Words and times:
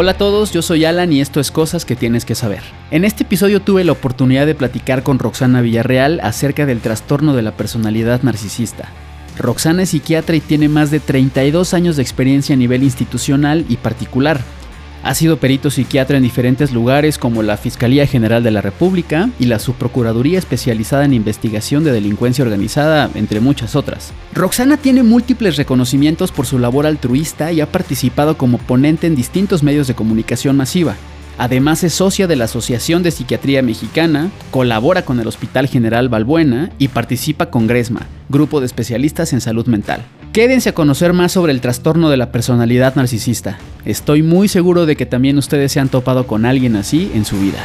Hola 0.00 0.12
a 0.12 0.16
todos, 0.16 0.52
yo 0.52 0.62
soy 0.62 0.84
Alan 0.84 1.12
y 1.12 1.20
esto 1.20 1.40
es 1.40 1.50
Cosas 1.50 1.84
que 1.84 1.96
tienes 1.96 2.24
que 2.24 2.36
saber. 2.36 2.62
En 2.92 3.04
este 3.04 3.24
episodio 3.24 3.60
tuve 3.60 3.82
la 3.82 3.90
oportunidad 3.90 4.46
de 4.46 4.54
platicar 4.54 5.02
con 5.02 5.18
Roxana 5.18 5.60
Villarreal 5.60 6.20
acerca 6.22 6.66
del 6.66 6.80
trastorno 6.80 7.34
de 7.34 7.42
la 7.42 7.56
personalidad 7.56 8.22
narcisista. 8.22 8.90
Roxana 9.36 9.82
es 9.82 9.88
psiquiatra 9.88 10.36
y 10.36 10.40
tiene 10.40 10.68
más 10.68 10.92
de 10.92 11.00
32 11.00 11.74
años 11.74 11.96
de 11.96 12.02
experiencia 12.02 12.54
a 12.54 12.56
nivel 12.58 12.84
institucional 12.84 13.66
y 13.68 13.76
particular. 13.76 14.40
Ha 15.02 15.14
sido 15.14 15.38
perito 15.38 15.70
psiquiatra 15.70 16.16
en 16.16 16.22
diferentes 16.22 16.72
lugares 16.72 17.18
como 17.18 17.42
la 17.42 17.56
Fiscalía 17.56 18.06
General 18.06 18.42
de 18.42 18.50
la 18.50 18.60
República 18.60 19.30
y 19.38 19.46
la 19.46 19.58
Subprocuraduría 19.58 20.38
especializada 20.38 21.04
en 21.04 21.14
investigación 21.14 21.84
de 21.84 21.92
delincuencia 21.92 22.44
organizada, 22.44 23.08
entre 23.14 23.40
muchas 23.40 23.76
otras. 23.76 24.12
Roxana 24.34 24.76
tiene 24.76 25.04
múltiples 25.04 25.56
reconocimientos 25.56 26.32
por 26.32 26.46
su 26.46 26.58
labor 26.58 26.86
altruista 26.86 27.52
y 27.52 27.60
ha 27.60 27.70
participado 27.70 28.36
como 28.36 28.58
ponente 28.58 29.06
en 29.06 29.14
distintos 29.14 29.62
medios 29.62 29.86
de 29.86 29.94
comunicación 29.94 30.56
masiva. 30.56 30.96
Además 31.38 31.84
es 31.84 31.94
socia 31.94 32.26
de 32.26 32.34
la 32.34 32.46
Asociación 32.46 33.04
de 33.04 33.12
Psiquiatría 33.12 33.62
Mexicana, 33.62 34.30
colabora 34.50 35.04
con 35.04 35.20
el 35.20 35.28
Hospital 35.28 35.68
General 35.68 36.08
Balbuena 36.08 36.70
y 36.78 36.88
participa 36.88 37.46
con 37.46 37.68
Gresma, 37.68 38.08
grupo 38.28 38.58
de 38.58 38.66
especialistas 38.66 39.32
en 39.32 39.40
salud 39.40 39.66
mental. 39.66 40.04
Quédense 40.38 40.68
a 40.68 40.72
conocer 40.72 41.14
más 41.14 41.32
sobre 41.32 41.50
el 41.50 41.60
trastorno 41.60 42.10
de 42.10 42.16
la 42.16 42.30
personalidad 42.30 42.94
narcisista. 42.94 43.58
Estoy 43.84 44.22
muy 44.22 44.46
seguro 44.46 44.86
de 44.86 44.94
que 44.94 45.04
también 45.04 45.36
ustedes 45.36 45.72
se 45.72 45.80
han 45.80 45.88
topado 45.88 46.28
con 46.28 46.46
alguien 46.46 46.76
así 46.76 47.10
en 47.12 47.24
su 47.24 47.40
vida. 47.40 47.58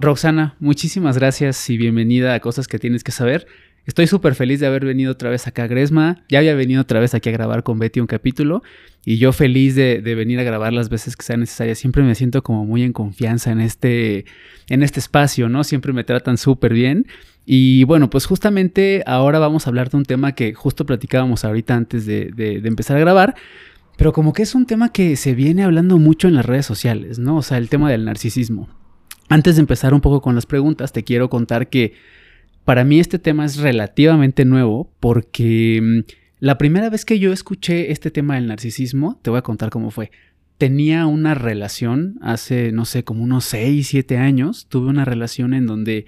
Roxana, 0.00 0.56
muchísimas 0.60 1.18
gracias 1.18 1.68
y 1.68 1.76
bienvenida 1.76 2.32
a 2.32 2.40
Cosas 2.40 2.66
que 2.66 2.78
tienes 2.78 3.04
que 3.04 3.12
saber. 3.12 3.46
Estoy 3.84 4.06
súper 4.06 4.34
feliz 4.34 4.58
de 4.58 4.66
haber 4.66 4.86
venido 4.86 5.12
otra 5.12 5.28
vez 5.28 5.46
acá 5.46 5.64
a 5.64 5.66
Gresma. 5.66 6.24
Ya 6.30 6.38
había 6.38 6.54
venido 6.54 6.80
otra 6.80 7.00
vez 7.00 7.12
aquí 7.12 7.28
a 7.28 7.32
grabar 7.32 7.62
con 7.64 7.78
Betty 7.78 8.00
un 8.00 8.06
capítulo 8.06 8.62
y 9.04 9.18
yo 9.18 9.32
feliz 9.32 9.74
de, 9.74 10.00
venir 10.00 10.40
a 10.40 10.42
grabar 10.42 10.72
las 10.72 10.88
veces 10.88 11.18
que 11.18 11.24
sea 11.24 11.36
necesaria. 11.36 11.74
Siempre 11.74 12.02
me 12.02 12.14
siento 12.14 12.42
como 12.42 12.64
muy 12.64 12.82
en 12.82 12.94
confianza 12.94 13.50
en 13.50 13.60
este, 13.60 14.24
en 14.70 14.82
este 14.82 15.00
espacio, 15.00 15.50
¿no? 15.50 15.64
Siempre 15.64 15.92
me 15.92 16.02
tratan 16.02 16.38
súper 16.38 16.72
bien. 16.72 17.06
Y 17.44 17.84
bueno, 17.84 18.08
pues 18.08 18.24
justamente 18.24 19.02
ahora 19.06 19.38
vamos 19.38 19.66
a 19.66 19.70
hablar 19.70 19.90
de 19.90 19.98
un 19.98 20.04
tema 20.06 20.32
que 20.32 20.54
justo 20.54 20.86
platicábamos 20.86 21.44
ahorita 21.44 21.74
antes 21.74 22.06
de, 22.06 22.30
de 22.30 22.66
empezar 22.66 22.96
a 22.96 23.00
grabar. 23.00 23.34
Pero 23.98 24.14
como 24.14 24.32
que 24.32 24.44
es 24.44 24.54
un 24.54 24.64
tema 24.64 24.92
que 24.92 25.16
se 25.16 25.34
viene 25.34 25.62
hablando 25.62 25.98
mucho 25.98 26.26
en 26.26 26.36
las 26.36 26.46
redes 26.46 26.64
sociales, 26.64 27.18
¿no? 27.18 27.36
O 27.36 27.42
sea, 27.42 27.58
el 27.58 27.68
tema 27.68 27.90
del 27.90 28.06
narcisismo. 28.06 28.79
Antes 29.30 29.54
de 29.54 29.60
empezar 29.60 29.94
un 29.94 30.00
poco 30.00 30.20
con 30.20 30.34
las 30.34 30.44
preguntas, 30.44 30.92
te 30.92 31.04
quiero 31.04 31.30
contar 31.30 31.68
que 31.68 31.94
para 32.64 32.82
mí 32.82 32.98
este 32.98 33.20
tema 33.20 33.44
es 33.44 33.58
relativamente 33.58 34.44
nuevo 34.44 34.90
porque 34.98 35.80
mm, 35.80 36.00
la 36.40 36.58
primera 36.58 36.90
vez 36.90 37.04
que 37.04 37.20
yo 37.20 37.32
escuché 37.32 37.92
este 37.92 38.10
tema 38.10 38.34
del 38.34 38.48
narcisismo, 38.48 39.20
te 39.22 39.30
voy 39.30 39.38
a 39.38 39.42
contar 39.42 39.70
cómo 39.70 39.92
fue. 39.92 40.10
Tenía 40.58 41.06
una 41.06 41.34
relación 41.34 42.18
hace, 42.22 42.72
no 42.72 42.84
sé, 42.84 43.04
como 43.04 43.22
unos 43.22 43.44
6, 43.44 43.86
7 43.86 44.18
años. 44.18 44.66
Tuve 44.68 44.88
una 44.88 45.04
relación 45.04 45.54
en 45.54 45.68
donde 45.68 46.06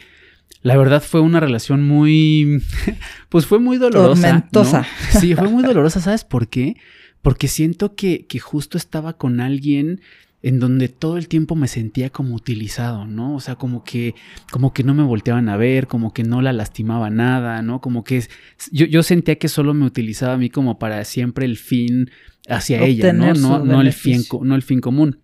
la 0.63 0.77
verdad 0.77 1.01
fue 1.01 1.21
una 1.21 1.39
relación 1.39 1.87
muy, 1.87 2.61
pues 3.29 3.47
fue 3.47 3.61
muy 3.61 3.79
dolorosa. 3.79 4.23
Tormentosa. 4.23 4.87
Sí, 5.21 5.37
fue 5.37 5.49
muy 5.49 5.63
dolorosa. 5.63 6.01
¿Sabes 6.01 6.25
por 6.25 6.49
qué? 6.49 6.77
Porque 7.23 7.47
siento 7.47 7.95
que, 7.95 8.27
que 8.27 8.41
justo 8.41 8.77
estaba 8.77 9.17
con 9.17 9.41
alguien 9.41 10.01
en 10.43 10.59
donde 10.59 10.89
todo 10.89 11.19
el 11.19 11.29
tiempo 11.29 11.55
me 11.55 11.69
sentía 11.69 12.11
como 12.11 12.35
utilizado, 12.35 13.07
¿no? 13.07 13.37
O 13.37 13.41
sea, 13.41 13.55
como 13.55 13.85
que, 13.85 14.15
como 14.51 14.73
que 14.73 14.83
no 14.83 14.93
me 14.93 15.05
volteaban 15.05 15.49
a 15.49 15.57
ver, 15.57 15.87
como 15.87 16.13
que 16.13 16.25
no 16.25 16.43
la 16.43 16.53
lastimaba 16.53 17.11
nada, 17.11 17.63
¿no? 17.63 17.81
Como 17.81 18.03
que 18.03 18.25
yo, 18.73 18.87
yo 18.87 19.05
sentía 19.05 19.37
que 19.37 19.49
solo 19.49 19.73
me 19.73 19.87
utilizaba 19.87 20.35
a 20.35 20.39
mí 20.39 20.51
como 20.51 20.81
para 20.81 21.05
siempre 21.05 21.47
el 21.47 21.57
fin 21.57 22.11
hacia 22.49 22.83
ella, 22.83 23.13
¿no? 23.13 23.35
No, 23.35 23.65
no 23.65 23.81
el 23.81 23.93
fin, 23.93 24.25
no 24.43 24.57
el 24.57 24.63
fin 24.63 24.81
común. 24.81 25.21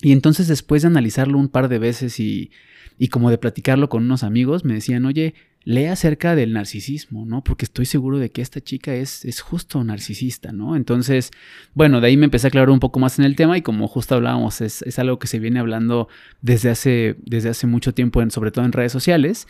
Y 0.00 0.12
entonces 0.12 0.48
después 0.48 0.82
de 0.82 0.88
analizarlo 0.88 1.38
un 1.38 1.48
par 1.48 1.68
de 1.68 1.78
veces 1.78 2.18
y, 2.18 2.50
y 2.98 3.08
como 3.08 3.30
de 3.30 3.38
platicarlo 3.38 3.90
con 3.90 4.04
unos 4.04 4.22
amigos, 4.22 4.64
me 4.64 4.74
decían, 4.74 5.04
oye, 5.04 5.34
lee 5.64 5.86
acerca 5.86 6.34
del 6.34 6.52
narcisismo, 6.52 7.24
¿no? 7.24 7.42
Porque 7.44 7.64
estoy 7.64 7.86
seguro 7.86 8.18
de 8.18 8.30
que 8.30 8.42
esta 8.42 8.60
chica 8.60 8.94
es, 8.94 9.24
es 9.24 9.40
justo 9.40 9.82
narcisista, 9.84 10.52
¿no? 10.52 10.76
Entonces, 10.76 11.30
bueno, 11.74 12.00
de 12.00 12.08
ahí 12.08 12.16
me 12.16 12.24
empecé 12.24 12.46
a 12.46 12.48
aclarar 12.48 12.70
un 12.70 12.80
poco 12.80 12.98
más 12.98 13.18
en 13.18 13.24
el 13.24 13.36
tema 13.36 13.56
y 13.56 13.62
como 13.62 13.88
justo 13.88 14.14
hablábamos, 14.14 14.60
es, 14.60 14.82
es 14.82 14.98
algo 14.98 15.18
que 15.18 15.26
se 15.26 15.38
viene 15.38 15.60
hablando 15.60 16.08
desde 16.40 16.70
hace, 16.70 17.16
desde 17.24 17.50
hace 17.50 17.66
mucho 17.66 17.94
tiempo, 17.94 18.22
sobre 18.30 18.50
todo 18.50 18.64
en 18.64 18.72
redes 18.72 18.92
sociales. 18.92 19.46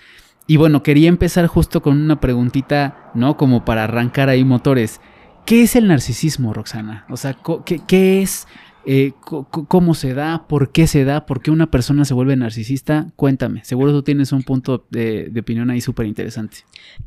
Y 0.46 0.56
bueno, 0.56 0.82
quería 0.82 1.08
empezar 1.08 1.46
justo 1.46 1.82
con 1.82 2.00
una 2.00 2.20
preguntita, 2.20 3.10
¿no? 3.14 3.36
Como 3.36 3.64
para 3.64 3.84
arrancar 3.84 4.28
ahí 4.28 4.44
motores. 4.44 5.00
¿Qué 5.46 5.62
es 5.62 5.76
el 5.76 5.88
narcisismo, 5.88 6.52
Roxana? 6.52 7.06
O 7.08 7.16
sea, 7.16 7.36
¿qué, 7.64 7.80
qué 7.86 8.22
es 8.22 8.46
eh, 8.84 9.12
cómo 9.20 9.94
se 9.94 10.14
da, 10.14 10.46
por 10.48 10.72
qué 10.72 10.86
se 10.86 11.04
da, 11.04 11.24
por 11.26 11.40
qué 11.40 11.50
una 11.50 11.70
persona 11.70 12.04
se 12.04 12.14
vuelve 12.14 12.36
narcisista. 12.36 13.12
Cuéntame, 13.16 13.64
seguro 13.64 13.92
tú 13.92 14.02
tienes 14.02 14.32
un 14.32 14.42
punto 14.42 14.86
de, 14.90 15.32
opinión 15.38 15.70
ahí 15.70 15.80
súper 15.80 16.06
interesante. 16.06 16.58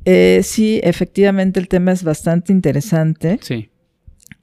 Eh, 0.06 0.42
sí, 0.44 0.80
efectivamente 0.84 1.60
el 1.60 1.68
tema 1.68 1.92
es 1.92 2.04
bastante 2.04 2.54
interesante. 2.54 3.40
Sí. 3.42 3.70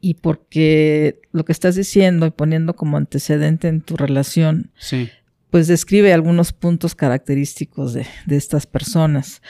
Y 0.00 0.14
porque 0.14 1.20
lo 1.32 1.44
que 1.44 1.52
estás 1.52 1.76
diciendo 1.76 2.26
y 2.26 2.30
poniendo 2.30 2.74
como 2.74 2.96
antecedente 2.96 3.68
en 3.68 3.80
tu 3.80 3.96
relación, 3.96 4.70
sí. 4.76 5.08
pues 5.50 5.68
describe 5.68 6.12
algunos 6.12 6.52
puntos 6.52 6.94
característicos 6.94 7.94
de, 7.94 8.06
de 8.26 8.36
estas 8.36 8.66
personas. 8.66 9.40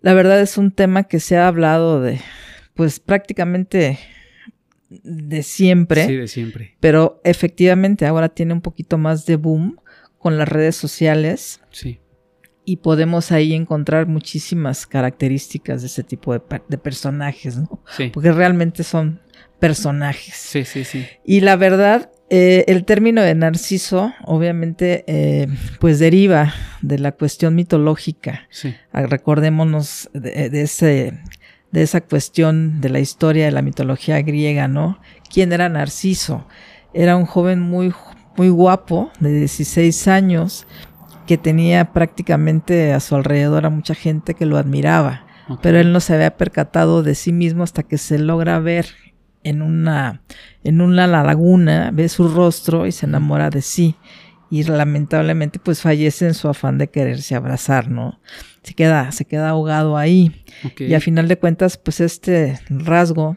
La 0.00 0.14
verdad 0.14 0.40
es 0.40 0.58
un 0.58 0.70
tema 0.70 1.04
que 1.04 1.20
se 1.20 1.36
ha 1.36 1.46
hablado 1.46 2.00
de, 2.00 2.18
pues 2.74 2.98
prácticamente 2.98 3.98
de 4.90 5.42
siempre. 5.42 6.06
Sí, 6.06 6.16
de 6.16 6.28
siempre. 6.28 6.76
Pero 6.80 7.20
efectivamente 7.24 8.06
ahora 8.06 8.28
tiene 8.28 8.52
un 8.52 8.60
poquito 8.60 8.98
más 8.98 9.24
de 9.24 9.36
boom 9.36 9.76
con 10.18 10.36
las 10.36 10.48
redes 10.48 10.76
sociales. 10.76 11.60
Sí. 11.70 12.00
Y 12.64 12.76
podemos 12.76 13.32
ahí 13.32 13.54
encontrar 13.54 14.06
muchísimas 14.06 14.86
características 14.86 15.80
de 15.80 15.86
ese 15.86 16.04
tipo 16.04 16.32
de, 16.32 16.40
personajes, 16.78 17.56
¿no? 17.56 17.82
Sí. 17.96 18.10
Porque 18.12 18.32
realmente 18.32 18.84
son 18.84 19.20
personajes. 19.58 20.34
Sí, 20.34 20.64
sí, 20.64 20.84
sí. 20.84 21.06
Y 21.24 21.40
la 21.40 21.56
verdad, 21.56 22.10
eh, 22.28 22.64
el 22.68 22.84
término 22.84 23.22
de 23.22 23.34
narciso, 23.34 24.12
obviamente, 24.24 25.04
eh, 25.06 25.48
pues 25.80 25.98
deriva 25.98 26.54
de 26.82 26.98
la 26.98 27.12
cuestión 27.12 27.54
mitológica. 27.54 28.46
Sí. 28.50 28.74
Ah, 28.92 29.06
recordémonos 29.06 30.10
de, 30.12 30.62
ese 30.62 31.18
de 31.72 31.82
esa 31.82 32.00
cuestión 32.00 32.80
de 32.80 32.88
la 32.88 33.00
historia 33.00 33.44
de 33.44 33.52
la 33.52 33.62
mitología 33.62 34.20
griega, 34.22 34.68
¿no? 34.68 34.98
¿Quién 35.32 35.52
era 35.52 35.68
Narciso? 35.68 36.46
Era 36.92 37.16
un 37.16 37.26
joven 37.26 37.60
muy, 37.60 37.92
muy 38.36 38.48
guapo, 38.48 39.10
de 39.20 39.32
16 39.32 40.08
años, 40.08 40.66
que 41.26 41.38
tenía 41.38 41.92
prácticamente 41.92 42.92
a 42.92 43.00
su 43.00 43.14
alrededor 43.14 43.64
a 43.64 43.70
mucha 43.70 43.94
gente 43.94 44.34
que 44.34 44.46
lo 44.46 44.58
admiraba, 44.58 45.26
pero 45.62 45.78
él 45.78 45.92
no 45.92 46.00
se 46.00 46.14
había 46.14 46.36
percatado 46.36 47.02
de 47.02 47.14
sí 47.14 47.32
mismo 47.32 47.62
hasta 47.62 47.82
que 47.82 47.98
se 47.98 48.18
logra 48.18 48.58
ver 48.58 48.86
en 49.42 49.62
una, 49.62 50.22
en 50.64 50.80
una 50.80 51.06
laguna, 51.06 51.90
ve 51.92 52.08
su 52.08 52.28
rostro 52.28 52.86
y 52.86 52.92
se 52.92 53.06
enamora 53.06 53.50
de 53.50 53.62
sí. 53.62 53.96
Y 54.50 54.64
lamentablemente 54.64 55.58
pues 55.58 55.80
fallece 55.80 56.26
en 56.26 56.34
su 56.34 56.48
afán 56.48 56.76
de 56.78 56.90
quererse 56.90 57.34
abrazar, 57.36 57.88
¿no? 57.88 58.18
se 58.62 58.74
queda, 58.74 59.10
se 59.12 59.24
queda 59.24 59.50
ahogado 59.50 59.96
ahí. 59.96 60.44
Y 60.78 60.94
a 60.94 61.00
final 61.00 61.28
de 61.28 61.38
cuentas, 61.38 61.76
pues 61.78 62.00
este 62.00 62.60
rasgo 62.68 63.36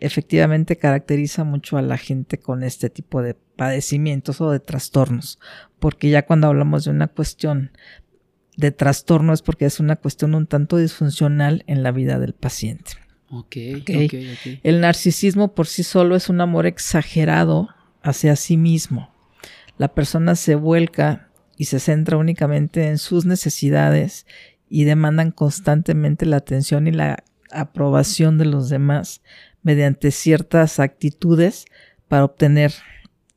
efectivamente 0.00 0.76
caracteriza 0.76 1.44
mucho 1.44 1.76
a 1.76 1.82
la 1.82 1.98
gente 1.98 2.38
con 2.38 2.62
este 2.62 2.88
tipo 2.88 3.22
de 3.22 3.34
padecimientos 3.34 4.40
o 4.40 4.50
de 4.50 4.60
trastornos, 4.60 5.38
porque 5.78 6.10
ya 6.10 6.24
cuando 6.24 6.48
hablamos 6.48 6.84
de 6.84 6.90
una 6.90 7.08
cuestión 7.08 7.72
de 8.56 8.70
trastorno 8.70 9.32
es 9.32 9.42
porque 9.42 9.66
es 9.66 9.80
una 9.80 9.96
cuestión 9.96 10.34
un 10.34 10.46
tanto 10.46 10.76
disfuncional 10.76 11.64
en 11.66 11.82
la 11.82 11.92
vida 11.92 12.18
del 12.18 12.34
paciente. 12.34 12.92
Okay, 13.32 13.84
El 14.64 14.80
narcisismo 14.80 15.54
por 15.54 15.68
sí 15.68 15.84
solo 15.84 16.16
es 16.16 16.28
un 16.28 16.40
amor 16.40 16.66
exagerado 16.66 17.68
hacia 18.02 18.34
sí 18.34 18.56
mismo. 18.56 19.14
La 19.80 19.94
persona 19.94 20.34
se 20.34 20.56
vuelca 20.56 21.30
y 21.56 21.64
se 21.64 21.80
centra 21.80 22.18
únicamente 22.18 22.88
en 22.88 22.98
sus 22.98 23.24
necesidades 23.24 24.26
y 24.68 24.84
demandan 24.84 25.30
constantemente 25.30 26.26
la 26.26 26.36
atención 26.36 26.86
y 26.86 26.90
la 26.92 27.24
aprobación 27.50 28.36
de 28.36 28.44
los 28.44 28.68
demás 28.68 29.22
mediante 29.62 30.10
ciertas 30.10 30.80
actitudes 30.80 31.64
para 32.08 32.26
obtener 32.26 32.74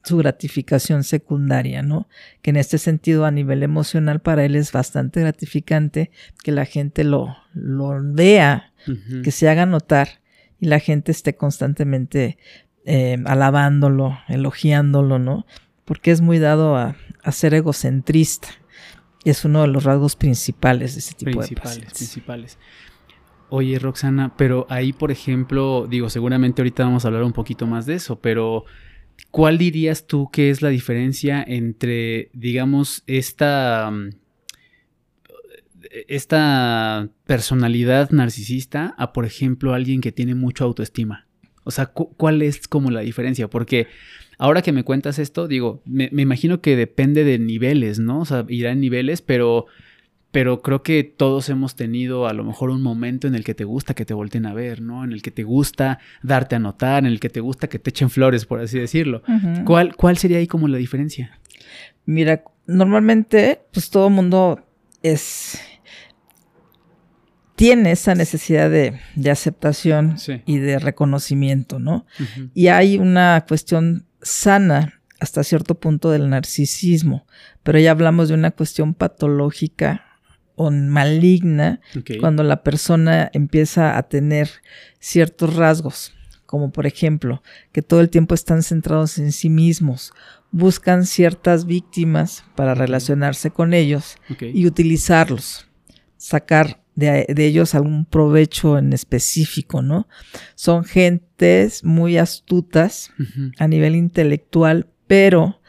su 0.03 0.17
gratificación 0.17 1.05
secundaria, 1.05 1.81
¿no? 1.81 2.09
Que 2.41 2.49
en 2.49 2.57
este 2.57 2.77
sentido 2.77 3.23
a 3.23 3.31
nivel 3.31 3.63
emocional 3.63 4.19
para 4.19 4.43
él 4.43 4.57
es 4.57 4.73
bastante 4.73 5.21
gratificante 5.21 6.11
que 6.43 6.51
la 6.51 6.65
gente 6.65 7.05
lo, 7.05 7.37
lo 7.53 8.01
vea, 8.03 8.73
que 9.23 9.31
se 9.31 9.47
haga 9.47 9.65
notar 9.65 10.19
y 10.59 10.65
la 10.65 10.79
gente 10.79 11.13
esté 11.13 11.37
constantemente 11.37 12.37
eh, 12.83 13.15
alabándolo, 13.23 14.19
elogiándolo, 14.27 15.19
¿no? 15.19 15.45
Porque 15.85 16.11
es 16.11 16.21
muy 16.21 16.39
dado 16.39 16.75
a, 16.75 16.95
ser 17.31 17.53
egocentrista. 17.53 18.49
Y 19.23 19.29
es 19.29 19.45
uno 19.45 19.61
de 19.61 19.67
los 19.67 19.83
rasgos 19.83 20.15
principales 20.15 20.93
de 20.93 20.99
ese 20.99 21.13
tipo 21.13 21.41
de 21.41 21.55
pacientes. 21.55 21.93
Principales. 21.93 22.57
Oye, 23.49 23.77
Roxana, 23.77 24.35
pero 24.35 24.65
ahí, 24.69 24.93
por 24.93 25.11
ejemplo, 25.11 25.85
digo, 25.87 26.09
seguramente 26.09 26.61
ahorita 26.61 26.85
vamos 26.85 27.05
a 27.05 27.09
hablar 27.09 27.23
un 27.23 27.33
poquito 27.33 27.67
más 27.67 27.85
de 27.85 27.93
eso, 27.93 28.19
pero 28.19 28.65
¿cuál 29.29 29.59
dirías 29.59 30.07
tú 30.07 30.29
que 30.31 30.49
es 30.49 30.61
la 30.61 30.69
diferencia 30.69 31.43
entre, 31.45 32.31
digamos, 32.33 33.03
esta, 33.05 33.91
mm, 33.91 34.09
esta 36.07 37.09
personalidad 37.27 38.09
narcisista 38.09 38.95
a, 38.97 39.13
por 39.13 39.23
ejemplo, 39.23 39.73
alguien 39.73 40.01
que 40.01 40.11
tiene 40.11 40.33
mucha 40.33 40.63
autoestima? 40.63 41.27
O 41.63 41.71
sea, 41.71 41.85
¿cuál 41.85 42.41
es 42.41 42.67
como 42.67 42.91
la 42.91 43.01
diferencia? 43.01 43.49
Porque 43.49 43.87
ahora 44.43 44.61
que 44.61 44.73
me 44.73 44.83
cuentas 44.83 45.19
esto, 45.19 45.47
digo, 45.47 45.81
me, 45.85 46.09
imagino 46.11 46.59
que 46.59 46.75
depende 46.75 47.23
de 47.23 47.39
niveles, 47.39 47.99
¿no? 47.99 48.19
O 48.19 48.25
sea, 48.25 48.43
irá 48.49 48.71
en 48.71 48.81
niveles, 48.81 49.21
pero, 49.21 49.67
pero 50.31 50.61
creo 50.61 50.83
que 50.83 51.05
todos 51.05 51.47
hemos 51.47 51.77
tenido 51.77 52.27
a 52.27 52.33
lo 52.33 52.43
mejor 52.43 52.69
un 52.69 52.81
momento 52.81 53.25
en 53.25 53.35
el 53.35 53.45
que 53.45 53.53
te 53.53 53.63
gusta 53.63 53.93
que 53.93 54.03
te 54.03 54.13
volteen 54.13 54.45
a 54.45 54.53
ver, 54.53 54.81
¿no? 54.81 55.05
En 55.05 55.13
el 55.13 55.21
que 55.21 55.31
te 55.31 55.43
gusta 55.43 55.99
darte 56.23 56.57
a 56.57 56.59
notar, 56.59 57.05
en 57.05 57.13
el 57.13 57.21
que 57.21 57.29
te 57.29 57.39
gusta 57.39 57.69
que 57.69 57.79
te 57.79 57.91
echen 57.91 58.09
flores, 58.09 58.45
por 58.45 58.59
así 58.59 58.77
decirlo. 58.77 59.23
¿Cuál, 59.63 59.95
¿Cuál 59.95 60.17
sería 60.17 60.39
ahí 60.39 60.47
como 60.47 60.67
la 60.67 60.77
diferencia? 60.77 61.39
Mira, 62.05 62.43
normalmente, 62.67 63.61
pues 63.71 63.89
todo 63.89 64.09
mundo 64.09 64.59
es 65.03 65.57
tiene 67.55 67.91
esa 67.91 68.13
necesidad 68.13 68.69
de, 68.69 68.99
aceptación 69.31 70.17
y 70.45 70.57
de 70.57 70.79
reconocimiento, 70.79 71.79
¿no? 71.79 72.05
Y 72.53 72.67
hay 72.67 72.97
una 72.97 73.45
cuestión 73.47 74.05
sana 74.23 75.01
hasta 75.19 75.43
cierto 75.43 75.75
punto 75.75 76.11
del 76.11 76.29
narcisismo, 76.29 77.25
pero 77.63 77.79
ya 77.79 77.91
hablamos 77.91 78.27
de 78.27 78.33
una 78.33 78.51
cuestión 78.51 78.93
patológica 78.93 80.19
o 80.55 80.69
maligna 80.69 81.79
cuando 82.19 82.43
la 82.43 82.61
persona 82.61 83.29
empieza 83.33 83.97
a 83.97 84.03
tener 84.03 84.49
ciertos 84.99 85.55
rasgos, 85.55 86.13
como 86.45 86.71
por 86.71 86.85
ejemplo, 86.85 87.41
que 87.71 87.81
todo 87.81 88.01
el 88.01 88.09
tiempo 88.09 88.35
están 88.35 88.63
centrados 88.63 89.17
en 89.17 89.31
sí 89.31 89.49
mismos, 89.49 90.13
buscan 90.51 91.05
ciertas 91.05 91.65
víctimas 91.65 92.43
para 92.55 92.75
relacionarse 92.75 93.49
con 93.49 93.73
ellos 93.73 94.17
y 94.39 94.67
utilizarlos, 94.67 95.67
sacar 96.17 96.82
de, 96.95 97.25
ellos 97.37 97.75
algún 97.75 98.05
provecho 98.05 98.77
en 98.77 98.93
específico, 98.93 99.81
¿no? 99.81 100.07
Son 100.55 100.83
gentes 100.83 101.83
muy 101.83 102.17
astutas 102.17 103.11
a 103.57 103.67
nivel 103.67 103.95
intelectual, 103.95 104.87
pero 105.07 105.59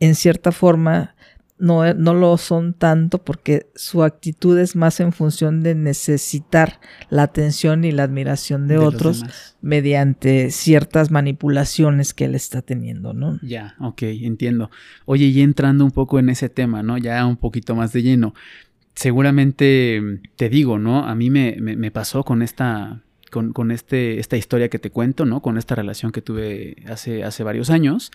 en 0.00 0.14
cierta 0.14 0.52
forma 0.52 1.14
no, 1.56 1.94
no, 1.94 2.14
lo 2.14 2.36
son 2.36 2.74
tanto 2.74 3.22
porque 3.22 3.70
su 3.76 4.02
actitud 4.02 4.58
es 4.58 4.74
más 4.74 4.98
en 4.98 5.12
función 5.12 5.62
de 5.62 5.76
necesitar 5.76 6.80
la 7.10 7.22
atención 7.22 7.84
y 7.84 7.92
la 7.92 8.02
admiración 8.02 8.66
de, 8.66 8.78
otros 8.78 9.24
mediante 9.62 10.50
ciertas 10.50 11.12
manipulaciones 11.12 12.12
que 12.12 12.24
él 12.24 12.34
está 12.34 12.60
teniendo, 12.60 13.14
¿no? 13.14 13.38
Ya, 13.40 13.76
ok, 13.80 14.02
entiendo. 14.02 14.70
Oye, 15.04 15.26
y 15.26 15.42
entrando 15.42 15.84
un 15.84 15.92
poco 15.92 16.18
en 16.18 16.28
ese 16.28 16.48
tema, 16.48 16.82
¿no? 16.82 16.98
Ya 16.98 17.24
un 17.24 17.36
poquito 17.36 17.76
más 17.76 17.92
de 17.92 18.02
lleno 18.02 18.34
seguramente 18.94 20.20
te 20.36 20.48
digo, 20.48 20.78
¿no? 20.78 21.06
A 21.06 21.14
mí 21.14 21.30
me, 21.30 21.56
me, 21.60 21.90
pasó 21.90 22.24
con 22.24 22.42
esta, 22.42 23.00
con, 23.30 23.52
con, 23.52 23.70
este, 23.70 24.20
esta 24.20 24.36
historia 24.36 24.68
que 24.68 24.78
te 24.78 24.90
cuento, 24.90 25.26
¿no? 25.26 25.42
Con 25.42 25.58
esta 25.58 25.74
relación 25.74 26.12
que 26.12 26.22
tuve 26.22 26.76
hace, 26.88 27.24
hace 27.24 27.42
varios 27.42 27.70
años. 27.70 28.12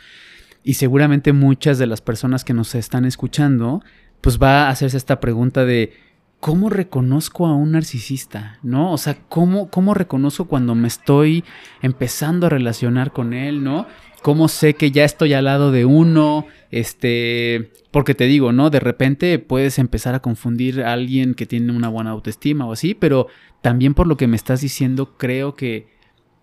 Y 0.64 0.76
seguramente 0.76 1.34
muchas 1.34 1.78
de 1.78 1.88
las 1.88 2.02
personas 2.02 2.44
que 2.44 2.54
nos 2.54 2.76
están 2.76 3.06
escuchando, 3.06 3.82
pues 4.22 4.40
va 4.42 4.68
a 4.68 4.70
hacerse 4.70 4.98
esta 4.98 5.20
pregunta 5.20 5.66
de, 5.66 5.94
¿cómo 6.40 6.70
reconozco 6.70 7.46
a 7.48 7.56
un 7.56 7.72
narcisista? 7.74 8.60
¿No? 8.64 8.92
O 8.92 8.98
sea, 8.98 9.18
¿cómo, 9.30 9.70
¿cómo 9.70 9.94
reconozco 9.94 10.46
cuando 10.46 10.76
me 10.76 10.88
estoy 10.88 11.44
empezando 11.82 12.48
a 12.48 12.50
relacionar 12.50 13.12
con 13.12 13.34
él? 13.34 13.64
¿No? 13.64 13.88
¿Cómo 14.22 14.48
sé 14.48 14.74
que 14.74 14.92
ya 14.92 15.06
estoy 15.06 15.34
al 15.34 15.46
lado 15.46 15.72
de 15.72 15.86
uno? 15.86 16.46
Este, 16.72 17.72
porque 17.92 18.16
te 18.16 18.26
digo, 18.26 18.52
¿no? 18.52 18.70
De 18.70 18.80
repente 18.80 19.40
puedes 19.40 19.80
empezar 19.80 20.16
a 20.16 20.22
confundir 20.22 20.84
a 20.84 20.94
alguien 20.94 21.34
que 21.34 21.46
tiene 21.46 21.72
una 21.72 21.90
buena 21.90 22.12
autoestima 22.12 22.66
o 22.66 22.74
así, 22.74 22.94
pero 22.94 23.28
también 23.62 23.94
por 23.94 24.08
lo 24.08 24.18
que 24.18 24.28
me 24.28 24.36
estás 24.36 24.62
diciendo, 24.62 25.18
creo 25.18 25.56
que 25.56 25.99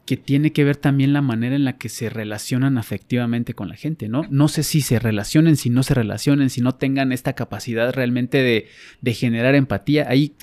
que 0.06 0.16
tiene 0.16 0.52
que 0.52 0.62
ver 0.62 0.76
también 0.76 1.12
la 1.12 1.20
manera 1.20 1.56
en 1.56 1.64
la 1.64 1.76
que 1.76 1.88
se 1.88 2.08
relacionan 2.08 2.78
afectivamente 2.78 3.54
con 3.54 3.68
la 3.68 3.74
gente, 3.74 4.08
¿no? 4.08 4.22
No 4.30 4.46
sé 4.46 4.62
si 4.62 4.80
se 4.80 5.00
relacionen, 5.00 5.56
si 5.56 5.68
no 5.68 5.82
se 5.82 5.94
relacionen, 5.94 6.48
si 6.48 6.60
no 6.60 6.76
tengan 6.76 7.10
esta 7.10 7.32
capacidad 7.34 7.92
realmente 7.92 8.38
de, 8.38 8.68
de 9.00 9.14
generar 9.14 9.56
empatía. 9.56 10.06
Ahí, 10.08 10.34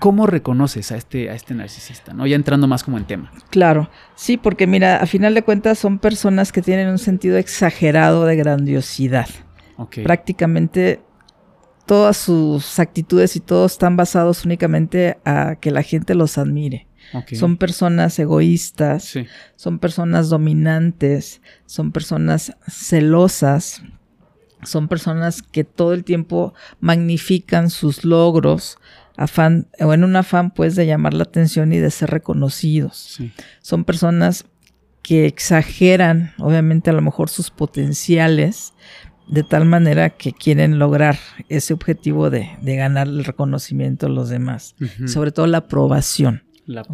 ¿cómo 0.00 0.26
reconoces 0.26 0.90
a 0.90 0.96
este, 0.96 1.30
a 1.30 1.34
este 1.34 1.54
narcisista, 1.54 2.12
¿no? 2.12 2.26
Ya 2.26 2.34
entrando 2.34 2.66
más 2.66 2.82
como 2.82 2.98
en 2.98 3.04
tema. 3.04 3.32
Claro, 3.50 3.88
sí, 4.16 4.36
porque 4.36 4.66
mira, 4.66 4.96
a 4.96 5.06
final 5.06 5.34
de 5.34 5.42
cuentas 5.42 5.78
son 5.78 6.00
personas 6.00 6.50
que 6.50 6.60
tienen 6.60 6.88
un 6.88 6.98
sentido 6.98 7.38
exagerado 7.38 8.26
de 8.26 8.36
grandiosidad. 8.36 9.28
Prácticamente 10.02 11.00
todas 11.86 12.16
sus 12.16 12.80
actitudes 12.80 13.36
y 13.36 13.40
todos 13.40 13.72
están 13.72 13.96
basados 13.96 14.44
únicamente 14.44 15.18
a 15.24 15.56
que 15.60 15.70
la 15.70 15.82
gente 15.82 16.16
los 16.16 16.38
admire. 16.38 16.88
Son 17.32 17.56
personas 17.56 18.18
egoístas, 18.18 19.14
son 19.56 19.78
personas 19.78 20.28
dominantes, 20.28 21.40
son 21.66 21.92
personas 21.92 22.56
celosas, 22.68 23.82
son 24.62 24.88
personas 24.88 25.42
que 25.42 25.64
todo 25.64 25.94
el 25.94 26.04
tiempo 26.04 26.54
magnifican 26.80 27.70
sus 27.70 28.04
logros, 28.04 28.78
afán, 29.16 29.68
o 29.80 29.94
en 29.94 30.04
un 30.04 30.16
afán 30.16 30.50
pues 30.50 30.76
de 30.76 30.86
llamar 30.86 31.14
la 31.14 31.24
atención 31.24 31.72
y 31.72 31.78
de 31.78 31.90
ser 31.90 32.10
reconocidos. 32.10 33.18
Son 33.60 33.84
personas 33.84 34.46
que 35.02 35.26
exageran, 35.26 36.32
obviamente, 36.38 36.90
a 36.90 36.92
lo 36.92 37.00
mejor 37.00 37.28
sus 37.28 37.50
potenciales, 37.50 38.74
de 39.28 39.42
tal 39.42 39.64
manera 39.64 40.10
que 40.10 40.32
quieren 40.32 40.78
lograr 40.78 41.18
ese 41.48 41.74
objetivo 41.74 42.30
de, 42.30 42.56
ganar 42.62 43.06
el 43.08 43.24
reconocimiento 43.24 44.06
de 44.06 44.12
los 44.12 44.28
demás, 44.28 44.74
sobre 45.06 45.32
todo 45.32 45.46
la 45.46 45.58
aprobación. 45.58 46.45
La 46.66 46.84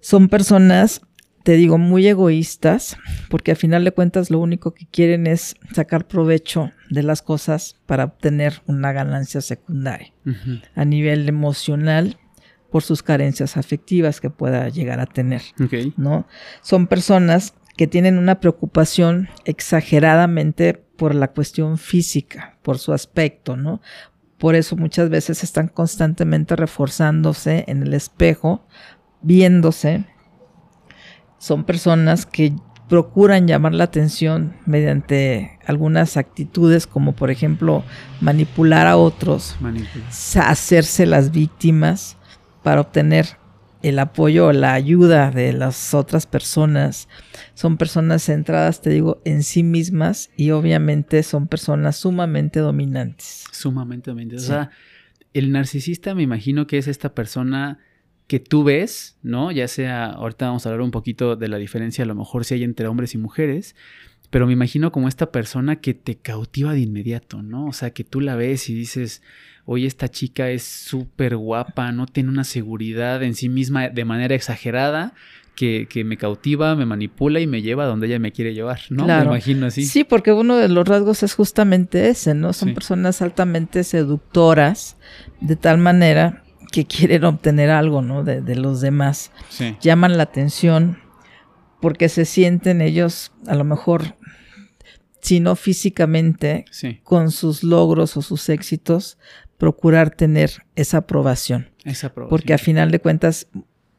Son 0.00 0.28
personas, 0.28 1.02
te 1.42 1.52
digo, 1.52 1.78
muy 1.78 2.06
egoístas, 2.06 2.96
porque 3.28 3.50
al 3.52 3.56
final 3.56 3.84
de 3.84 3.92
cuentas 3.92 4.30
lo 4.30 4.38
único 4.38 4.74
que 4.74 4.86
quieren 4.86 5.26
es 5.26 5.56
sacar 5.74 6.06
provecho 6.06 6.72
de 6.90 7.02
las 7.02 7.22
cosas 7.22 7.76
para 7.86 8.04
obtener 8.04 8.62
una 8.66 8.92
ganancia 8.92 9.40
secundaria. 9.40 10.12
A 10.74 10.84
nivel 10.84 11.28
emocional, 11.28 12.18
por 12.70 12.82
sus 12.82 13.04
carencias 13.04 13.56
afectivas 13.56 14.20
que 14.20 14.30
pueda 14.30 14.68
llegar 14.68 14.98
a 14.98 15.06
tener. 15.06 15.42
¿no? 15.96 16.26
Son 16.60 16.88
personas 16.88 17.54
que 17.76 17.86
tienen 17.86 18.18
una 18.18 18.40
preocupación 18.40 19.28
exageradamente 19.44 20.74
por 20.74 21.14
la 21.14 21.28
cuestión 21.28 21.78
física, 21.78 22.58
por 22.62 22.78
su 22.78 22.92
aspecto, 22.92 23.56
¿no? 23.56 23.80
Por 24.44 24.56
eso 24.56 24.76
muchas 24.76 25.08
veces 25.08 25.42
están 25.42 25.68
constantemente 25.68 26.54
reforzándose 26.54 27.64
en 27.66 27.82
el 27.82 27.94
espejo, 27.94 28.62
viéndose. 29.22 30.04
Son 31.38 31.64
personas 31.64 32.26
que 32.26 32.52
procuran 32.86 33.48
llamar 33.48 33.72
la 33.72 33.84
atención 33.84 34.54
mediante 34.66 35.58
algunas 35.66 36.18
actitudes 36.18 36.86
como 36.86 37.12
por 37.12 37.30
ejemplo 37.30 37.84
manipular 38.20 38.86
a 38.86 38.98
otros, 38.98 39.56
hacerse 40.38 41.06
las 41.06 41.30
víctimas 41.30 42.18
para 42.62 42.82
obtener 42.82 43.38
el 43.84 43.98
apoyo 43.98 44.46
o 44.46 44.52
la 44.52 44.72
ayuda 44.72 45.30
de 45.30 45.52
las 45.52 45.92
otras 45.92 46.26
personas. 46.26 47.06
Son 47.52 47.76
personas 47.76 48.24
centradas, 48.24 48.80
te 48.80 48.88
digo, 48.88 49.20
en 49.26 49.42
sí 49.42 49.62
mismas 49.62 50.30
y 50.38 50.52
obviamente 50.52 51.22
son 51.22 51.48
personas 51.48 51.96
sumamente 51.96 52.60
dominantes. 52.60 53.44
Sumamente 53.52 54.10
dominantes. 54.10 54.44
O 54.44 54.46
sea, 54.46 54.70
el 55.34 55.52
narcisista 55.52 56.14
me 56.14 56.22
imagino 56.22 56.66
que 56.66 56.78
es 56.78 56.88
esta 56.88 57.14
persona 57.14 57.78
que 58.26 58.40
tú 58.40 58.64
ves, 58.64 59.18
¿no? 59.22 59.52
Ya 59.52 59.68
sea, 59.68 60.06
ahorita 60.06 60.46
vamos 60.46 60.64
a 60.64 60.70
hablar 60.70 60.80
un 60.80 60.90
poquito 60.90 61.36
de 61.36 61.48
la 61.48 61.58
diferencia 61.58 62.04
a 62.04 62.06
lo 62.06 62.14
mejor 62.14 62.46
si 62.46 62.54
hay 62.54 62.64
entre 62.64 62.86
hombres 62.86 63.12
y 63.12 63.18
mujeres, 63.18 63.76
pero 64.30 64.46
me 64.46 64.54
imagino 64.54 64.92
como 64.92 65.08
esta 65.08 65.30
persona 65.30 65.76
que 65.76 65.92
te 65.92 66.16
cautiva 66.16 66.72
de 66.72 66.80
inmediato, 66.80 67.42
¿no? 67.42 67.66
O 67.66 67.74
sea, 67.74 67.90
que 67.90 68.02
tú 68.02 68.22
la 68.22 68.34
ves 68.34 68.70
y 68.70 68.74
dices, 68.74 69.20
oye, 69.66 69.86
esta 69.86 70.08
chica 70.08 70.50
es 70.50 70.62
súper 70.62 71.36
guapa, 71.36 71.92
no 71.92 72.06
tiene 72.06 72.28
una 72.28 72.44
seguridad 72.44 73.22
en 73.22 73.34
sí 73.34 73.48
misma 73.48 73.88
de 73.88 74.04
manera 74.04 74.34
exagerada, 74.34 75.14
que, 75.54 75.86
que, 75.88 76.02
me 76.02 76.16
cautiva, 76.16 76.74
me 76.74 76.84
manipula 76.84 77.38
y 77.38 77.46
me 77.46 77.62
lleva 77.62 77.84
a 77.84 77.86
donde 77.86 78.08
ella 78.08 78.18
me 78.18 78.32
quiere 78.32 78.54
llevar, 78.54 78.80
¿no? 78.90 79.06
Me 79.06 79.22
imagino 79.22 79.66
así. 79.66 79.84
Sí, 79.84 80.02
porque 80.02 80.32
uno 80.32 80.56
de 80.56 80.68
los 80.68 80.86
rasgos 80.86 81.22
es 81.22 81.34
justamente 81.34 82.08
ese, 82.08 82.34
¿no? 82.34 82.52
Son 82.52 82.74
personas 82.74 83.22
altamente 83.22 83.84
seductoras, 83.84 84.96
de 85.40 85.54
tal 85.54 85.78
manera 85.78 86.42
que 86.72 86.86
quieren 86.86 87.22
obtener 87.22 87.70
algo, 87.70 88.02
¿no? 88.02 88.24
De, 88.24 88.40
de 88.40 88.56
los 88.56 88.80
demás. 88.80 89.30
Sí. 89.48 89.76
Llaman 89.80 90.16
la 90.16 90.24
atención 90.24 90.98
porque 91.84 92.08
se 92.08 92.24
sienten 92.24 92.80
ellos, 92.80 93.30
a 93.46 93.54
lo 93.54 93.62
mejor, 93.62 94.16
si 95.20 95.38
no 95.38 95.54
físicamente, 95.54 96.64
con 97.02 97.30
sus 97.30 97.62
logros 97.62 98.16
o 98.16 98.22
sus 98.22 98.48
éxitos, 98.48 99.18
procurar 99.64 100.10
tener 100.10 100.50
esa 100.76 100.98
aprobación. 100.98 101.70
Esa 101.84 102.08
aprobación. 102.08 102.28
Porque 102.28 102.52
a 102.52 102.58
final 102.58 102.90
de 102.90 103.00
cuentas, 103.00 103.46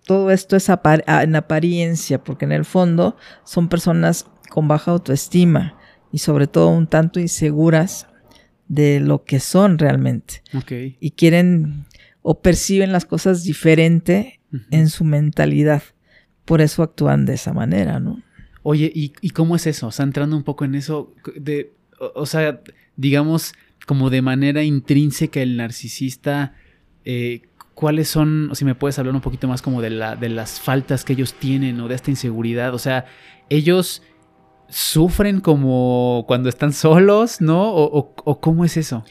todo 0.05 0.29
esto 0.29 0.55
es 0.55 0.69
en 0.69 1.35
apariencia, 1.35 2.23
porque 2.23 2.45
en 2.45 2.51
el 2.51 2.65
fondo 2.65 3.17
son 3.45 3.67
personas 3.67 4.27
con 4.51 4.67
baja 4.67 4.91
autoestima 4.91 5.75
y 6.11 6.19
sobre 6.19 6.45
todo 6.45 6.67
un 6.67 6.85
tanto 6.85 7.19
inseguras 7.19 8.05
de 8.67 8.99
lo 8.99 9.23
que 9.23 9.39
son 9.39 9.79
realmente. 9.79 10.43
Y 10.99 11.11
quieren 11.11 11.87
o 12.21 12.41
perciben 12.41 12.91
las 12.91 13.05
cosas 13.05 13.43
diferente 13.43 14.39
en 14.69 14.87
su 14.87 15.03
mentalidad. 15.03 15.81
Por 16.45 16.61
eso 16.61 16.83
actúan 16.83 17.25
de 17.25 17.33
esa 17.33 17.53
manera, 17.53 17.99
¿no? 17.99 18.21
Oye, 18.61 18.91
¿y, 18.93 19.29
cómo 19.31 19.55
es 19.55 19.65
eso? 19.65 19.87
O 19.87 19.91
sea, 19.91 20.05
entrando 20.05 20.37
un 20.37 20.43
poco 20.43 20.63
en 20.63 20.75
eso, 20.75 21.11
de, 21.35 21.73
o, 22.13 22.27
sea, 22.27 22.61
digamos, 22.95 23.53
como 23.85 24.09
de 24.09 24.21
manera 24.21 24.63
intrínseca 24.63 25.41
el 25.41 25.57
narcisista 25.57 26.53
eh, 27.05 27.41
¿cuáles 27.75 28.07
son, 28.07 28.49
o 28.49 28.55
si 28.55 28.65
me 28.65 28.73
puedes 28.73 28.97
hablar 28.97 29.13
un 29.13 29.21
poquito 29.21 29.47
más 29.47 29.61
como 29.61 29.81
de, 29.81 29.91
la, 29.91 30.15
de 30.15 30.29
las 30.29 30.59
faltas 30.59 31.03
que 31.05 31.13
ellos 31.13 31.35
tienen 31.35 31.79
o 31.79 31.87
de 31.87 31.95
esta 31.95 32.09
inseguridad? 32.09 32.73
O 32.73 32.79
sea, 32.79 33.05
ellos 33.49 34.01
sufren 34.67 35.41
como 35.41 36.23
cuando 36.27 36.49
están 36.49 36.73
solos, 36.73 37.41
¿no? 37.41 37.71
¿O, 37.71 38.41
cómo 38.41 38.65
es 38.65 38.77
eso? 38.77 39.05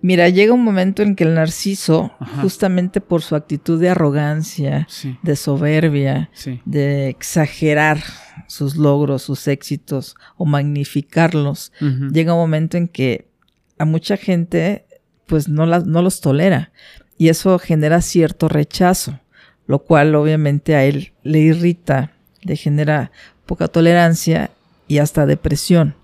Mira, 0.00 0.28
llega 0.28 0.52
un 0.52 0.64
momento 0.64 1.02
en 1.02 1.14
que 1.16 1.24
el 1.24 1.34
narciso, 1.34 2.12
justamente 2.40 3.00
por 3.00 3.22
su 3.22 3.34
actitud 3.36 3.80
de 3.80 3.88
arrogancia, 3.88 4.86
de 5.22 5.36
soberbia, 5.36 6.30
de 6.64 7.08
exagerar 7.08 8.02
sus 8.48 8.76
logros, 8.76 9.22
sus 9.22 9.46
éxitos 9.48 10.16
o 10.36 10.44
magnificarlos, 10.44 11.72
llega 12.12 12.34
un 12.34 12.40
momento 12.40 12.76
en 12.76 12.88
que 12.88 13.31
a 13.78 13.84
mucha 13.84 14.16
gente 14.16 14.86
pues 15.26 15.48
no, 15.48 15.66
no 15.66 16.02
los 16.02 16.20
tolera 16.20 16.72
y 17.16 17.28
eso 17.28 17.58
genera 17.58 18.00
cierto 18.02 18.48
rechazo, 18.48 19.20
lo 19.66 19.80
cual 19.84 20.14
obviamente 20.14 20.74
a 20.74 20.84
él 20.84 21.12
le 21.22 21.38
irrita, 21.38 22.12
le 22.42 22.56
genera 22.56 23.12
poca 23.46 23.68
tolerancia 23.68 24.50
y 24.88 24.98
hasta 24.98 25.26
depresión. 25.26 25.94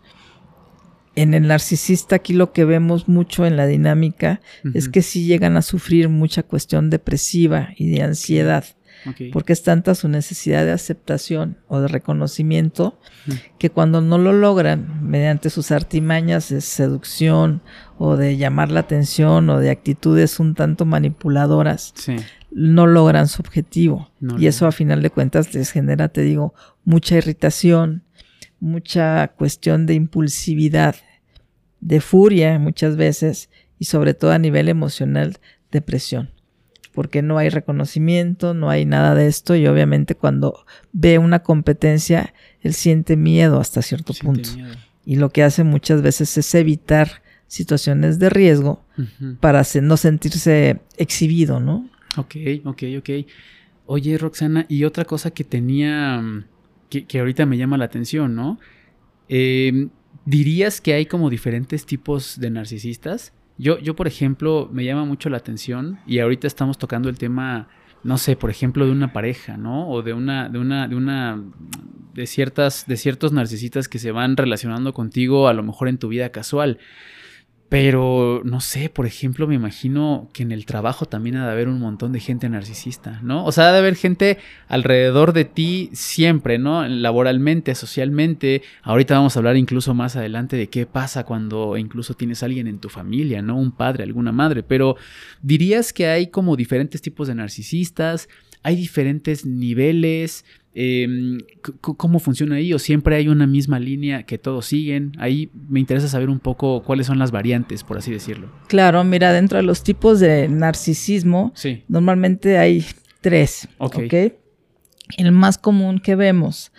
En 1.16 1.34
el 1.34 1.48
narcisista 1.48 2.16
aquí 2.16 2.32
lo 2.32 2.52
que 2.52 2.64
vemos 2.64 3.08
mucho 3.08 3.44
en 3.44 3.56
la 3.56 3.66
dinámica 3.66 4.40
es 4.74 4.88
que 4.88 5.02
sí 5.02 5.24
llegan 5.24 5.56
a 5.56 5.62
sufrir 5.62 6.08
mucha 6.08 6.44
cuestión 6.44 6.90
depresiva 6.90 7.70
y 7.76 7.90
de 7.90 8.02
ansiedad. 8.02 8.64
Porque 9.32 9.52
es 9.52 9.62
tanta 9.62 9.94
su 9.94 10.08
necesidad 10.08 10.64
de 10.64 10.72
aceptación 10.72 11.58
o 11.68 11.80
de 11.80 11.88
reconocimiento 11.88 12.98
que 13.58 13.70
cuando 13.70 14.00
no 14.00 14.18
lo 14.18 14.32
logran 14.32 15.08
mediante 15.08 15.50
sus 15.50 15.70
artimañas 15.70 16.48
de 16.48 16.60
seducción 16.60 17.62
o 17.98 18.16
de 18.16 18.36
llamar 18.36 18.70
la 18.70 18.80
atención 18.80 19.50
o 19.50 19.58
de 19.58 19.70
actitudes 19.70 20.40
un 20.40 20.54
tanto 20.54 20.84
manipuladoras, 20.84 21.94
no 22.50 22.86
logran 22.86 23.28
su 23.28 23.42
objetivo. 23.42 24.10
y 24.38 24.46
eso 24.46 24.66
a 24.66 24.72
final 24.72 25.02
de 25.02 25.10
cuentas 25.10 25.54
les 25.54 25.70
genera, 25.70 26.08
te 26.08 26.22
digo, 26.22 26.54
mucha 26.84 27.16
irritación, 27.16 28.02
mucha 28.60 29.28
cuestión 29.28 29.86
de 29.86 29.94
impulsividad, 29.94 30.96
de 31.80 32.00
furia 32.00 32.58
muchas 32.58 32.96
veces 32.96 33.50
y 33.78 33.84
sobre 33.84 34.14
todo 34.14 34.32
a 34.32 34.38
nivel 34.38 34.68
emocional, 34.68 35.38
depresión 35.70 36.30
porque 36.98 37.22
no 37.22 37.38
hay 37.38 37.48
reconocimiento, 37.48 38.54
no 38.54 38.70
hay 38.70 38.84
nada 38.84 39.14
de 39.14 39.28
esto 39.28 39.54
y 39.54 39.68
obviamente 39.68 40.16
cuando 40.16 40.66
ve 40.90 41.18
una 41.18 41.44
competencia, 41.44 42.34
él 42.60 42.74
siente 42.74 43.16
miedo 43.16 43.60
hasta 43.60 43.82
cierto 43.82 44.14
punto. 44.14 44.48
Y 45.06 45.14
lo 45.14 45.30
que 45.30 45.44
hace 45.44 45.62
muchas 45.62 46.02
veces 46.02 46.36
es 46.36 46.52
evitar 46.56 47.22
situaciones 47.46 48.18
de 48.18 48.30
riesgo 48.30 48.82
para 49.38 49.62
no 49.80 49.96
sentirse 49.96 50.80
exhibido, 50.96 51.60
¿no? 51.60 51.88
Ok, 52.16 52.34
ok, 52.64 52.82
ok. 52.98 53.10
Oye, 53.86 54.18
Roxana, 54.18 54.66
y 54.68 54.82
otra 54.82 55.04
cosa 55.04 55.30
que 55.30 55.44
tenía, 55.44 56.20
mm, 56.20 56.46
que, 56.90 57.20
ahorita 57.20 57.46
me 57.46 57.58
llama 57.58 57.78
la 57.78 57.84
atención, 57.84 58.34
¿no? 58.34 58.58
Em, 59.28 59.90
¿Dirías 60.24 60.80
que 60.80 60.94
hay 60.94 61.06
como 61.06 61.30
diferentes 61.30 61.86
tipos 61.86 62.40
de 62.40 62.50
narcisistas? 62.50 63.32
Yo, 63.58 63.78
yo, 63.78 63.96
por 63.96 64.06
ejemplo, 64.06 64.68
me 64.72 64.84
llama 64.84 65.04
mucho 65.04 65.28
la 65.28 65.36
atención 65.36 65.98
y 66.06 66.20
ahorita 66.20 66.46
estamos 66.46 66.78
tocando 66.78 67.08
el 67.08 67.18
tema, 67.18 67.68
no 68.04 68.16
sé, 68.16 68.36
por 68.36 68.50
ejemplo, 68.50 68.86
de 68.86 68.92
una 68.92 69.12
pareja, 69.12 69.56
¿no? 69.56 69.88
O 69.90 70.02
de 70.02 70.12
una, 70.12 70.48
de 70.48 70.58
una, 70.60 70.86
de 70.86 70.94
una, 70.94 71.42
de 72.14 72.26
ciertas, 72.26 72.86
de 72.86 72.96
ciertos 72.96 73.32
narcisistas 73.32 73.88
que 73.88 73.98
se 73.98 74.12
van 74.12 74.36
relacionando 74.36 74.94
contigo 74.94 75.48
a 75.48 75.54
lo 75.54 75.64
mejor 75.64 75.88
en 75.88 75.98
tu 75.98 76.08
vida 76.08 76.30
casual. 76.30 76.78
Pero, 77.68 78.40
no 78.44 78.62
sé, 78.62 78.88
por 78.88 79.04
ejemplo, 79.04 79.46
me 79.46 79.54
imagino 79.54 80.30
que 80.32 80.42
en 80.42 80.52
el 80.52 80.64
trabajo 80.64 81.04
también 81.04 81.36
ha 81.36 81.44
de 81.44 81.52
haber 81.52 81.68
un 81.68 81.78
montón 81.78 82.12
de 82.12 82.20
gente 82.20 82.48
narcisista, 82.48 83.20
¿no? 83.22 83.44
O 83.44 83.52
sea, 83.52 83.68
ha 83.68 83.72
de 83.72 83.78
haber 83.78 83.94
gente 83.94 84.38
alrededor 84.68 85.34
de 85.34 85.44
ti 85.44 85.90
siempre, 85.92 86.58
¿no? 86.58 86.88
Laboralmente, 86.88 87.74
socialmente. 87.74 88.62
Ahorita 88.82 89.16
vamos 89.16 89.36
a 89.36 89.40
hablar 89.40 89.58
incluso 89.58 89.92
más 89.92 90.16
adelante 90.16 90.56
de 90.56 90.68
qué 90.68 90.86
pasa 90.86 91.24
cuando 91.24 91.76
incluso 91.76 92.14
tienes 92.14 92.42
a 92.42 92.46
alguien 92.46 92.68
en 92.68 92.78
tu 92.78 92.88
familia, 92.88 93.42
¿no? 93.42 93.58
Un 93.58 93.72
padre, 93.72 94.04
alguna 94.04 94.32
madre. 94.32 94.62
Pero 94.62 94.96
dirías 95.42 95.92
que 95.92 96.06
hay 96.06 96.28
como 96.28 96.56
diferentes 96.56 97.02
tipos 97.02 97.28
de 97.28 97.34
narcisistas, 97.34 98.30
hay 98.62 98.76
diferentes 98.76 99.46
niveles, 99.46 100.44
Em, 100.80 101.40
¿Cómo 101.80 102.20
funciona 102.20 102.54
ahí? 102.54 102.72
¿O 102.72 102.78
siempre 102.78 103.16
hay 103.16 103.26
una 103.26 103.48
misma 103.48 103.80
línea 103.80 104.22
que 104.22 104.38
todos 104.38 104.66
siguen? 104.66 105.10
Ahí 105.18 105.50
me 105.68 105.80
interesa 105.80 106.06
saber 106.06 106.30
un 106.30 106.38
poco 106.38 106.84
cuáles 106.84 107.08
son 107.08 107.18
las 107.18 107.32
variantes, 107.32 107.82
por 107.82 107.98
así 107.98 108.12
decirlo. 108.12 108.52
Claro, 108.68 109.02
mira, 109.02 109.32
dentro 109.32 109.56
de 109.56 109.64
los 109.64 109.82
tipos 109.82 110.20
de 110.20 110.46
narcisismo, 110.48 111.52
normalmente 111.88 112.58
hay 112.58 112.84
tres. 113.20 113.66
El 115.16 115.32
más 115.32 115.58
común 115.58 115.98
que 115.98 116.14
vemos 116.14 116.70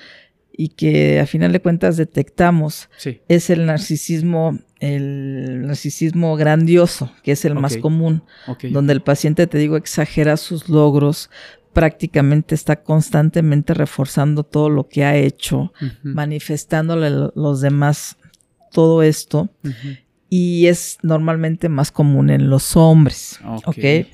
y 0.62 0.70
que 0.70 1.20
a 1.20 1.26
final 1.26 1.52
de 1.52 1.62
cuentas 1.62 1.98
detectamos 1.98 2.90
es 3.28 3.50
el 3.50 3.66
narcisismo, 3.66 4.60
el 4.80 5.68
narcisismo 5.68 6.38
grandioso, 6.38 7.12
que 7.24 7.34
es 7.34 7.44
el 7.44 7.56
más 7.56 7.76
común, 7.76 8.24
donde 8.72 8.94
el 8.94 9.02
paciente, 9.02 9.46
te 9.48 9.58
digo, 9.58 9.76
exagera 9.76 10.38
sus 10.38 10.70
logros, 10.70 11.30
prácticamente 11.74 12.56
está 12.56 12.84
constantemente 12.84 13.74
reforzando 13.74 14.44
todo 14.44 14.70
lo 14.70 14.88
que 14.88 15.04
ha 15.04 15.16
hecho, 15.16 15.74
manifestándole 16.04 17.08
a 17.08 17.32
los 17.36 17.62
demás 17.62 18.18
todo 18.72 19.04
esto. 19.04 19.50
Y 20.30 20.68
es 20.68 20.98
normalmente 21.02 21.70
más 21.70 21.92
común 21.92 22.30
en 22.30 22.50
los 22.50 22.76
hombres. 22.76 23.40
Ok. 23.66 24.08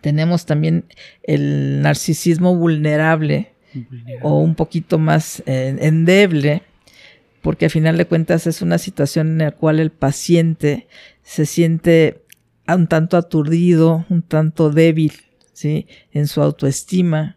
Tenemos 0.00 0.46
también 0.46 0.84
el 1.22 1.82
narcisismo 1.82 2.56
vulnerable, 2.56 3.52
o 4.22 4.38
un 4.38 4.54
poquito 4.54 4.98
más 4.98 5.42
eh, 5.46 5.76
endeble, 5.80 6.62
porque 7.40 7.66
al 7.66 7.70
final 7.70 7.96
de 7.96 8.06
cuentas 8.06 8.46
es 8.46 8.62
una 8.62 8.78
situación 8.78 9.28
en 9.28 9.38
la 9.38 9.50
cual 9.52 9.80
el 9.80 9.90
paciente 9.90 10.86
se 11.22 11.46
siente 11.46 12.22
un 12.68 12.86
tanto 12.86 13.16
aturdido, 13.16 14.04
un 14.08 14.22
tanto 14.22 14.70
débil 14.70 15.12
¿sí? 15.52 15.86
En 16.12 16.26
su 16.26 16.42
autoestima, 16.42 17.36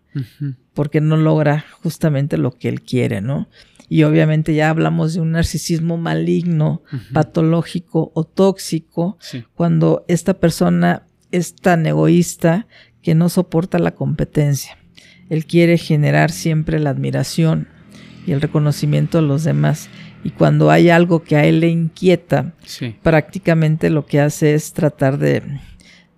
porque 0.74 1.02
no 1.02 1.18
logra 1.18 1.66
justamente 1.82 2.38
lo 2.38 2.52
que 2.52 2.70
él 2.70 2.82
quiere, 2.82 3.22
¿no? 3.22 3.50
Y 3.88 4.04
obviamente 4.04 4.56
ya 4.56 4.70
hablamos 4.70 5.14
de 5.14 5.22
un 5.22 5.32
narcisismo 5.32 5.98
maligno, 5.98 6.82
patológico 7.14 8.12
o 8.16 8.24
tóxico, 8.24 9.18
cuando 9.54 10.06
esta 10.08 10.36
persona 10.36 11.04
es 11.32 11.56
tan 11.56 11.86
egoísta 11.86 12.68
que 13.02 13.14
no 13.14 13.30
soporta 13.30 13.78
la 13.78 13.94
competencia. 13.94 14.78
Él 15.30 15.46
quiere 15.46 15.78
generar 15.78 16.32
siempre 16.32 16.80
la 16.80 16.92
admiración 16.92 17.68
y 18.26 18.32
el 18.32 18.42
reconocimiento 18.42 19.22
de 19.22 19.28
los 19.28 19.44
demás. 19.44 19.90
Y 20.24 20.32
cuando 20.32 20.72
hay 20.72 20.90
algo 20.90 21.24
que 21.24 21.36
a 21.36 21.46
él 21.46 21.60
le 21.60 21.70
inquieta, 21.70 22.54
prácticamente 23.04 23.92
lo 23.92 24.06
que 24.08 24.20
hace 24.20 24.56
es 24.56 24.74
tratar 24.74 25.20
de 25.20 25.44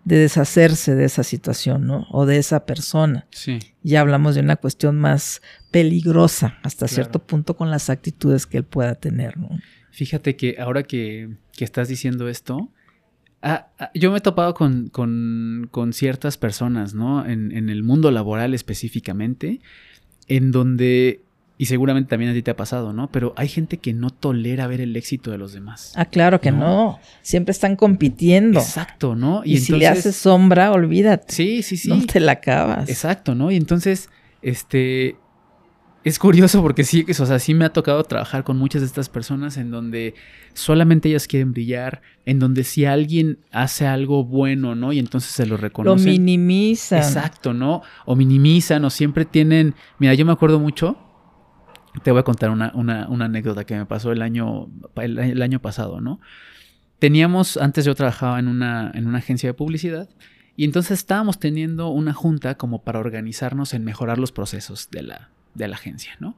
de 0.07 0.19
deshacerse 0.19 0.95
de 0.95 1.03
esa 1.03 1.21
situación, 1.21 1.85
¿no? 1.85 2.07
O 2.11 2.25
de 2.25 2.37
esa 2.37 2.65
persona. 2.65 3.27
Sí. 3.31 3.59
Ya 3.83 3.99
hablamos 3.99 4.35
de 4.35 4.41
una 4.41 4.55
cuestión 4.55 4.97
más 4.97 5.41
peligrosa 5.69 6.59
hasta 6.63 6.87
cierto 6.87 7.19
punto 7.27 7.57
con 7.57 7.69
las 7.69 7.89
actitudes 7.89 8.45
que 8.45 8.59
él 8.59 8.63
pueda 8.63 8.95
tener, 8.95 9.37
¿no? 9.37 9.49
Fíjate 9.91 10.37
que 10.37 10.55
ahora 10.59 10.83
que, 10.83 11.35
estás 11.59 11.89
diciendo 11.89 12.29
esto, 12.29 12.71
ah, 13.41 13.67
ah, 13.79 13.91
yo 13.93 14.09
me 14.11 14.19
he 14.19 14.21
topado 14.21 14.53
con, 14.53 14.87
con, 14.87 15.67
con 15.71 15.91
ciertas 15.91 16.37
personas, 16.37 16.93
¿no? 16.93 17.25
En, 17.25 17.51
en, 17.51 17.67
el 17.67 17.83
mundo 17.83 18.09
laboral 18.09 18.53
específicamente, 18.53 19.59
en 20.29 20.53
donde 20.53 21.25
y 21.59 21.65
seguramente 21.65 22.09
también 22.09 22.31
a 22.31 22.33
ti 22.35 22.43
te 22.43 22.51
ha 22.51 22.55
pasado, 22.55 22.93
¿no? 22.93 23.11
Pero 23.11 23.33
hay 23.35 23.47
gente 23.47 23.77
que 23.79 23.93
no 23.93 24.11
tolera 24.11 24.67
ver 24.67 24.79
el 24.79 24.95
éxito 24.95 25.31
de 25.31 25.39
los 25.39 25.53
demás. 25.53 25.91
Ah, 25.95 26.05
claro 26.05 26.39
que 26.39 26.51
no. 26.51 26.99
Siempre 27.23 27.51
están 27.51 27.75
compitiendo. 27.75 28.59
Exacto, 28.59 29.15
¿no? 29.15 29.41
Y, 29.43 29.57
si 29.57 29.73
le 29.73 29.87
haces 29.87 30.15
sombra, 30.15 30.71
olvídate. 30.71 31.33
Sí, 31.33 31.63
sí, 31.63 31.77
sí. 31.77 31.89
No 31.89 32.05
te 32.05 32.19
la 32.19 32.33
acabas. 32.33 32.87
Exacto, 32.89 33.33
¿no? 33.33 33.51
Y 33.51 33.55
entonces, 33.55 34.09
este. 34.41 35.15
Es 36.03 36.19
curioso 36.19 36.61
porque 36.61 36.85
sí, 36.85 37.05
o 37.09 37.25
sea, 37.25 37.37
sí 37.37 37.53
me 37.53 37.65
ha 37.65 37.69
tocado 37.73 38.01
trabajar 38.03 38.45
con 38.45 38.57
muchas 38.57 38.81
de 38.81 38.85
estas 38.85 39.09
personas 39.09 39.57
en 39.57 39.71
donde 39.71 40.13
solamente 40.53 41.09
ellas 41.09 41.27
quieren 41.27 41.51
brillar, 41.51 42.01
en 42.25 42.39
donde 42.39 42.63
si 42.63 42.85
alguien 42.85 43.39
hace 43.51 43.87
algo 43.87 44.23
bueno, 44.23 44.73
¿no? 44.73 44.93
Y 44.93 44.99
entonces 44.99 45.31
se 45.31 45.45
lo 45.45 45.57
reconocen. 45.57 46.05
Lo 46.05 46.11
minimizan. 46.11 46.99
Exacto, 46.99 47.53
¿no? 47.53 47.81
O 48.05 48.15
minimizan 48.15 48.85
o 48.85 48.89
siempre 48.89 49.25
tienen... 49.25 49.75
Mira, 49.99 50.13
yo 50.13 50.25
me 50.25 50.31
acuerdo 50.31 50.61
mucho 50.61 50.97
te 52.03 52.12
voy 52.12 52.20
a 52.20 52.24
contar 52.24 52.50
una, 52.50 52.72
anécdota 53.06 53.65
que 53.65 53.75
me 53.75 53.86
pasó 53.86 54.12
el 54.12 54.22
año, 54.22 54.70
el, 54.96 55.41
año 55.41 55.60
pasado, 55.60 56.01
¿no? 56.01 56.20
Teníamos, 57.00 57.58
antes 57.58 57.86
yo 57.86 57.96
trabajaba 57.96 58.39
en 58.39 58.48
una, 58.48 58.91
en 58.94 59.08
una 59.08 59.20
agencia 59.20 59.50
de 59.50 59.53
publicidad 59.53 60.10
y 60.56 60.65
entonces 60.65 61.00
estábamos 61.00 61.39
teniendo 61.39 61.89
una 61.89 62.13
junta 62.13 62.56
como 62.56 62.82
para 62.82 63.00
organizarnos 63.00 63.74
en 63.74 63.84
mejorar 63.84 64.17
los 64.17 64.32
procesos 64.32 64.89
de 64.89 65.03
la, 65.03 65.29
de 65.53 65.67
la 65.67 65.75
agencia, 65.75 66.13
¿no? 66.20 66.38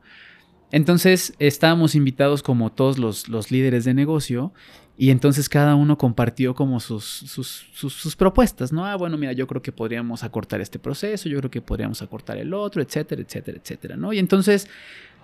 Entonces 0.72 1.34
estábamos 1.40 1.96
invitados 1.96 2.44
como 2.44 2.72
todos 2.72 3.00
los, 3.00 3.28
los, 3.28 3.50
líderes 3.50 3.86
de 3.86 3.94
negocio 3.94 4.54
y 4.98 5.10
entonces 5.10 5.50
cada 5.50 5.76
uno 5.76 5.98
compartió 5.98 6.54
como 6.54 6.80
sus, 6.80 7.06
sus, 7.06 7.66
sus, 7.74 8.16
propuestas, 8.16 8.72
¿no? 8.72 8.86
Ah, 8.86 8.96
bueno, 8.96 9.18
mira, 9.18 9.32
yo 9.32 9.48
creo 9.48 9.64
que 9.64 9.72
podríamos 9.72 10.24
acortar 10.24 10.62
este 10.62 10.78
proceso, 10.78 11.28
yo 11.28 11.40
creo 11.40 11.50
que 11.50 11.62
podríamos 11.62 12.02
acortar 12.02 12.38
el 12.38 12.54
otro, 12.54 12.84
etcétera, 12.84 13.22
etcétera, 13.22 13.58
etcétera, 13.58 13.96
¿no? 13.96 14.14
Y 14.14 14.20
entonces 14.20 14.68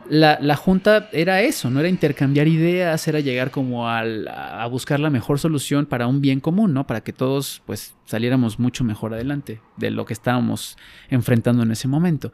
la, 0.10 0.56
junta 0.56 1.10
era 1.12 1.42
eso, 1.42 1.70
no 1.70 1.80
era 1.80 1.90
intercambiar 1.90 2.48
ideas, 2.48 3.08
era 3.08 3.20
llegar 3.20 3.52
como 3.52 3.90
a 3.90 4.68
buscar 4.68 5.00
la 5.00 5.10
mejor 5.10 5.40
solución 5.40 5.86
para 5.86 6.08
un 6.08 6.22
bien 6.22 6.40
común, 6.40 6.74
¿no? 6.74 6.88
Para 6.88 7.02
que 7.02 7.14
todos 7.14 7.62
pues 7.66 7.96
saliéramos 8.06 8.60
mucho 8.60 8.84
mejor 8.84 9.14
adelante 9.14 9.62
de 9.78 9.92
lo 9.92 10.06
que 10.06 10.14
estábamos 10.14 10.78
enfrentando 11.10 11.64
en 11.64 11.72
ese 11.72 11.88
momento. 11.88 12.32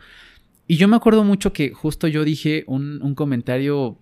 Y 0.67 0.77
yo 0.77 0.87
me 0.87 0.95
acuerdo 0.95 1.23
mucho 1.23 1.53
que 1.53 1.73
justo 1.73 2.07
yo 2.07 2.23
dije 2.23 2.63
un, 2.67 3.01
un 3.01 3.15
comentario, 3.15 3.97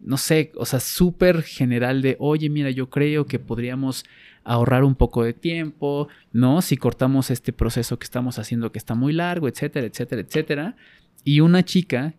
no 0.00 0.16
sé, 0.16 0.52
o 0.56 0.66
sea, 0.66 0.80
súper 0.80 1.42
general 1.42 2.02
de, 2.02 2.16
oye, 2.18 2.50
mira, 2.50 2.70
yo 2.70 2.90
creo 2.90 3.26
que 3.26 3.38
podríamos 3.38 4.04
ahorrar 4.44 4.84
un 4.84 4.94
poco 4.94 5.24
de 5.24 5.32
tiempo, 5.32 6.08
¿no? 6.32 6.62
Si 6.62 6.76
cortamos 6.76 7.30
este 7.30 7.52
proceso 7.52 7.98
que 7.98 8.04
estamos 8.04 8.38
haciendo 8.38 8.72
que 8.72 8.78
está 8.78 8.94
muy 8.94 9.12
largo, 9.12 9.48
etcétera, 9.48 9.86
etcétera, 9.86 10.22
etcétera. 10.22 10.76
Y 11.24 11.40
una 11.40 11.64
chica 11.64 12.14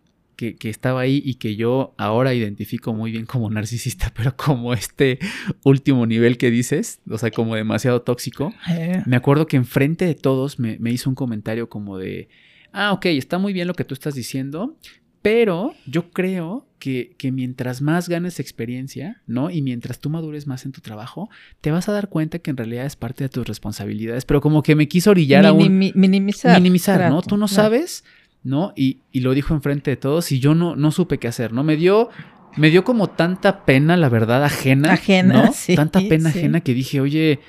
que, 0.50 0.70
estaba 0.70 1.00
ahí 1.00 1.22
y 1.24 1.34
que 1.34 1.54
yo 1.54 1.94
ahora 1.96 2.34
identifico 2.34 2.92
muy 2.92 3.12
bien 3.12 3.26
como 3.26 3.48
narcisista, 3.50 4.12
pero 4.16 4.36
como 4.36 4.74
este 4.74 5.18
último 5.62 6.06
nivel 6.06 6.38
que 6.38 6.50
dices, 6.50 7.00
o 7.08 7.18
sea, 7.18 7.30
como 7.30 7.54
demasiado 7.54 8.02
tóxico. 8.02 8.52
Eh. 8.70 9.02
Me 9.06 9.16
acuerdo 9.16 9.46
que 9.46 9.56
enfrente 9.56 10.04
de 10.04 10.14
todos 10.14 10.58
me, 10.58 10.78
hizo 10.90 11.08
un 11.08 11.14
comentario 11.14 11.68
como 11.68 11.98
de, 11.98 12.28
ah, 12.72 12.92
ok, 12.92 13.06
está 13.06 13.38
muy 13.38 13.52
bien 13.52 13.68
lo 13.68 13.74
que 13.74 13.84
tú 13.84 13.94
estás 13.94 14.14
diciendo, 14.14 14.76
pero 15.22 15.74
yo 15.86 16.10
creo 16.10 16.66
que, 16.80 17.14
que, 17.16 17.30
mientras 17.30 17.80
más 17.80 18.08
ganes 18.08 18.40
experiencia, 18.40 19.22
¿no? 19.28 19.50
Y 19.50 19.62
mientras 19.62 20.00
tú 20.00 20.10
madures 20.10 20.48
más 20.48 20.66
en 20.66 20.72
tu 20.72 20.80
trabajo, 20.80 21.30
te 21.60 21.70
vas 21.70 21.88
a 21.88 21.92
dar 21.92 22.08
cuenta 22.08 22.40
que 22.40 22.50
en 22.50 22.56
realidad 22.56 22.86
es 22.86 22.96
parte 22.96 23.22
de 23.22 23.28
tus 23.28 23.46
responsabilidades. 23.46 24.24
Pero 24.24 24.40
como 24.40 24.64
que 24.64 24.74
me 24.74 24.88
quiso 24.88 25.10
orillar 25.10 25.46
a 25.46 25.52
un... 25.52 25.78
Minimizar. 25.78 26.60
Minimizar, 26.60 27.08
¿no? 27.08 27.22
Tú 27.22 27.36
no 27.36 27.46
sabes 27.46 28.02
¿no? 28.44 28.72
Y, 28.76 29.00
y, 29.12 29.20
lo 29.20 29.34
dijo 29.34 29.54
enfrente 29.54 29.90
de 29.90 29.96
todos 29.96 30.32
y 30.32 30.40
yo 30.40 30.54
no, 30.54 30.76
no 30.76 30.90
supe 30.90 31.18
qué 31.18 31.28
hacer, 31.28 31.52
¿no? 31.52 31.62
Me 31.62 31.76
dio, 31.76 32.10
me 32.56 32.70
dio 32.70 32.84
como 32.84 33.08
tanta 33.08 33.64
pena, 33.64 33.96
la 33.96 34.08
verdad, 34.08 34.44
ajena. 34.44 34.92
Ajena, 34.92 35.44
¿no? 35.44 35.52
sí, 35.54 35.76
Tanta 35.76 36.00
pena 36.00 36.30
ajena 36.30 36.60
que 36.60 36.74
dije, 36.74 37.00
oye, 37.00 37.40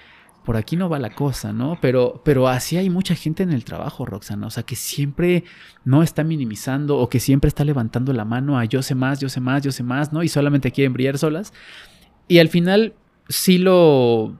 por 0.43 0.57
aquí 0.57 0.75
no 0.75 0.89
va 0.89 0.99
la 0.99 1.11
cosa, 1.11 1.53
¿no? 1.53 1.77
Pero, 1.81 2.21
pero 2.25 2.47
así 2.47 2.77
hay 2.77 2.89
mucha 2.89 3.15
gente 3.15 3.43
en 3.43 3.51
el 3.51 3.63
trabajo, 3.63 4.05
Roxana. 4.05 4.47
O 4.47 4.49
sea, 4.49 4.63
que 4.63 4.75
siempre 4.75 5.45
no 5.85 6.03
está 6.03 6.23
minimizando 6.23 6.97
o 6.97 7.09
que 7.09 7.19
siempre 7.19 7.47
está 7.47 7.63
levantando 7.63 8.13
la 8.13 8.25
mano 8.25 8.59
a 8.59 8.65
yo 8.65 8.81
sé 8.81 8.93
más, 8.93 9.19
yo 9.19 9.29
sé 9.29 9.39
más, 9.39 9.63
yo 9.63 9.71
sé 9.71 9.83
más, 9.83 10.11
¿no? 10.11 10.21
Y 10.21 10.27
solamente 10.27 10.71
quieren 10.71 10.93
brillar 10.93 11.17
solas. 11.17 11.53
Y 12.27 12.39
al 12.39 12.49
final 12.49 12.93
sí 13.29 13.57
lo, 13.57 14.37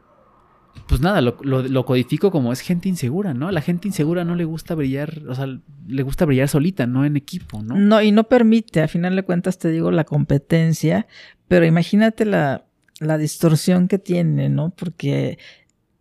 pues 0.87 1.01
nada, 1.01 1.21
lo, 1.21 1.85
codifico 1.85 2.31
como 2.31 2.51
es 2.51 2.59
gente 2.59 2.89
insegura, 2.89 3.33
¿no? 3.33 3.51
La 3.51 3.61
gente 3.61 3.87
insegura 3.87 4.25
no 4.25 4.35
le 4.35 4.43
gusta 4.43 4.75
brillar, 4.75 5.21
o 5.27 5.35
sea, 5.35 5.47
le 5.87 6.03
gusta 6.03 6.25
brillar 6.25 6.49
solita, 6.49 6.85
no 6.87 7.05
en 7.05 7.15
equipo, 7.15 7.61
¿no? 7.61 7.75
No, 7.75 8.01
y 8.01 8.11
no 8.11 8.25
permite, 8.25 8.81
a 8.81 8.87
final 8.87 9.15
de 9.15 9.23
cuentas 9.23 9.57
te 9.57 9.69
digo, 9.69 9.91
la 9.91 10.03
competencia, 10.03 11.07
pero 11.47 11.65
imagínate 11.65 12.25
la, 12.25 12.65
la 12.99 13.17
distorsión 13.17 13.87
que 13.87 13.97
tiene, 13.97 14.49
¿no? 14.49 14.71
Porque 14.71 15.37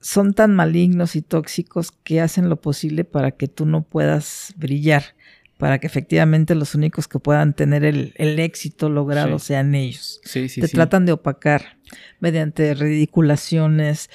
son 0.01 0.35
tan 0.35 0.55
malignos 0.55 1.17
y 1.17 1.23
tóxicos 1.23 1.93
que 1.93 2.21
hacen 2.21 2.49
lo 2.49 2.61
posible 2.61 3.05
para 3.05 3.31
que 3.33 3.49
tú 3.49 3.67
no 3.67 3.83
puedas 3.83 4.53
brillar, 4.57 5.15
para 5.59 5.79
que 5.79 5.87
efectivamente 5.87 6.57
los 6.57 6.75
únicos 6.75 7.07
que 7.07 7.21
puedan 7.21 7.55
tener 7.55 7.85
el, 7.85 8.13
éxito 8.17 8.89
logrado 8.89 9.39
sean 9.39 9.75
ellos. 9.77 10.21
Sí, 10.25 10.49
sí, 10.49 10.61
Te 10.61 10.69
tratan 10.69 11.07
de 11.07 11.13
opacar 11.13 11.79
mediante 12.19 12.75
ridiculaciones, 12.75 14.11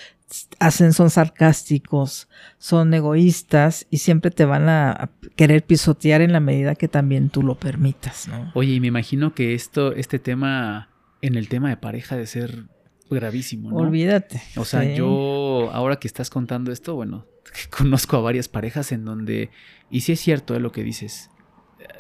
hacen, 0.60 0.94
son 0.94 1.10
sarcásticos, 1.10 2.28
son 2.58 2.94
egoístas 2.94 3.88
y 3.90 4.00
siempre 4.00 4.32
te 4.32 4.46
van 4.46 4.68
a 4.70 5.10
querer 5.36 5.64
pisotear 5.66 6.22
en 6.22 6.34
la 6.34 6.40
medida 6.40 6.76
que 6.76 6.88
también 6.88 7.30
tú 7.30 7.44
lo 7.44 7.56
permitas, 7.56 8.28
¿no? 8.28 8.52
Oye, 8.54 8.74
y 8.74 8.80
me 8.80 8.88
imagino 8.88 9.34
que 9.34 9.54
esto, 9.54 9.94
este 9.94 10.20
tema, 10.20 10.90
en 11.22 11.36
el 11.36 11.48
tema 11.48 11.70
de 11.70 11.78
pareja, 11.78 12.18
de 12.18 12.28
ser 12.28 12.66
gravísimo, 13.10 13.70
¿no? 13.70 13.78
Olvídate. 13.78 14.42
O 14.58 14.66
sea, 14.66 14.84
yo, 14.84 15.70
ahora 15.72 15.98
que 15.98 16.08
estás 16.08 16.30
contando 16.30 16.72
esto, 16.72 16.96
bueno, 16.96 17.26
conozco 17.78 18.18
a 18.18 18.22
varias 18.22 18.50
parejas 18.50 18.92
en 18.92 19.06
donde, 19.06 19.50
y 19.90 20.02
sí 20.02 20.12
es 20.12 20.20
cierto 20.20 20.56
eh, 20.56 20.60
lo 20.60 20.72
que 20.72 20.84
dices, 20.84 21.30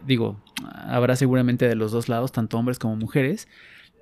digo, 0.05 0.43
habrá 0.73 1.15
seguramente 1.15 1.67
de 1.67 1.75
los 1.75 1.91
dos 1.91 2.09
lados, 2.09 2.33
tanto 2.33 2.57
hombres 2.57 2.77
como 2.77 2.97
mujeres, 2.97 3.47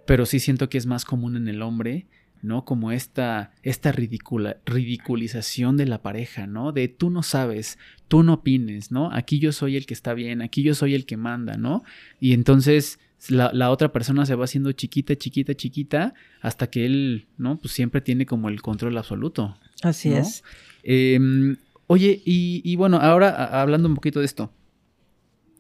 pero 0.07 0.25
sí 0.25 0.39
siento 0.39 0.69
que 0.69 0.77
es 0.77 0.88
más 0.88 1.05
común 1.05 1.35
en 1.35 1.47
el 1.47 1.61
hombre 1.61 2.07
¿no? 2.45 2.65
Como 2.65 2.91
esta, 2.91 3.51
esta 3.63 3.91
ridicula, 3.91 4.58
ridiculización 4.65 5.77
de 5.77 5.86
la 5.86 6.01
pareja, 6.01 6.47
¿no? 6.47 6.71
De 6.71 6.88
tú 6.88 7.10
no 7.10 7.23
sabes, 7.23 7.77
tú 8.08 8.23
no 8.23 8.36
opines, 8.36 8.91
¿no? 8.91 9.12
Aquí 9.12 9.39
yo 9.39 9.51
soy 9.51 9.75
el 9.75 9.86
que 9.86 9.93
está 9.93 10.13
bien, 10.13 10.41
aquí 10.41 10.63
yo 10.63 10.75
soy 10.75 10.95
el 10.95 11.05
que 11.05 11.17
manda, 11.17 11.58
¿no? 11.58 11.84
Y 12.19 12.34
entonces 12.34 12.99
la, 13.29 13.71
otra 13.71 13.91
persona 13.91 14.25
se 14.25 14.36
va 14.36 14.45
haciendo 14.45 14.71
chiquita, 14.71 15.15
chiquita, 15.15 15.55
chiquita, 15.55 16.13
hasta 16.41 16.67
que 16.67 16.86
él, 16.86 17.27
¿no? 17.38 17.58
Pues 17.58 17.73
siempre 17.73 18.01
tiene 18.01 18.25
como 18.25 18.49
el 18.49 18.62
control 18.62 18.97
absoluto. 18.97 19.58
Así 19.81 20.13
es. 20.13 20.43
Em, 20.84 21.58
oye, 21.88 22.21
y, 22.25 22.62
y 22.63 22.75
bueno, 22.75 22.97
ahora 22.97 23.62
hablando 23.62 23.88
un 23.88 23.95
poquito 23.95 24.19
de 24.19 24.25
esto. 24.25 24.51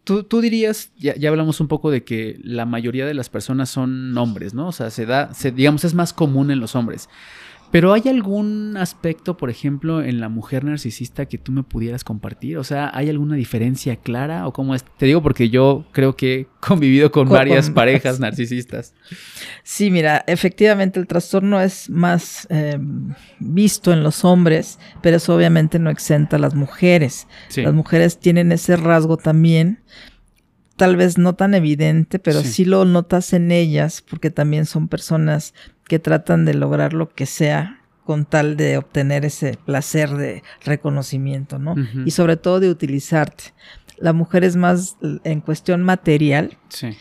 Tú, 0.05 0.39
dirías, 0.39 0.91
ya, 0.97 1.15
ya, 1.15 1.29
hablamos 1.29 1.59
un 1.59 1.67
poco 1.67 1.89
de 1.89 2.03
que 2.03 2.39
la 2.43 2.65
mayoría 2.65 3.05
de 3.05 3.15
las 3.15 3.29
personas 3.29 3.69
son 3.69 4.15
hombres, 4.17 4.53
¿no? 4.53 4.67
O 4.67 4.71
sea, 4.71 4.91
se 4.91 5.05
da, 5.05 5.33
se, 5.33 5.51
digamos, 5.51 5.83
es 5.83 5.95
más 5.95 6.13
común 6.13 6.51
en 6.51 6.59
los 6.59 6.75
hombres. 6.75 7.09
Pero 7.71 7.93
¿hay 7.93 8.03
algún 8.07 8.77
aspecto, 8.77 9.37
por 9.37 9.49
ejemplo, 9.49 10.01
en 10.01 10.19
la 10.19 10.29
mujer 10.29 10.63
narcisista 10.63 11.25
que 11.25 11.37
tú 11.37 11.51
me 11.51 11.63
pudieras 11.63 12.03
compartir? 12.03 12.57
O 12.57 12.63
sea, 12.63 12.89
¿hay 12.93 13.09
alguna 13.09 13.35
diferencia 13.35 13.97
clara 13.97 14.47
o 14.47 14.53
cómo 14.53 14.75
es? 14.75 14.85
Te 14.97 15.05
digo 15.05 15.21
porque 15.21 15.49
yo 15.49 15.85
creo 15.91 16.15
que 16.15 16.33
he 16.33 16.47
convivido 16.59 17.11
con, 17.11 17.27
varias 17.27 17.69
parejas 17.71 18.19
narcisistas. 18.19 18.93
Sí, 19.63 19.91
mira, 19.91 20.23
efectivamente 20.27 20.99
el 20.99 21.07
trastorno 21.07 21.59
es 21.59 21.89
más 21.89 22.47
em, 22.49 23.13
visto 23.39 23.91
en 23.91 24.03
los 24.03 24.23
hombres, 24.23 24.79
pero 25.01 25.17
eso 25.17 25.35
obviamente 25.35 25.79
no 25.79 25.89
exenta 25.89 26.37
a 26.37 26.39
las 26.39 26.55
mujeres. 26.55 27.27
Las 27.55 27.73
mujeres 27.73 28.19
tienen 28.19 28.51
ese 28.51 28.77
rasgo 28.77 29.17
también 29.17 29.79
tal 30.75 30.95
vez 30.95 31.17
no 31.17 31.35
tan 31.35 31.53
evidente, 31.53 32.19
pero 32.19 32.41
sí. 32.41 32.65
lo 32.65 32.85
notas 32.85 33.33
en 33.33 33.51
ellas, 33.51 34.03
porque 34.07 34.29
también 34.29 34.65
son 34.65 34.87
personas 34.87 35.53
que 35.87 35.99
tratan 35.99 36.45
de 36.45 36.53
lograr 36.53 36.93
lo 36.93 37.09
que 37.09 37.25
sea 37.25 37.81
con 38.03 38.25
tal 38.25 38.55
de 38.55 38.77
obtener 38.77 39.25
ese 39.25 39.57
placer 39.65 40.11
de 40.11 40.43
reconocimiento, 40.63 41.57
¿no? 41.57 41.75
Y 42.05 42.11
sobre 42.11 42.37
todo 42.37 42.59
de 42.59 42.69
utilizarte. 42.69 43.45
La 43.97 44.13
mujer 44.13 44.43
es 44.43 44.55
más 44.55 44.97
en 45.23 45.41
cuestión 45.41 45.81
material. 45.81 46.57
Sí. 46.69 46.95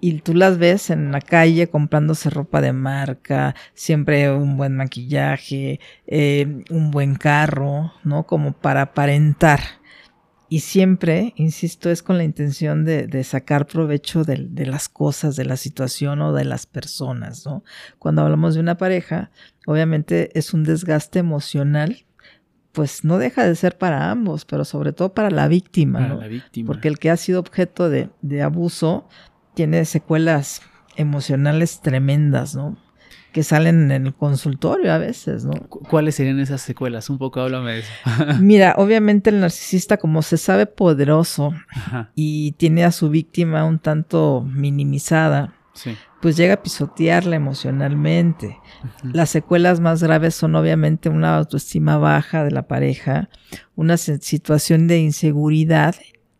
Y 0.00 0.20
tú 0.20 0.34
las 0.34 0.58
ves 0.58 0.90
en 0.90 1.12
la 1.12 1.20
calle 1.20 1.68
comprándose 1.68 2.30
ropa 2.30 2.60
de 2.60 2.72
marca, 2.72 3.54
siempre 3.74 4.32
un 4.32 4.56
buen 4.56 4.76
maquillaje, 4.76 5.80
eh, 6.06 6.62
un 6.70 6.90
buen 6.90 7.16
carro, 7.16 7.92
¿no? 8.04 8.24
Como 8.24 8.52
para 8.52 8.82
aparentar 8.82 9.60
y 10.48 10.60
siempre, 10.60 11.34
insisto, 11.36 11.90
es 11.90 12.02
con 12.02 12.16
la 12.16 12.24
intención 12.24 12.84
de, 12.84 13.24
sacar 13.24 13.66
provecho 13.66 14.24
de, 14.24 14.66
las 14.66 14.88
cosas, 14.88 15.36
de 15.36 15.44
la 15.44 15.56
situación 15.56 16.22
o 16.22 16.32
de 16.32 16.44
las 16.44 16.66
personas, 16.66 17.44
¿no? 17.44 17.64
Cuando 17.98 18.22
hablamos 18.22 18.54
de 18.54 18.60
una 18.60 18.76
pareja, 18.76 19.30
obviamente 19.66 20.30
es 20.38 20.54
un 20.54 20.64
desgaste 20.64 21.18
emocional 21.18 22.04
pues 22.72 23.02
no 23.02 23.18
deja 23.18 23.44
de 23.44 23.56
ser 23.56 23.76
para 23.76 24.08
ambos, 24.08 24.44
pero 24.44 24.64
sobre 24.64 24.92
todo 24.92 25.12
para 25.12 25.30
la 25.30 25.48
víctima. 25.48 25.98
Para 25.98 26.14
¿no? 26.14 26.20
la 26.20 26.28
víctima. 26.28 26.66
Porque 26.68 26.86
el 26.86 26.98
que 27.00 27.10
ha 27.10 27.16
sido 27.16 27.40
objeto 27.40 27.88
de, 27.88 28.10
de 28.22 28.42
abuso 28.42 29.08
tiene 29.54 29.84
secuelas 29.84 30.62
emocionales 30.94 31.80
tremendas, 31.80 32.54
¿no? 32.54 32.76
Que 33.32 33.42
salen 33.42 33.90
en 33.90 34.06
el 34.06 34.14
consultorio 34.14 34.92
a 34.92 34.98
veces, 34.98 35.44
¿no? 35.44 35.52
Cu- 35.68 35.80
¿Cuáles 35.80 36.14
serían 36.14 36.40
esas 36.40 36.60
secuelas? 36.62 37.10
Un 37.10 37.18
poco 37.18 37.40
háblame 37.40 37.72
de 37.74 37.78
eso. 37.80 37.90
Mira, 38.40 38.74
obviamente 38.78 39.30
el 39.30 39.40
narcisista, 39.40 39.96
como 39.98 40.22
se 40.22 40.36
sabe 40.38 40.66
poderoso 40.66 41.52
Ajá, 41.70 42.10
y 42.14 42.52
tiene 42.52 42.84
a 42.84 42.90
su 42.92 43.10
víctima 43.10 43.64
un 43.64 43.78
tanto 43.78 44.42
minimizada, 44.50 45.52
sí. 45.74 45.94
pues 46.22 46.36
llega 46.36 46.54
a 46.54 46.62
pisotearla 46.62 47.36
emocionalmente. 47.36 48.58
Las 49.02 49.30
secuelas 49.30 49.80
más 49.80 50.02
graves 50.02 50.34
son 50.34 50.54
obviamente 50.56 51.08
una 51.08 51.36
autoestima 51.36 51.98
baja 51.98 52.44
de 52.44 52.50
la 52.50 52.62
pareja, 52.66 53.28
una 53.76 53.96
situación 53.98 54.86
de 54.88 54.98
inseguridad 55.00 55.94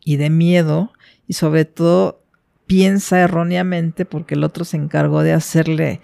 y 0.05 0.17
de 0.17 0.31
miedo 0.31 0.93
y 1.27 1.35
sobre 1.35 1.65
todo 1.67 2.23
piensa 2.67 3.21
erróneamente 3.21 4.05
porque 4.05 4.35
el 4.35 4.45
otro 4.45 4.65
se 4.65 4.77
encargó 4.79 5.23
de 5.23 5.33
hacerle 5.33 6.01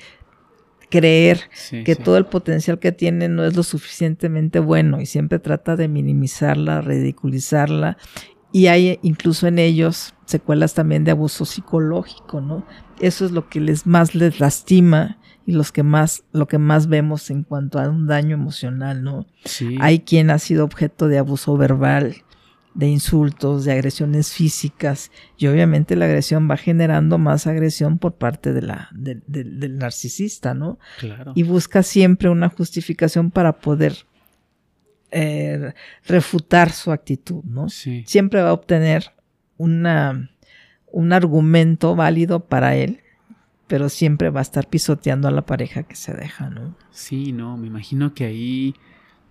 creer 0.99 1.41
Sí, 1.53 1.83
que 1.85 1.95
sí. 1.95 2.03
todo 2.03 2.17
el 2.17 2.27
potencial 2.27 2.79
que 2.79 2.93
tiene 2.93 3.29
no 3.29 3.45
es 3.45 3.57
lo 3.57 3.63
suficientemente 3.63 4.59
bueno 4.61 5.01
y 5.01 5.07
siempre 5.07 5.39
trata 5.39 5.77
de 5.77 5.89
minimizarla, 5.89 6.81
ridiculizarla 6.81 7.97
y 8.53 8.69
hay 8.69 8.99
incluso 9.03 9.47
en 9.49 9.59
ellos 9.59 10.15
secuelas 10.27 10.75
también 10.75 11.05
de 11.05 11.11
abuso 11.11 11.45
psicológico, 11.45 12.41
¿no? 12.41 12.65
Eso 13.01 13.25
es 13.25 13.33
lo 13.33 13.49
que 13.49 13.61
les 13.61 13.87
más 13.87 14.15
les 14.15 14.39
lastima 14.41 15.19
y 15.47 15.53
los 15.53 15.73
que 15.73 15.83
más 15.83 16.23
lo 16.33 16.47
que 16.47 16.59
más 16.59 16.87
vemos 16.87 17.31
en 17.31 17.43
cuanto 17.43 17.79
a 17.81 17.89
un 17.89 18.07
daño 18.07 18.35
emocional, 18.35 19.03
¿no? 19.03 19.27
Sí. 19.45 19.77
Hay 19.81 20.01
quien 20.01 20.31
ha 20.31 20.39
sido 20.39 20.65
objeto 20.65 21.09
de 21.09 21.19
abuso 21.19 21.57
verbal, 21.57 22.17
de 22.75 22.89
insultos, 22.89 23.65
de 23.65 23.73
agresiones 23.73 24.33
físicas 24.33 25.13
y 25.39 25.47
obviamente 25.47 25.95
la 25.95 26.07
agresión 26.07 26.51
va 26.51 26.57
generando 26.57 27.19
más 27.19 27.47
agresión 27.47 27.99
por 27.99 28.15
parte 28.17 28.53
de 28.53 28.63
la, 28.63 28.89
de- 28.93 29.23
de- 29.29 29.45
del 29.45 29.79
narcisista, 29.79 30.55
¿no? 30.55 30.79
Claro. 30.99 31.33
y 31.37 31.45
busca 31.45 31.83
siempre 31.85 32.29
una 32.31 32.49
justificación 32.49 33.31
para 33.31 33.53
poder 33.61 33.95
eh, 35.11 35.73
refutar 36.07 36.73
su 36.73 36.91
actitud, 36.91 37.45
¿no? 37.45 37.69
Sí. 37.69 38.03
Siempre 38.07 38.43
va 38.43 38.51
a 38.51 38.55
obtener 38.55 39.13
una, 39.57 40.31
un 40.91 41.13
argumento 41.13 41.95
válido 41.95 42.41
para 42.47 42.75
él, 42.75 43.01
pero 43.69 43.89
siempre 43.89 44.31
va 44.31 44.41
a 44.41 44.43
estar 44.43 44.67
pisoteando 44.69 45.29
a 45.29 45.31
la 45.31 45.47
pareja 45.47 45.85
que 45.85 45.95
se 45.95 46.13
deja, 46.13 46.51
¿no? 46.51 46.77
Sí, 46.91 47.33
no, 47.33 47.57
me 47.57 47.69
imagino 47.69 48.15
que 48.15 48.25
ahí 48.25 48.75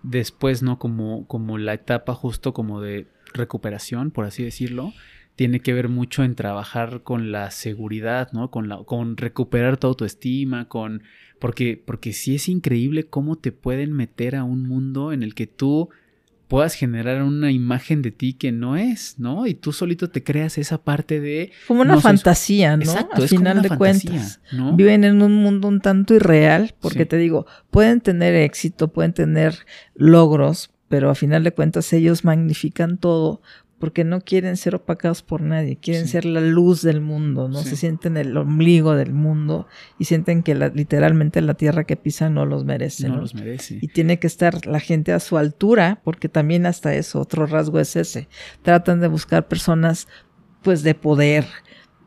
después, 0.02 0.62
¿no? 0.62 0.78
Como, 0.78 1.26
como 1.26 1.58
la 1.58 1.74
etapa 1.74 2.14
justo 2.14 2.54
como 2.54 2.80
de 2.80 3.06
recuperación, 3.34 4.10
por 4.10 4.24
así 4.24 4.42
decirlo, 4.42 4.92
tiene 5.36 5.60
que 5.60 5.74
ver 5.74 5.88
mucho 5.88 6.22
en 6.24 6.34
trabajar 6.36 7.02
con 7.02 7.32
la 7.32 7.50
seguridad, 7.50 8.30
¿no? 8.32 8.50
Con, 8.50 8.68
la, 8.68 8.78
con 8.84 9.16
recuperar 9.16 9.76
tu 9.76 9.88
autoestima, 9.88 10.68
con... 10.68 11.02
Porque, 11.40 11.82
porque 11.84 12.12
sí 12.12 12.36
es 12.36 12.48
increíble 12.48 13.04
cómo 13.04 13.36
te 13.36 13.52
pueden 13.52 13.92
meter 13.92 14.36
a 14.36 14.44
un 14.44 14.62
mundo 14.66 15.12
en 15.12 15.22
el 15.22 15.34
que 15.34 15.46
tú 15.48 15.90
puedas 16.46 16.74
generar 16.74 17.22
una 17.22 17.50
imagen 17.50 18.00
de 18.02 18.12
ti 18.12 18.34
que 18.34 18.52
no 18.52 18.76
es, 18.76 19.18
¿no? 19.18 19.46
Y 19.46 19.54
tú 19.54 19.72
solito 19.72 20.08
te 20.08 20.22
creas 20.22 20.56
esa 20.56 20.82
parte 20.84 21.20
de... 21.20 21.50
Como 21.66 21.80
una 21.82 21.94
No 21.94 22.00
fantasía, 22.00 22.76
¿no? 22.76 22.84
Exacto, 22.84 23.22
Al 23.22 23.28
final 23.28 23.62
de 23.62 23.68
fantasía, 23.70 24.10
cuentas. 24.10 24.40
¿no? 24.52 24.76
Viven 24.76 25.04
en 25.04 25.20
un 25.20 25.34
mundo 25.42 25.66
un 25.68 25.80
tanto 25.80 26.14
irreal, 26.14 26.74
porque 26.80 27.00
Sí. 27.00 27.06
te 27.06 27.16
digo, 27.16 27.46
pueden 27.70 28.00
tener 28.00 28.34
éxito, 28.36 28.92
pueden 28.92 29.12
tener 29.14 29.66
logros, 29.94 30.70
pero 30.88 31.10
a 31.10 31.14
final 31.14 31.44
de 31.44 31.52
cuentas 31.52 31.92
ellos 31.92 32.24
magnifican 32.24 32.98
todo 32.98 33.40
porque 33.78 34.04
no 34.04 34.20
quieren 34.22 34.56
ser 34.56 34.76
opacados 34.76 35.22
por 35.22 35.42
nadie, 35.42 35.76
quieren 35.76 36.04
Sí. 36.06 36.12
ser 36.12 36.24
la 36.24 36.40
luz 36.40 36.80
del 36.80 37.00
mundo, 37.02 37.48
no 37.48 37.58
Sí. 37.62 37.70
se 37.70 37.76
sienten 37.76 38.16
el 38.16 38.34
ombligo 38.36 38.94
del 38.94 39.12
mundo 39.12 39.66
y 39.98 40.04
sienten 40.04 40.42
que 40.42 40.54
la- 40.54 40.68
literalmente 40.68 41.40
la 41.42 41.54
tierra 41.54 41.84
que 41.84 41.96
pisan 41.96 42.34
no 42.34 42.46
los 42.46 42.64
merece. 42.64 43.08
no 43.08 43.16
¿no? 43.16 43.20
los 43.22 43.34
merece. 43.34 43.78
Y 43.82 43.88
tiene 43.88 44.18
que 44.18 44.26
estar 44.26 44.64
la 44.66 44.80
gente 44.80 45.12
a 45.12 45.20
su 45.20 45.36
altura, 45.36 46.00
porque 46.04 46.28
también 46.30 46.64
hasta 46.64 46.94
eso, 46.94 47.20
otro 47.20 47.44
rasgo 47.46 47.78
es 47.80 47.94
ese. 47.96 48.28
Tratan 48.62 49.00
de 49.00 49.08
buscar 49.08 49.48
personas, 49.48 50.08
pues, 50.62 50.82
de 50.82 50.94
poder, 50.94 51.44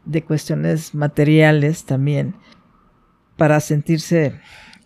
de 0.05 0.23
cuestiones 0.23 0.95
materiales 0.95 1.83
también, 1.85 2.33
para 3.35 3.59
sentirse 3.59 4.33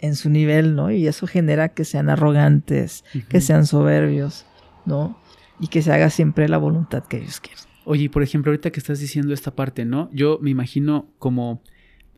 en 0.02 0.16
su 0.16 0.30
nivel, 0.30 0.76
¿no? 0.76 0.92
Y 0.92 1.08
eso 1.08 1.28
genera 1.28 1.70
que 1.70 1.86
sean 1.86 2.10
arrogantes, 2.10 3.04
que 3.30 3.40
sean 3.42 3.66
soberbios, 3.66 4.46
¿no? 4.86 5.20
Y 5.60 5.68
que 5.68 5.82
se 5.82 5.94
haga 5.94 6.10
siempre 6.10 6.50
la 6.50 6.58
voluntad 6.58 7.04
que 7.06 7.18
ellos 7.18 7.40
quieren. 7.40 7.64
Oye, 7.86 8.10
por 8.10 8.24
ejemplo, 8.24 8.52
ahorita 8.52 8.72
que 8.72 8.80
estás 8.80 9.00
diciendo 9.00 9.34
esta 9.34 9.56
parte, 9.56 9.86
¿no? 9.86 10.10
Yo 10.12 10.40
me 10.42 10.50
imagino 10.50 11.10
como, 11.20 11.62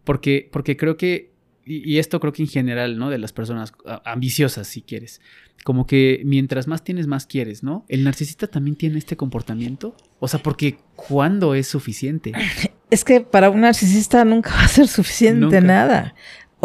porque, 0.03 0.49
porque 0.51 0.77
creo 0.77 0.97
que, 0.97 1.33
y, 1.65 1.93
y 1.93 1.99
esto 1.99 2.19
creo 2.19 2.33
que 2.33 2.43
en 2.43 2.49
general, 2.49 2.97
¿no? 2.97 3.09
De 3.09 3.17
las 3.17 3.33
personas 3.33 3.73
ambiciosas, 4.05 4.67
si 4.67 4.81
quieres, 4.81 5.21
como 5.63 5.87
que 5.87 6.21
mientras 6.25 6.67
más 6.67 6.83
tienes, 6.83 7.07
más 7.07 7.25
quieres, 7.25 7.63
¿no? 7.63 7.85
¿El 7.87 8.03
narcisista 8.03 8.47
también 8.47 8.75
tiene 8.75 8.97
este 8.97 9.15
comportamiento? 9.15 9.95
O 10.19 10.27
sea, 10.27 10.41
porque 10.41 10.77
¿cuándo 10.95 11.55
es 11.55 11.67
suficiente? 11.67 12.33
Es 12.93 13.03
que 13.03 13.21
para 13.21 13.49
un 13.49 13.61
narcisista 13.61 14.23
nunca 14.23 14.51
va 14.51 14.65
a 14.65 14.67
ser 14.67 14.87
suficiente 14.87 15.39
Nunca. 15.39 15.61
nada. 15.61 16.15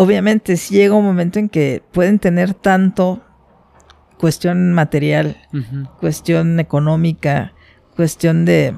Obviamente, 0.01 0.57
si 0.57 0.75
llega 0.75 0.95
un 0.95 1.05
momento 1.05 1.41
en 1.41 1.49
que 1.49 1.83
pueden 1.91 2.21
tener 2.21 2.55
tanto 2.55 3.21
cuestión 4.17 4.73
material, 4.73 5.37
cuestión 5.99 6.61
económica, 6.61 7.53
cuestión 7.97 8.45
de 8.45 8.77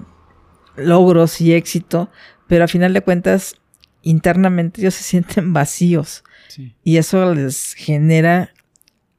logros 0.77 1.43
y 1.43 1.53
éxito, 1.53 2.09
pero 2.47 2.65
a 2.65 2.69
final 2.69 2.95
de 2.95 3.03
cuentas, 3.03 3.57
internamente 4.01 4.81
ellos 4.81 4.95
se 4.95 5.03
sienten 5.03 5.53
vacíos. 5.53 6.25
Sí, 6.49 6.75
y 6.85 6.97
eso 6.97 7.35
les 7.35 7.75
genera 7.75 8.55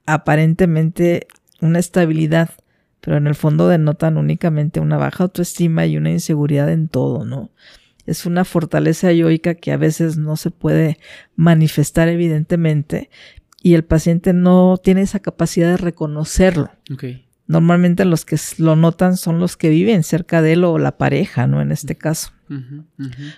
aparentemente 0.07 1.27
una 1.61 1.77
estabilidad, 1.77 2.49
pero 2.99 3.17
en 3.17 3.27
el 3.27 3.35
fondo 3.35 3.67
denotan 3.67 4.17
únicamente 4.17 4.79
una 4.79 4.97
baja 4.97 5.25
autoestima 5.25 5.85
y 5.85 5.97
una 5.97 6.09
inseguridad 6.09 6.71
en 6.71 6.87
todo, 6.87 7.25
¿no? 7.25 7.51
Es 8.05 8.25
una 8.25 8.45
fortaleza 8.45 9.11
yoica 9.11 9.55
que 9.55 9.71
a 9.71 9.77
veces 9.77 10.17
no 10.17 10.35
se 10.37 10.51
puede 10.51 10.97
manifestar 11.35 12.07
evidentemente 12.07 13.09
y 13.61 13.75
el 13.75 13.83
paciente 13.83 14.33
no 14.33 14.77
tiene 14.83 15.01
esa 15.01 15.19
capacidad 15.19 15.69
de 15.69 15.77
reconocerlo. 15.77 16.71
Normalmente 17.47 18.05
los 18.05 18.25
que 18.25 18.37
lo 18.59 18.75
notan 18.75 19.17
son 19.17 19.39
los 19.39 19.57
que 19.57 19.69
viven 19.69 20.03
cerca 20.03 20.41
de 20.41 20.53
él 20.53 20.63
o 20.63 20.77
la 20.79 20.97
pareja, 20.97 21.47
¿no? 21.47 21.61
En 21.61 21.71
este 21.71 21.95
caso. 21.95 22.31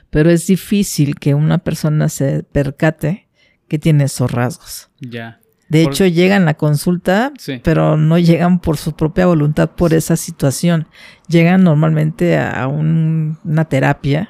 Pero 0.10 0.30
es 0.30 0.48
difícil 0.48 1.16
que 1.16 1.34
una 1.34 1.58
persona 1.60 2.10
se 2.10 2.44
percate 2.44 3.28
que 3.68 3.80
tiene 3.80 4.06
esos 4.06 4.32
rasgos. 4.32 4.90
Ya. 5.02 5.40
De 5.70 5.84
Por- 5.84 5.94
hecho, 5.94 6.06
llegan 6.06 6.44
a 6.44 6.46
la 6.46 6.54
consulta, 6.54 7.32
Sí. 7.40 7.60
pero 7.64 7.98
no 7.98 8.20
llegan 8.20 8.60
por 8.60 8.78
su 8.78 8.96
propia 8.96 9.26
voluntad 9.26 9.72
por 9.72 9.94
esa 9.94 10.16
situación. 10.16 10.88
Llegan 11.28 11.64
normalmente 11.64 12.38
a 12.38 12.68
un- 12.68 13.40
una 13.44 13.66
terapia 13.66 14.30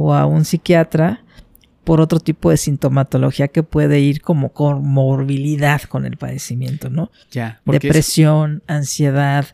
o 0.00 0.14
a 0.14 0.26
un 0.26 0.44
psiquiatra 0.44 1.24
por 1.84 2.00
otro 2.00 2.20
tipo 2.20 2.50
de 2.50 2.56
sintomatología 2.56 3.48
que 3.48 3.62
puede 3.62 3.98
ir 4.00 4.20
como 4.20 4.52
comorbilidad 4.52 5.82
con 5.82 6.04
el 6.06 6.16
padecimiento, 6.16 6.90
¿no? 6.90 7.10
Ya. 7.32 7.60
es- 7.66 7.72
Depresión, 7.82 8.62
ansiedad, 8.66 9.46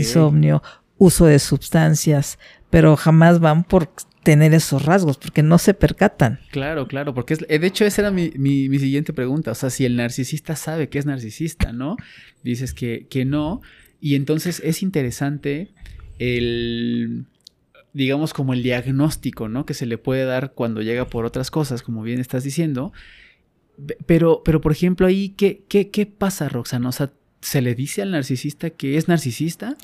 insomnio, 0.00 0.62
uso 0.98 1.26
de 1.26 1.38
sustancias, 1.38 2.38
pero 2.70 2.96
jamás 2.96 3.38
van 3.40 3.64
por 3.64 3.88
tener 4.22 4.54
esos 4.54 4.84
rasgos 4.86 5.18
porque 5.18 5.42
no 5.42 5.58
se 5.58 5.74
percatan. 5.74 6.38
Claro, 6.50 6.86
claro, 6.86 7.12
porque 7.12 7.34
es, 7.34 7.44
eh, 7.48 7.58
de 7.58 7.66
hecho 7.66 7.84
esa 7.84 8.02
era 8.02 8.10
mi, 8.10 8.32
mi- 8.36 8.68
mi 8.68 8.78
siguiente 8.78 9.12
pregunta, 9.12 9.50
o 9.50 9.54
sea, 9.54 9.68
si 9.68 9.84
el 9.84 9.96
narcisista 9.96 10.56
sabe 10.56 10.88
que 10.88 10.98
es 10.98 11.06
narcisista, 11.06 11.72
¿no? 11.72 11.96
Dices 12.42 12.72
que, 12.72 13.06
que 13.10 13.24
no, 13.24 13.60
y 14.00 14.14
entonces 14.14 14.62
es 14.64 14.82
interesante 14.82 15.70
el, 16.18 17.26
digamos, 17.92 18.32
como 18.32 18.52
el 18.54 18.62
diagnóstico, 18.62 19.48
¿no? 19.48 19.66
Que 19.66 19.74
se 19.74 19.86
le 19.86 19.98
puede 19.98 20.24
dar 20.24 20.52
cuando 20.52 20.80
llega 20.82 21.06
por 21.06 21.24
otras 21.24 21.50
cosas, 21.50 21.82
como 21.82 22.02
bien 22.02 22.20
estás 22.20 22.44
diciendo, 22.44 22.92
Pe- 23.86 23.96
pero, 24.06 24.42
pero 24.44 24.60
por 24.60 24.72
ejemplo 24.72 25.06
ahí, 25.06 25.30
¿qué, 25.30 25.64
qué, 25.68 25.90
qué 25.90 26.06
pasa, 26.06 26.48
Roxana? 26.48 26.88
O 26.90 26.92
sea, 26.92 27.10
¿se 27.40 27.60
le 27.62 27.74
dice 27.74 28.02
al 28.02 28.10
narcisista 28.12 28.70
que 28.70 28.96
es 28.96 29.08
narcisista? 29.08 29.76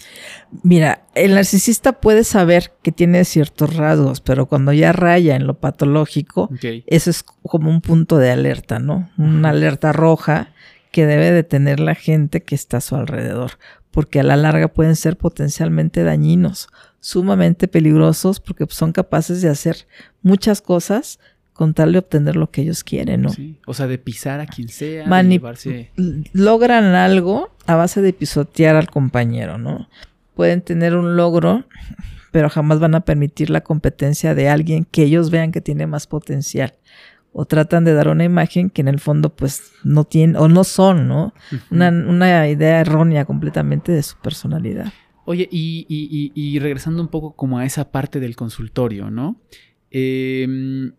Mira, 0.62 1.07
el 1.14 1.35
narcisista 1.35 2.01
puede 2.01 2.23
saber 2.25 2.73
que 2.83 2.92
tiene 2.92 3.25
ciertos 3.25 3.75
rasgos, 3.77 4.21
pero 4.21 4.47
cuando 4.47 4.73
ya 4.73 4.92
raya 4.92 5.37
en 5.37 5.47
lo 5.47 5.55
patológico, 5.59 6.49
eso 6.87 7.11
es 7.11 7.23
como 7.23 7.71
un 7.71 7.81
punto 7.81 8.18
de 8.18 8.31
alerta, 8.31 8.79
¿no? 8.79 9.11
Una 9.18 9.51
alerta 9.51 9.92
roja 9.92 10.53
que 10.92 11.07
debe 11.07 11.31
de 11.33 11.42
tener 11.42 11.81
la 11.81 11.94
gente 11.94 12.42
que 12.42 12.55
está 12.55 12.77
a 12.77 12.81
su 12.83 12.94
alrededor, 12.97 13.53
porque 13.90 14.20
a 14.20 14.22
la 14.22 14.37
larga 14.37 14.68
pueden 14.68 14.96
ser 14.96 15.16
potencialmente 15.16 16.03
dañinos, 16.03 16.68
sumamente 17.01 17.68
peligrosos, 17.68 18.40
porque 18.40 18.66
son 18.68 18.92
capaces 18.92 19.42
de 19.42 19.48
hacer 19.48 19.87
muchas 20.22 20.61
cosas 20.61 21.18
con 21.53 21.74
tal 21.74 21.92
de 21.92 21.98
obtener 21.98 22.37
lo 22.37 22.51
que 22.51 22.62
ellos 22.62 22.85
quieren, 22.85 23.22
¿no? 23.22 23.31
Sí. 23.31 23.59
O 23.66 23.74
sea, 23.74 23.88
de 23.88 23.98
pisar 23.98 24.38
a 24.40 24.46
quien 24.46 24.68
sea, 24.68 25.05
de 25.05 25.11
Manip- 25.11 25.31
llevarse... 25.31 25.90
Logran 26.33 26.85
algo 26.94 27.51
a 27.66 27.74
base 27.74 28.01
de 28.01 28.12
pisotear 28.12 28.77
al 28.77 28.88
compañero, 28.88 29.59
¿no? 29.59 29.88
Pueden 30.37 30.61
tener 30.62 30.94
un 30.94 31.16
logro, 31.16 31.64
pero 32.31 32.48
jamás 32.48 32.79
van 32.79 32.94
a 32.94 33.01
permitir 33.01 33.51
la 33.51 33.62
competencia 33.62 34.37
de 34.37 34.48
alguien 34.48 34.85
que 34.85 35.03
ellos 35.03 35.31
vean 35.31 35.51
que 35.51 35.61
tiene 35.61 35.88
más 35.88 36.07
potencial. 36.07 36.74
O 37.33 37.45
tratan 37.45 37.85
de 37.85 37.93
dar 37.95 38.09
una 38.09 38.25
imagen 38.25 38.71
que 38.71 38.81
en 38.81 38.88
el 38.88 38.99
fondo 38.99 39.35
pues 39.37 39.73
no 39.85 40.05
tienen 40.05 40.37
o 40.37 40.49
no 40.49 40.64
son, 40.64 41.07
¿no? 41.09 41.35
Una, 41.71 41.88
una 41.91 42.49
idea 42.49 42.81
errónea 42.81 43.25
completamente 43.27 43.93
de 43.93 44.03
su 44.03 44.17
personalidad. 44.19 44.93
Oye, 45.25 45.47
y, 45.53 45.87
y- 45.88 46.33
y- 46.35 46.55
y 46.55 46.59
regresando 46.59 47.03
un 47.03 47.09
poco 47.09 47.37
como 47.37 47.59
a 47.59 47.64
esa 47.67 47.91
parte 47.93 48.19
del 48.19 48.35
consultorio, 48.35 49.11
¿no? 49.11 49.41
Em, 49.91 50.93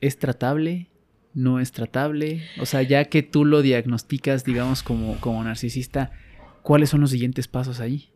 ¿Es 0.00 0.18
tratable? 0.18 0.90
¿No 1.32 1.58
es 1.60 1.72
tratable? 1.72 2.42
O 2.60 2.66
sea, 2.66 2.82
ya 2.82 3.04
que 3.06 3.22
tú 3.22 3.44
lo 3.44 3.62
diagnosticas, 3.62 4.44
digamos, 4.44 4.82
como, 4.82 5.18
como 5.20 5.42
narcisista, 5.44 6.10
¿cuáles 6.62 6.90
son 6.90 7.00
los 7.00 7.10
siguientes 7.10 7.48
pasos 7.48 7.80
ahí? 7.80 8.10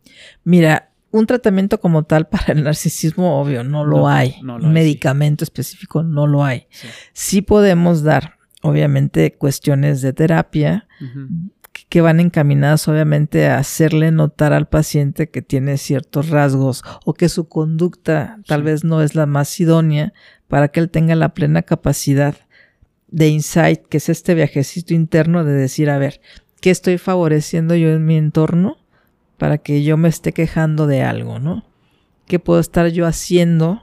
Mira, 0.45 0.90
un 1.13 1.27
tratamiento 1.27 1.81
como 1.81 2.05
tal 2.05 2.29
para 2.29 2.53
el 2.53 2.63
narcisismo, 2.65 3.41
obvio, 3.41 3.65
no 3.65 3.85
lo 3.85 3.99
No, 3.99 4.09
hay. 4.09 4.37
no 4.43 4.59
lo 4.59 4.65
un 4.65 4.71
hay, 4.71 4.71
sí. 4.71 4.75
medicamento 4.75 5.45
específico 5.45 6.03
no 6.03 6.27
lo 6.27 6.45
hay. 6.45 6.67
Sí. 6.71 6.89
Sí 7.13 7.43
podemos 7.43 8.03
dar, 8.03 8.35
obviamente, 8.63 9.33
cuestiones 9.35 10.03
de 10.03 10.13
terapia 10.13 10.87
que- 11.73 11.83
que 11.89 12.01
van 12.01 12.21
encaminadas, 12.21 12.87
obviamente, 12.89 13.47
a 13.49 13.59
hacerle 13.59 14.11
notar 14.13 14.53
al 14.53 14.69
paciente 14.69 15.29
que 15.31 15.43
tiene 15.43 15.79
ciertos 15.79 16.29
rasgos 16.29 16.83
o 17.05 17.15
que 17.15 17.29
su 17.29 17.49
conducta 17.49 18.39
tal 18.47 18.61
Sí. 18.61 18.65
vez 18.67 18.85
no 18.85 19.03
es 19.03 19.15
la 19.15 19.27
más 19.27 19.59
idónea 19.61 20.13
para 20.49 20.69
que 20.69 20.81
él 20.81 20.91
tenga 20.91 21.15
la 21.17 21.35
plena 21.35 21.63
capacidad 21.63 22.35
de 23.09 23.29
insight, 23.29 23.81
que 23.89 23.97
es 23.97 24.09
este 24.09 24.35
viajecito 24.35 24.95
interno 24.95 25.43
de 25.45 25.53
decir, 25.53 25.91
a 25.91 25.99
ver, 25.99 26.21
¿qué 26.61 26.71
estoy 26.71 26.99
favoreciendo 26.99 27.75
yo 27.75 27.89
en 27.91 28.05
mi 28.05 28.17
entorno 28.17 28.77
para 29.41 29.57
que 29.57 29.83
yo 29.83 29.97
me 29.97 30.11
esté 30.11 30.35
quejando 30.35 30.87
de 30.87 31.03
algo, 31.03 31.39
¿no? 31.39 31.65
¿Qué 32.27 32.39
puedo 32.39 32.61
estar 32.61 32.89
yo 32.89 33.07
haciendo 33.07 33.83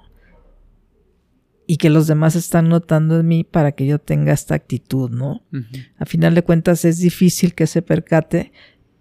y 1.65 1.77
que 1.77 1.89
los 1.89 2.05
demás 2.05 2.35
están 2.35 2.69
notando 2.69 3.19
en 3.19 3.27
mí 3.27 3.43
para 3.43 3.71
que 3.71 3.87
yo 3.87 3.97
tenga 3.97 4.33
esta 4.33 4.53
actitud, 4.53 5.09
¿no? 5.09 5.41
A 5.97 6.05
final 6.05 6.35
de 6.35 6.43
cuentas 6.43 6.85
es 6.85 6.99
difícil 6.99 7.55
que 7.55 7.65
se 7.65 7.81
percate, 7.81 8.51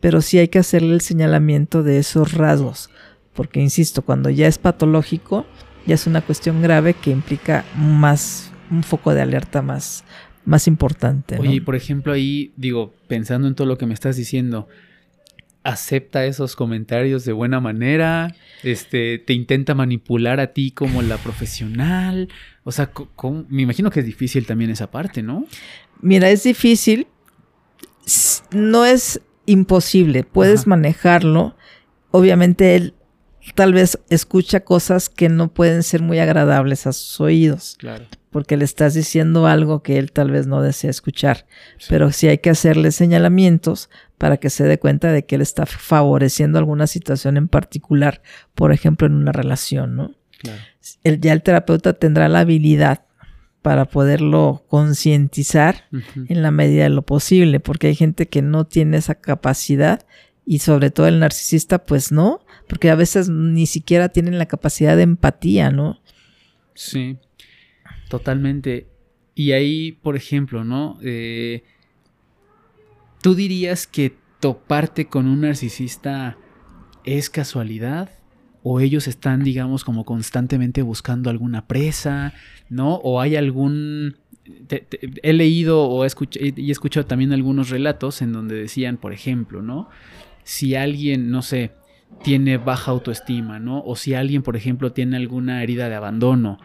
pero 0.00 0.22
sí 0.22 0.38
hay 0.38 0.48
que 0.48 0.58
hacerle 0.58 0.94
el 0.94 1.02
señalamiento 1.02 1.82
de 1.82 1.98
esos 1.98 2.32
rasgos, 2.32 2.88
porque 3.34 3.60
insisto, 3.60 4.00
cuando 4.00 4.30
ya 4.30 4.46
es 4.46 4.56
patológico, 4.56 5.44
ya 5.86 5.94
es 5.94 6.06
una 6.06 6.22
cuestión 6.22 6.62
grave 6.62 6.94
que 6.94 7.10
implica 7.10 7.66
más 7.76 8.50
un 8.70 8.82
foco 8.82 9.12
de 9.12 9.20
alerta 9.20 9.60
más 9.60 10.04
más 10.46 10.68
importante. 10.68 11.34
¿no? 11.36 11.42
Oye, 11.42 11.56
y 11.56 11.60
por 11.60 11.76
ejemplo, 11.76 12.14
ahí, 12.14 12.52
digo, 12.56 12.94
pensando 13.08 13.46
en 13.46 13.54
todo 13.54 13.66
lo 13.66 13.76
que 13.76 13.84
me 13.84 13.92
estás 13.92 14.16
diciendo, 14.16 14.68
acepta 15.66 16.24
esos 16.24 16.54
comentarios 16.56 17.24
de 17.24 17.32
buena 17.32 17.60
manera, 17.60 18.34
este, 18.62 19.18
te 19.18 19.32
intenta 19.32 19.74
manipular 19.74 20.38
a 20.40 20.52
ti 20.52 20.70
como 20.70 21.02
la 21.02 21.16
profesional, 21.18 22.28
o 22.64 22.72
sea, 22.72 22.90
me 23.48 23.62
imagino 23.62 23.90
que 23.90 24.00
es 24.00 24.06
difícil 24.06 24.46
también 24.46 24.70
esa 24.70 24.90
parte, 24.90 25.22
¿no? 25.22 25.44
Mira, 26.00 26.30
es 26.30 26.44
difícil, 26.44 27.06
no 28.52 28.84
es 28.84 29.20
imposible, 29.46 30.24
puedes 30.24 30.60
Ajá. 30.62 30.70
manejarlo. 30.70 31.56
Obviamente 32.10 32.76
él 32.76 32.94
tal 33.54 33.72
vez 33.72 33.98
escucha 34.10 34.60
cosas 34.60 35.08
que 35.08 35.28
no 35.28 35.48
pueden 35.52 35.82
ser 35.82 36.02
muy 36.02 36.18
agradables 36.18 36.86
a 36.86 36.92
sus 36.92 37.20
oídos, 37.20 37.76
Claro. 37.78 38.04
porque 38.30 38.56
le 38.56 38.64
estás 38.64 38.94
diciendo 38.94 39.46
algo 39.46 39.82
que 39.82 39.98
él 39.98 40.12
tal 40.12 40.30
vez 40.30 40.46
no 40.46 40.62
desea 40.62 40.90
escuchar. 40.90 41.46
Sí. 41.78 41.86
Pero 41.88 42.10
sí 42.12 42.28
hay 42.28 42.38
que 42.38 42.50
hacerle 42.50 42.90
señalamientos 42.92 43.88
para 44.18 44.38
que 44.38 44.50
se 44.50 44.64
dé 44.64 44.78
cuenta 44.78 45.12
de 45.12 45.24
que 45.24 45.36
él 45.36 45.42
está 45.42 45.66
favoreciendo 45.66 46.58
alguna 46.58 46.86
situación 46.86 47.36
en 47.36 47.48
particular, 47.48 48.22
por 48.54 48.72
ejemplo, 48.72 49.06
en 49.06 49.14
una 49.14 49.32
relación, 49.32 49.96
¿no? 49.96 50.14
Claro. 50.38 50.60
El, 51.04 51.20
ya 51.20 51.32
el 51.32 51.42
terapeuta 51.42 51.94
tendrá 51.94 52.28
la 52.28 52.40
habilidad 52.40 53.06
para 53.62 53.86
poderlo 53.86 54.64
concientizar 54.68 55.88
en 56.28 56.42
la 56.42 56.52
medida 56.52 56.84
de 56.84 56.90
lo 56.90 57.02
posible, 57.02 57.58
porque 57.58 57.88
hay 57.88 57.96
gente 57.96 58.28
que 58.28 58.40
no 58.40 58.64
tiene 58.64 58.98
esa 58.98 59.16
capacidad 59.16 60.06
y 60.44 60.60
sobre 60.60 60.90
todo 60.90 61.08
el 61.08 61.18
narcisista, 61.18 61.84
pues 61.84 62.12
no, 62.12 62.44
porque 62.68 62.90
a 62.90 62.94
veces 62.94 63.28
ni 63.28 63.66
siquiera 63.66 64.08
tienen 64.10 64.38
la 64.38 64.46
capacidad 64.46 64.96
de 64.96 65.02
empatía, 65.02 65.70
¿no? 65.70 66.00
Sí, 66.74 67.18
totalmente. 68.08 68.86
Y 69.34 69.50
ahí, 69.50 69.92
por 69.92 70.14
ejemplo, 70.14 70.62
¿no? 70.62 71.00
Eh, 71.02 71.64
¿Tú 73.26 73.34
dirías 73.34 73.88
que 73.88 74.14
toparte 74.38 75.06
con 75.06 75.26
un 75.26 75.40
narcisista 75.40 76.38
es 77.02 77.28
casualidad? 77.28 78.08
¿O 78.62 78.78
ellos 78.78 79.08
están, 79.08 79.42
digamos, 79.42 79.82
como 79.82 80.04
constantemente 80.04 80.80
buscando 80.82 81.28
alguna 81.28 81.66
presa? 81.66 82.34
¿No? 82.68 82.94
¿O 83.02 83.20
hay 83.20 83.34
algún... 83.34 84.14
te- 84.68 84.86
he 85.24 85.32
leído 85.32 85.88
o 85.88 86.06
y 86.06 86.68
he 86.68 86.70
escuchado 86.70 87.04
también 87.06 87.32
algunos 87.32 87.68
relatos 87.70 88.22
en 88.22 88.32
donde 88.32 88.54
decían, 88.54 88.96
por 88.96 89.12
ejemplo, 89.12 89.60
¿no? 89.60 89.88
Si 90.44 90.76
alguien, 90.76 91.28
no 91.32 91.42
sé, 91.42 91.72
tiene 92.22 92.58
baja 92.58 92.92
autoestima, 92.92 93.58
¿no? 93.58 93.82
O 93.84 93.96
si 93.96 94.14
alguien, 94.14 94.44
por 94.44 94.54
ejemplo, 94.56 94.92
tiene 94.92 95.16
alguna 95.16 95.64
herida 95.64 95.88
de 95.88 95.96
abandono, 95.96 96.60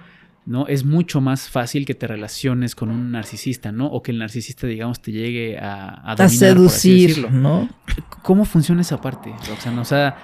¿no? 0.45 0.67
Es 0.67 0.85
mucho 0.85 1.21
más 1.21 1.49
fácil 1.49 1.85
que 1.85 1.93
te 1.93 2.07
relaciones 2.07 2.75
con 2.75 2.89
un 2.89 3.11
narcisista, 3.11 3.71
¿no? 3.71 3.87
O 3.87 4.01
que 4.01 4.11
el 4.11 4.17
narcisista, 4.19 4.67
digamos, 4.67 5.01
te 5.01 5.11
llegue 5.11 5.57
a, 5.59 5.89
a 5.89 6.11
A 6.11 6.15
dominar, 6.15 6.15
por 6.15 6.25
así 6.25 6.37
seducir, 6.37 7.07
decirlo. 7.09 7.29
¿no? 7.29 7.69
¿Cómo 8.23 8.45
funciona 8.45 8.81
esa 8.81 8.99
parte, 8.99 9.33
Roxana? 9.47 9.81
O 9.81 9.85
sea, 9.85 10.17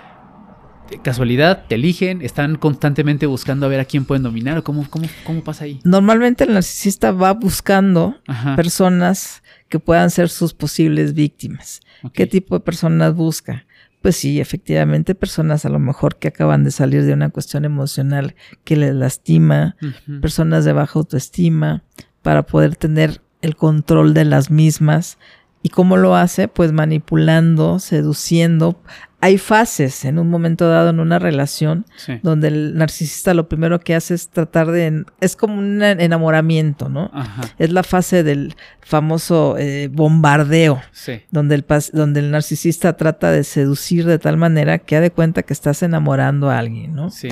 casualidad, 1.03 1.65
te 1.67 1.75
eligen, 1.75 2.21
están 2.21 2.55
constantemente 2.55 3.25
buscando 3.25 3.65
a 3.65 3.69
ver 3.69 3.79
a 3.79 3.85
quién 3.85 4.05
pueden 4.05 4.23
dominar, 4.23 4.57
o 4.57 4.63
cómo, 4.63 4.89
cómo, 4.89 5.07
cómo 5.23 5.43
pasa 5.43 5.65
ahí. 5.65 5.79
Normalmente 5.83 6.45
el 6.45 6.53
narcisista 6.53 7.11
va 7.11 7.33
buscando 7.33 8.15
Ajá. 8.27 8.55
personas 8.55 9.43
que 9.69 9.79
puedan 9.79 10.09
ser 10.09 10.29
sus 10.29 10.53
posibles 10.53 11.13
víctimas. 11.13 11.81
¿Qué 12.13 12.25
tipo 12.25 12.55
de 12.55 12.61
personas 12.61 13.13
busca? 13.13 13.65
Pues 14.01 14.15
sí, 14.15 14.39
efectivamente, 14.39 15.15
personas 15.15 15.65
a 15.65 15.69
lo 15.69 15.79
mejor 15.79 16.17
que 16.17 16.29
acaban 16.29 16.63
de 16.63 16.71
salir 16.71 17.03
de 17.03 17.13
una 17.13 17.29
cuestión 17.29 17.65
emocional 17.65 18.35
que 18.63 18.77
les 18.77 18.93
lastima, 18.93 19.75
personas 20.21 20.65
de 20.65 20.73
baja 20.73 20.99
autoestima, 20.99 21.83
para 22.21 22.43
poder 22.43 22.75
tener 22.75 23.21
el 23.41 23.55
control 23.55 24.13
de 24.13 24.25
las 24.25 24.51
mismas. 24.51 25.17
¿Y 25.63 25.69
cómo 25.69 25.97
lo 25.97 26.15
hace? 26.15 26.47
Pues 26.47 26.71
manipulando, 26.71 27.79
seduciendo. 27.79 28.81
Hay 29.19 29.39
fases 29.39 30.05
en 30.05 30.19
un 30.19 30.29
momento 30.29 30.69
dado 30.69 30.91
en 30.91 30.99
una 30.99 31.17
relación 31.17 31.85
Sí. 31.95 32.19
donde 32.21 32.49
el 32.49 32.77
narcisista 32.77 33.33
lo 33.33 33.49
primero 33.49 33.79
que 33.79 33.95
hace 33.95 34.13
es 34.13 34.29
tratar 34.29 34.69
de... 34.69 35.05
Es 35.19 35.35
como 35.35 35.55
un 35.57 35.81
enamoramiento, 35.81 36.87
¿no? 36.87 37.09
Ajá. 37.13 37.41
Es 37.57 37.71
la 37.71 37.81
fase 37.81 38.21
del 38.23 38.55
famoso 38.81 39.55
eh, 39.57 39.89
bombardeo, 39.91 40.81
Sí. 40.91 41.21
donde 41.31 41.55
el, 41.55 41.65
donde 41.93 42.19
el 42.19 42.29
narcisista 42.29 42.93
trata 42.95 43.31
de 43.31 43.43
seducir 43.43 44.05
de 44.05 44.19
tal 44.19 44.37
manera 44.37 44.77
que 44.77 44.95
ha 44.95 45.01
de 45.01 45.11
cuenta 45.11 45.41
que 45.43 45.53
estás 45.53 45.81
enamorando 45.81 46.51
a 46.51 46.59
alguien, 46.59 46.93
¿no? 46.93 47.09
Sí. 47.09 47.29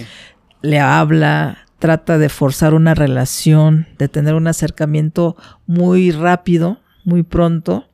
Le 0.64 0.80
habla, 0.80 1.60
trata 1.78 2.18
de 2.18 2.30
forzar 2.30 2.74
una 2.74 2.96
relación, 2.96 3.86
de 4.00 4.08
tener 4.08 4.34
un 4.34 4.48
acercamiento 4.48 5.36
muy 5.68 6.10
rápido, 6.10 6.80
muy 7.04 7.22
pronto, 7.22 7.88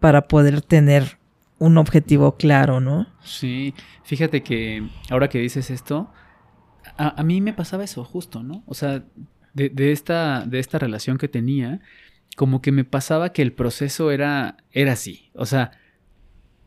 para 0.00 0.22
poder 0.22 0.60
tener 0.60 1.18
un 1.60 1.76
objetivo 1.76 2.36
claro, 2.36 2.80
¿no? 2.80 3.06
Sí, 3.28 3.74
fíjate 4.04 4.42
que 4.42 4.82
ahora 5.10 5.28
que 5.28 5.38
dices 5.38 5.70
esto, 5.70 6.10
a, 6.96 7.20
a 7.20 7.22
mí 7.22 7.40
me 7.40 7.52
pasaba 7.52 7.84
eso 7.84 8.04
justo, 8.04 8.42
¿no? 8.42 8.62
O 8.66 8.74
sea, 8.74 9.04
de, 9.54 9.68
de 9.68 9.92
esta, 9.92 10.44
de 10.46 10.58
esta 10.58 10.78
relación 10.78 11.18
que 11.18 11.28
tenía, 11.28 11.80
como 12.36 12.60
que 12.62 12.72
me 12.72 12.84
pasaba 12.84 13.32
que 13.32 13.42
el 13.42 13.52
proceso 13.52 14.10
era, 14.10 14.56
era 14.72 14.92
así. 14.92 15.30
O 15.34 15.46
sea, 15.46 15.72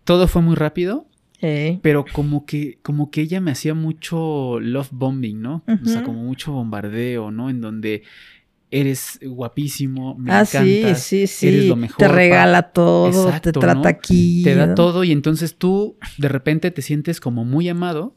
todo 0.04 0.28
fue 0.28 0.42
muy 0.42 0.56
rápido, 0.56 1.08
Eh, 1.44 1.80
pero 1.82 2.06
como 2.06 2.46
que, 2.46 2.78
como 2.84 3.10
que 3.10 3.22
ella 3.22 3.42
me 3.42 3.52
hacía 3.52 3.74
mucho 3.74 4.60
love 4.60 4.90
bombing, 4.92 5.42
¿no? 5.42 5.64
O 5.84 5.86
sea, 5.88 6.04
como 6.04 6.22
mucho 6.24 6.52
bombardeo, 6.52 7.32
¿no? 7.32 7.50
En 7.50 7.62
donde 7.62 8.04
eres 8.72 9.20
guapísimo, 9.22 10.16
me 10.18 10.32
ah, 10.32 10.46
sí, 10.46 10.58
encantas, 10.80 11.04
sí, 11.04 11.28
sí. 11.28 11.48
eres 11.50 11.66
lo 11.66 11.76
mejor. 11.76 11.98
te 11.98 12.06
pa- 12.08 12.12
regala 12.14 12.72
todo, 12.72 13.28
Exacto, 13.28 13.52
te 13.52 13.60
trata 13.60 13.82
¿no? 13.82 13.88
aquí. 13.88 14.42
te 14.44 14.56
da 14.56 14.74
todo 14.74 15.04
y 15.04 15.12
entonces 15.12 15.58
tú 15.58 15.98
de 16.18 16.30
repente 16.30 16.72
te 16.72 16.82
sientes 16.82 17.20
como 17.20 17.44
muy 17.46 17.68
amado, 17.70 18.16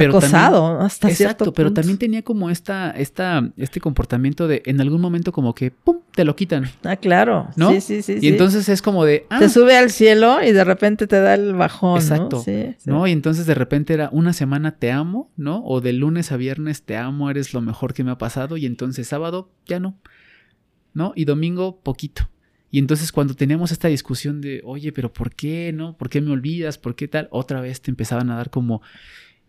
pero 0.00 0.18
Acosado 0.18 0.62
también, 0.68 0.86
hasta 0.86 1.08
exacto, 1.08 1.44
cierto 1.44 1.52
pero 1.54 1.68
punto. 1.68 1.80
también 1.80 1.98
tenía 1.98 2.22
como 2.22 2.50
esta, 2.50 2.90
esta, 2.90 3.48
este 3.56 3.80
comportamiento 3.80 4.48
de 4.48 4.62
en 4.66 4.80
algún 4.80 5.00
momento 5.00 5.30
como 5.32 5.54
que 5.54 5.70
pum, 5.70 5.98
te 6.14 6.24
lo 6.24 6.34
quitan, 6.34 6.64
Ah, 6.84 6.96
claro. 6.96 7.48
¿no? 7.56 7.70
Sí, 7.70 7.80
sí, 7.80 8.02
sí. 8.02 8.14
y 8.14 8.20
sí. 8.20 8.28
entonces 8.28 8.68
es 8.68 8.82
como 8.82 9.04
de 9.04 9.26
ah, 9.30 9.38
te 9.38 9.48
sube 9.48 9.76
al 9.76 9.90
cielo 9.90 10.42
y 10.42 10.52
de 10.52 10.64
repente 10.64 11.06
te 11.06 11.20
da 11.20 11.34
el 11.34 11.54
bajón, 11.54 11.98
Exacto, 12.00 12.36
¿no? 12.38 12.42
Sí, 12.42 12.74
sí. 12.78 12.90
¿no? 12.90 13.06
Y 13.06 13.12
entonces 13.12 13.46
de 13.46 13.54
repente 13.54 13.94
era 13.94 14.08
una 14.12 14.32
semana 14.32 14.72
te 14.72 14.90
amo, 14.90 15.30
¿no? 15.36 15.62
O 15.64 15.80
de 15.80 15.92
lunes 15.92 16.32
a 16.32 16.36
viernes 16.36 16.82
te 16.82 16.96
amo, 16.96 17.30
eres 17.30 17.54
lo 17.54 17.60
mejor 17.60 17.94
que 17.94 18.02
me 18.04 18.10
ha 18.10 18.18
pasado 18.18 18.56
y 18.56 18.66
entonces 18.66 19.06
sábado 19.08 19.50
ya 19.66 19.78
no. 19.80 19.96
¿no? 20.92 21.12
Y 21.14 21.24
domingo 21.24 21.80
poquito. 21.82 22.28
Y 22.72 22.78
entonces 22.78 23.10
cuando 23.12 23.34
teníamos 23.34 23.72
esta 23.72 23.88
discusión 23.88 24.40
de, 24.40 24.60
oye, 24.64 24.92
pero 24.92 25.12
¿por 25.12 25.34
qué, 25.34 25.72
no? 25.74 25.96
¿Por 25.96 26.08
qué 26.08 26.20
me 26.20 26.30
olvidas? 26.30 26.78
¿Por 26.78 26.94
qué 26.94 27.08
tal? 27.08 27.28
Otra 27.32 27.60
vez 27.60 27.80
te 27.80 27.90
empezaban 27.90 28.30
a 28.30 28.36
dar 28.36 28.50
como, 28.50 28.80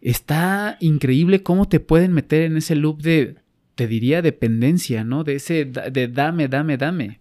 está 0.02 0.78
increíble 0.80 1.44
cómo 1.44 1.68
te 1.68 1.80
pueden 1.80 2.12
meter 2.12 2.42
en 2.42 2.58
ese 2.58 2.76
loop 2.76 3.02
de, 3.02 3.36
te 3.76 3.88
diría, 3.88 4.22
dependencia, 4.22 5.04
¿no? 5.04 5.24
De 5.24 5.36
ese, 5.36 5.66
de 5.66 6.08
dame, 6.08 6.48
dame, 6.48 6.78
dame. 6.78 7.20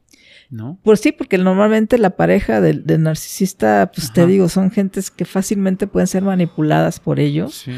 ¿No? 0.48 0.80
Pues 0.82 0.98
sí, 0.98 1.12
porque 1.12 1.38
normalmente 1.38 1.96
la 1.96 2.16
pareja 2.16 2.60
del, 2.60 2.84
narcisista, 3.00 3.92
pues 3.94 4.12
te 4.12 4.26
digo, 4.26 4.48
son 4.48 4.72
gentes 4.72 5.08
que 5.12 5.24
fácilmente 5.24 5.86
pueden 5.86 6.08
ser 6.08 6.24
manipuladas 6.24 6.98
por 6.98 7.20
ellos. 7.20 7.54
Sí. 7.66 7.72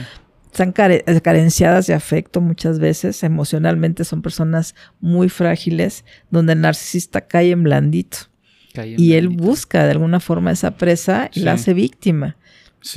Están 0.46 0.72
carenciadas 0.72 1.86
de 1.86 1.94
afecto 1.94 2.40
muchas 2.40 2.78
veces, 2.78 3.22
emocionalmente 3.24 4.04
son 4.04 4.22
personas 4.22 4.74
muy 5.00 5.28
frágiles, 5.28 6.04
donde 6.30 6.54
el 6.54 6.62
narcisista 6.62 7.22
cae 7.22 7.50
en 7.50 7.62
blandito. 7.62 8.18
y 8.96 9.14
él 9.14 9.28
busca 9.28 9.84
de 9.84 9.90
alguna 9.90 10.18
forma 10.18 10.50
esa 10.50 10.76
presa 10.76 11.30
y 11.34 11.40
la 11.40 11.52
hace 11.52 11.74
víctima 11.74 12.36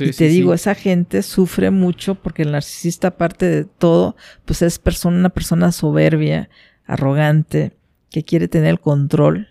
y 0.00 0.10
te 0.10 0.28
digo, 0.28 0.54
esa 0.54 0.74
gente 0.74 1.22
sufre 1.22 1.70
mucho 1.70 2.16
porque 2.16 2.42
el 2.42 2.52
narcisista, 2.52 3.08
aparte 3.08 3.46
de 3.46 3.64
todo, 3.64 4.16
pues 4.44 4.62
es 4.62 4.78
persona, 4.78 5.18
una 5.18 5.30
persona 5.30 5.72
soberbia, 5.72 6.50
arrogante, 6.86 7.72
que 8.10 8.24
quiere 8.24 8.48
tener 8.48 8.70
el 8.70 8.80
control, 8.80 9.48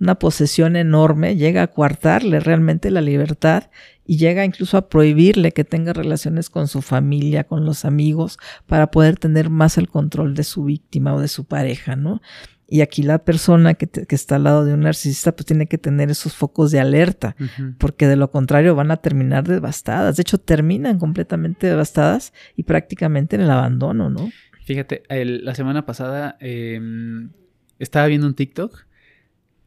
una 0.00 0.16
posesión 0.16 0.76
enorme, 0.76 1.36
llega 1.36 1.62
a 1.62 1.66
coartarle 1.68 2.40
realmente 2.40 2.90
la 2.90 3.00
libertad 3.00 3.70
y 4.04 4.18
llega 4.18 4.44
incluso 4.44 4.76
a 4.76 4.88
prohibirle 4.88 5.52
que 5.52 5.64
tenga 5.64 5.92
relaciones 5.92 6.50
con 6.50 6.68
su 6.68 6.82
familia, 6.82 7.44
con 7.44 7.64
los 7.64 7.84
amigos, 7.84 8.38
para 8.66 8.90
poder 8.90 9.16
tener 9.18 9.50
más 9.50 9.78
el 9.78 9.88
control 9.88 10.34
de 10.34 10.44
su 10.44 10.64
víctima 10.64 11.14
o 11.14 11.20
de 11.20 11.28
su 11.28 11.44
pareja, 11.44 11.96
¿no? 11.96 12.20
Y 12.68 12.80
aquí 12.80 13.02
la 13.02 13.18
persona 13.18 13.74
que, 13.74 13.88
está 14.08 14.36
al 14.36 14.44
lado 14.44 14.64
de 14.64 14.74
un 14.74 14.80
narcisista 14.80 15.32
pues 15.32 15.46
tiene 15.46 15.66
que 15.66 15.78
tener 15.78 16.10
esos 16.10 16.34
focos 16.34 16.72
de 16.72 16.80
alerta, 16.80 17.36
porque 17.78 18.08
de 18.08 18.16
lo 18.16 18.30
contrario 18.32 18.74
van 18.74 18.90
a 18.90 18.96
terminar 18.96 19.46
devastadas. 19.46 20.16
De 20.16 20.22
hecho, 20.22 20.38
terminan 20.38 20.98
completamente 20.98 21.68
devastadas 21.68 22.32
y 22.56 22.64
prácticamente 22.64 23.36
en 23.36 23.42
el 23.42 23.50
abandono, 23.50 24.10
¿no? 24.10 24.30
Fíjate, 24.64 25.04
la 25.08 25.54
semana 25.54 25.86
pasada 25.86 26.36
em, 26.40 27.30
estaba 27.78 28.08
viendo 28.08 28.26
un 28.26 28.34
TikTok 28.34 28.84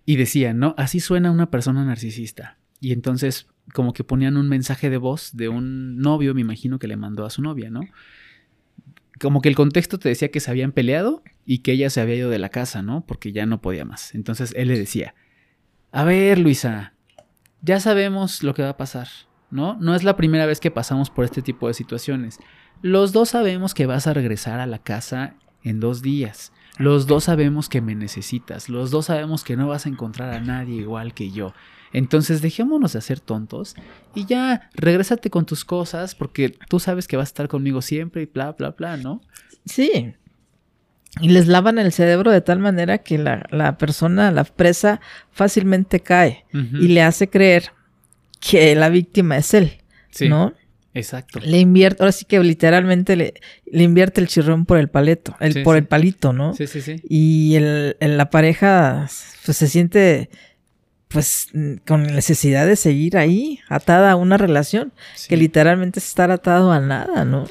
y 0.05 0.17
decía, 0.17 0.53
¿no? 0.53 0.75
Así 0.77 0.99
suena 0.99 1.31
una 1.31 1.49
persona 1.49 1.85
narcisista. 1.85 2.57
Y 2.81 2.91
entonces 2.91 3.47
como 3.73 3.93
que 3.93 4.03
ponían 4.03 4.35
un 4.35 4.49
mensaje 4.49 4.89
de 4.89 4.97
voz 4.97 5.29
de 5.33 5.47
un 5.47 5.99
novio, 5.99 6.33
me 6.33 6.41
imagino 6.41 6.79
que 6.79 6.87
le 6.87 6.97
mandó 6.97 7.25
a 7.25 7.29
su 7.29 7.41
novia, 7.41 7.69
¿no? 7.69 7.81
como 9.19 9.41
que 9.41 9.49
el 9.49 9.55
contexto 9.55 9.99
te 9.99 10.09
decía 10.09 10.31
que 10.31 10.39
se 10.39 10.49
habían 10.49 10.71
peleado 10.71 11.21
y 11.51 11.63
que 11.63 11.71
ella 11.71 11.89
se 11.89 11.99
había 11.99 12.13
ido 12.13 12.29
de 12.29 12.37
la 12.37 12.49
casa, 12.49 12.83
¿no? 12.83 13.03
Porque 13.07 13.31
ya 13.31 13.47
no 13.47 13.59
podía 13.59 13.83
más. 13.83 14.13
Entonces 14.13 14.53
él 14.55 14.67
le 14.67 14.77
decía, 14.77 15.15
a 15.91 16.03
ver, 16.03 16.37
Luisa, 16.37 16.93
ya 17.63 17.79
sabemos 17.79 18.43
lo 18.43 18.53
que 18.53 18.61
va 18.61 18.69
a 18.69 18.77
pasar, 18.77 19.07
¿no? 19.49 19.75
No 19.79 19.95
es 19.95 20.03
la 20.03 20.15
primera 20.15 20.45
vez 20.45 20.59
que 20.59 20.69
pasamos 20.69 21.09
por 21.09 21.25
este 21.25 21.41
tipo 21.41 21.67
de 21.67 21.73
situaciones. 21.73 22.37
Los 22.83 23.13
dos 23.13 23.29
sabemos 23.29 23.73
que 23.73 23.87
vas 23.87 24.05
a 24.05 24.13
regresar 24.13 24.59
a 24.59 24.67
la 24.67 24.77
casa 24.77 25.37
en 25.63 25.79
dos 25.79 26.03
días. 26.03 26.53
Los 26.77 27.07
dos 27.07 27.23
sabemos 27.23 27.67
que 27.67 27.81
me 27.81 27.95
necesitas. 27.95 28.69
Los 28.69 28.91
dos 28.91 29.07
sabemos 29.07 29.43
que 29.43 29.57
no 29.57 29.67
vas 29.67 29.87
a 29.87 29.89
encontrar 29.89 30.31
a 30.31 30.41
nadie 30.41 30.75
igual 30.75 31.15
que 31.15 31.31
yo. 31.31 31.55
Entonces 31.93 32.43
dejémonos 32.43 32.93
de 32.93 32.99
hacer 32.99 33.19
tontos 33.19 33.73
y 34.13 34.27
ya 34.27 34.69
regrésate 34.75 35.31
con 35.31 35.47
tus 35.47 35.65
cosas 35.65 36.13
porque 36.13 36.55
tú 36.69 36.79
sabes 36.79 37.07
que 37.07 37.17
vas 37.17 37.29
a 37.29 37.31
estar 37.31 37.47
conmigo 37.47 37.81
siempre 37.81 38.21
y 38.21 38.25
bla, 38.27 38.51
bla, 38.51 38.69
bla, 38.69 38.97
¿no? 38.97 39.21
Sí. 39.65 40.13
Y 41.21 41.29
les 41.29 41.47
lavan 41.47 41.79
el 41.79 41.91
cerebro 41.91 42.31
de 42.31 42.41
tal 42.41 42.59
manera 42.59 42.99
que 42.99 43.17
la, 43.17 43.77
persona, 43.77 44.31
la 44.31 44.43
presa, 44.43 45.01
fácilmente 45.31 45.99
cae 45.99 46.45
y 46.53 46.89
le 46.89 47.01
hace 47.01 47.29
creer 47.29 47.71
que 48.39 48.75
la 48.75 48.89
víctima 48.89 49.37
es 49.37 49.53
él, 49.53 49.81
¿no? 50.27 50.53
Exacto. 50.93 51.39
Le 51.39 51.59
invierte, 51.59 52.01
ahora 52.01 52.11
sí 52.11 52.25
que 52.25 52.39
literalmente 52.39 53.15
le, 53.15 53.33
le 53.65 53.83
invierte 53.83 54.21
el 54.21 54.27
chirrón 54.27 54.65
por 54.65 54.77
el 54.77 54.89
paleto, 54.89 55.35
el, 55.39 55.63
por 55.63 55.77
el 55.77 55.85
palito, 55.85 56.33
¿no? 56.33 56.53
Sí, 56.53 56.67
sí, 56.67 56.81
sí. 56.81 56.95
Y 57.07 57.55
el, 57.55 57.95
la 57.99 58.29
pareja 58.29 59.07
pues, 59.45 59.57
se 59.57 59.67
siente 59.67 60.29
pues 61.07 61.49
con 61.87 62.03
necesidad 62.03 62.67
de 62.67 62.75
seguir 62.75 63.17
ahí, 63.17 63.59
atada 63.67 64.11
a 64.11 64.15
una 64.15 64.37
relación, 64.37 64.93
que 65.27 65.37
literalmente 65.37 65.99
es 65.99 66.07
estar 66.07 66.29
atado 66.31 66.71
a 66.71 66.79
nada, 66.79 67.25
¿no? 67.25 67.45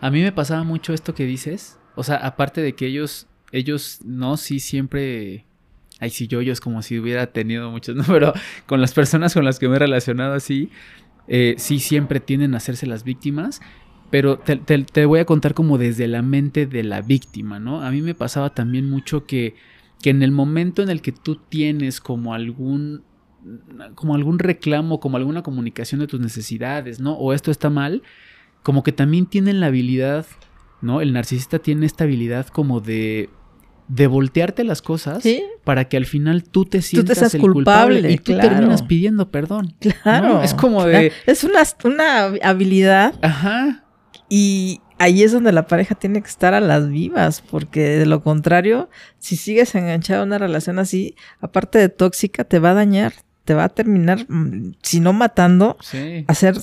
A 0.00 0.10
mí 0.10 0.22
me 0.22 0.32
pasaba 0.32 0.64
mucho 0.64 0.94
esto 0.94 1.14
que 1.14 1.24
dices, 1.24 1.76
o 1.94 2.02
sea, 2.02 2.16
aparte 2.16 2.60
de 2.60 2.74
que 2.74 2.86
ellos, 2.86 3.26
ellos, 3.50 4.00
no, 4.04 4.36
sí 4.36 4.60
siempre, 4.60 5.44
ay, 6.00 6.10
sí, 6.10 6.26
yo, 6.26 6.42
yo 6.42 6.52
es 6.52 6.60
como 6.60 6.82
si 6.82 6.98
hubiera 6.98 7.26
tenido 7.28 7.70
muchos, 7.70 7.96
¿no? 7.96 8.04
Pero 8.06 8.32
con 8.66 8.80
las 8.80 8.92
personas 8.92 9.34
con 9.34 9.44
las 9.44 9.58
que 9.58 9.68
me 9.68 9.76
he 9.76 9.78
relacionado 9.78 10.34
así, 10.34 10.70
eh, 11.28 11.54
sí 11.58 11.78
siempre 11.78 12.20
tienden 12.20 12.54
a 12.54 12.58
hacerse 12.58 12.86
las 12.86 13.04
víctimas, 13.04 13.60
pero 14.10 14.38
te, 14.38 14.56
te, 14.56 15.06
voy 15.06 15.20
a 15.20 15.24
contar 15.24 15.54
como 15.54 15.78
desde 15.78 16.06
la 16.06 16.20
mente 16.20 16.66
de 16.66 16.82
la 16.82 17.00
víctima, 17.00 17.58
¿no? 17.58 17.82
A 17.82 17.90
mí 17.90 18.02
me 18.02 18.14
pasaba 18.14 18.50
también 18.50 18.90
mucho 18.90 19.26
que 19.26 19.54
que 20.02 20.10
en 20.10 20.22
el 20.22 20.32
momento 20.32 20.82
en 20.82 20.90
el 20.90 21.00
que 21.00 21.12
tú 21.12 21.36
tienes 21.36 22.00
como 22.00 22.34
algún 22.34 23.04
como 23.94 24.14
algún 24.14 24.38
reclamo, 24.38 25.00
como 25.00 25.16
alguna 25.16 25.42
comunicación 25.42 26.00
de 26.00 26.06
tus 26.06 26.20
necesidades, 26.20 27.00
¿no? 27.00 27.14
O 27.14 27.32
esto 27.32 27.50
está 27.50 27.70
mal, 27.70 28.02
como 28.62 28.84
que 28.84 28.92
también 28.92 29.26
tienen 29.26 29.58
la 29.58 29.66
habilidad, 29.66 30.26
¿no? 30.82 31.00
El 31.00 31.12
narcisista 31.12 31.58
tiene 31.58 31.86
esta 31.86 32.04
habilidad 32.04 32.46
como 32.48 32.80
de 32.80 33.30
de 33.88 34.06
voltearte 34.06 34.64
las 34.64 34.80
cosas 34.80 35.22
para 35.64 35.88
que 35.88 35.96
al 35.96 36.06
final 36.06 36.44
tú 36.44 36.64
te 36.64 36.80
sientas 36.80 37.34
el 37.34 37.40
culpable, 37.40 38.10
y 38.10 38.16
tú 38.16 38.38
terminas 38.38 38.82
pidiendo 38.82 39.30
perdón. 39.30 39.74
Claro. 39.80 40.42
Es 40.42 40.54
como 40.54 40.84
de 40.84 41.12
es 41.26 41.44
una, 41.44 41.62
una 41.84 42.24
habilidad. 42.42 43.14
Ajá. 43.20 43.84
Y 44.28 44.80
ahí 44.98 45.22
es 45.22 45.32
donde 45.32 45.52
la 45.52 45.66
pareja 45.66 45.94
tiene 45.94 46.22
que 46.22 46.28
estar 46.28 46.54
a 46.54 46.60
las 46.60 46.88
vivas, 46.88 47.42
porque 47.42 47.98
de 47.98 48.06
lo 48.06 48.22
contrario, 48.22 48.88
si 49.18 49.36
sigues 49.36 49.74
enganchado 49.74 50.22
a 50.22 50.24
una 50.24 50.38
relación 50.38 50.78
así, 50.78 51.16
aparte 51.40 51.78
de 51.78 51.88
tóxica, 51.88 52.44
te 52.44 52.58
va 52.58 52.70
a 52.70 52.74
dañar, 52.74 53.12
te 53.44 53.52
va 53.52 53.64
a 53.64 53.68
terminar, 53.68 54.24
mm, 54.28 54.74
si 54.82 55.00
no 55.00 55.12
matando, 55.12 55.76
hacer 56.28 56.54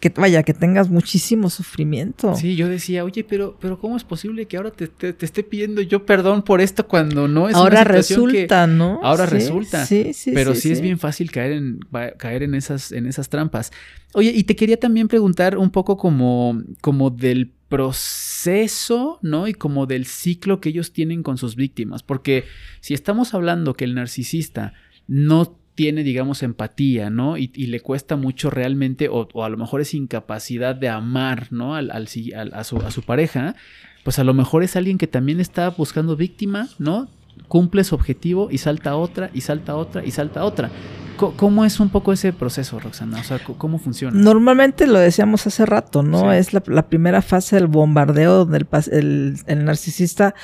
que 0.00 0.10
vaya, 0.10 0.42
que 0.42 0.52
tengas 0.52 0.90
muchísimo 0.90 1.48
sufrimiento. 1.48 2.34
Sí, 2.36 2.54
yo 2.54 2.68
decía, 2.68 3.02
oye, 3.04 3.24
pero, 3.24 3.56
pero 3.58 3.78
¿cómo 3.78 3.96
es 3.96 4.04
posible 4.04 4.46
que 4.46 4.58
ahora 4.58 4.70
te, 4.70 4.90
esté 5.20 5.42
pidiendo 5.42 5.80
yo 5.80 6.04
perdón 6.04 6.42
por 6.42 6.60
esto 6.60 6.86
cuando 6.86 7.28
no 7.28 7.48
es 7.48 7.54
ahora 7.54 7.82
resulta, 7.82 8.66
¿no? 8.66 9.00
Ahora 9.02 9.24
resulta. 9.24 9.86
Sí, 9.86 10.12
sí, 10.12 10.32
Pero 10.34 10.54
sí, 10.54 10.70
es 10.70 10.82
bien 10.82 10.98
fácil 10.98 11.30
caer 11.30 11.52
en, 11.52 11.80
caer 12.18 12.42
en 12.42 12.54
esas, 12.54 12.92
en 12.92 13.06
esas 13.06 13.30
trampas. 13.30 13.72
Oye, 14.12 14.32
y 14.34 14.44
te 14.44 14.54
quería 14.54 14.78
también 14.78 15.08
preguntar 15.08 15.56
un 15.56 15.70
poco 15.70 15.96
como, 15.96 16.62
como 16.82 17.10
del 17.10 17.52
proceso, 17.68 19.18
¿no? 19.22 19.48
Y 19.48 19.54
como 19.54 19.86
del 19.86 20.04
ciclo 20.04 20.60
que 20.60 20.68
ellos 20.68 20.92
tienen 20.92 21.22
con 21.22 21.38
sus 21.38 21.56
víctimas. 21.56 22.02
Porque 22.02 22.44
si 22.80 22.92
estamos 22.92 23.32
hablando 23.32 23.74
que 23.74 23.84
el 23.84 23.94
narcisista 23.94 24.74
no 25.06 25.58
tiene, 25.76 26.02
digamos, 26.02 26.42
empatía, 26.42 27.10
¿no? 27.10 27.36
Y, 27.36 27.48
le 27.48 27.80
cuesta 27.80 28.16
mucho 28.16 28.50
realmente, 28.50 29.08
o, 29.08 29.28
a 29.44 29.48
lo 29.48 29.56
mejor 29.58 29.82
es 29.82 29.94
incapacidad 29.94 30.74
de 30.74 30.88
amar, 30.88 31.48
¿no? 31.52 31.76
Al, 31.76 31.90
al, 31.92 32.08
a, 32.52 32.64
su, 32.64 32.78
a 32.78 32.90
su 32.90 33.02
pareja, 33.02 33.54
pues 34.02 34.18
a 34.18 34.24
lo 34.24 34.34
mejor 34.34 34.64
es 34.64 34.74
alguien 34.74 34.98
que 34.98 35.06
también 35.06 35.38
está 35.38 35.68
buscando 35.68 36.16
víctima, 36.16 36.68
¿no? 36.78 37.08
Cumple 37.46 37.84
su 37.84 37.94
objetivo 37.94 38.48
y 38.50 38.58
salta 38.58 38.96
otra, 38.96 39.30
y 39.34 39.42
salta 39.42 39.76
otra, 39.76 40.04
y 40.04 40.10
salta 40.10 40.44
otra. 40.44 40.70
¿Cómo 41.16 41.64
es 41.64 41.78
un 41.78 41.90
poco 41.90 42.12
ese 42.12 42.32
proceso, 42.32 42.78
Roxana? 42.78 43.20
O 43.20 43.24
sea, 43.24 43.38
¿cómo 43.38 43.78
funciona? 43.78 44.18
Normalmente 44.18 44.86
lo 44.86 44.98
decíamos 44.98 45.46
hace 45.46 45.64
rato, 45.64 46.02
¿no? 46.02 46.32
Es 46.32 46.52
la, 46.52 46.88
primera 46.88 47.22
fase 47.22 47.56
del 47.56 47.66
bombardeo 47.66 48.44
donde 48.44 48.66
el, 48.92 49.64
narcisista 49.64 50.34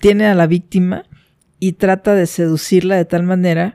tiene 0.00 0.26
a 0.26 0.34
la 0.34 0.46
víctima 0.46 1.04
y 1.58 1.72
trata 1.72 2.14
de 2.14 2.26
seducirla 2.26 2.96
de 2.96 3.04
tal 3.04 3.22
manera 3.24 3.74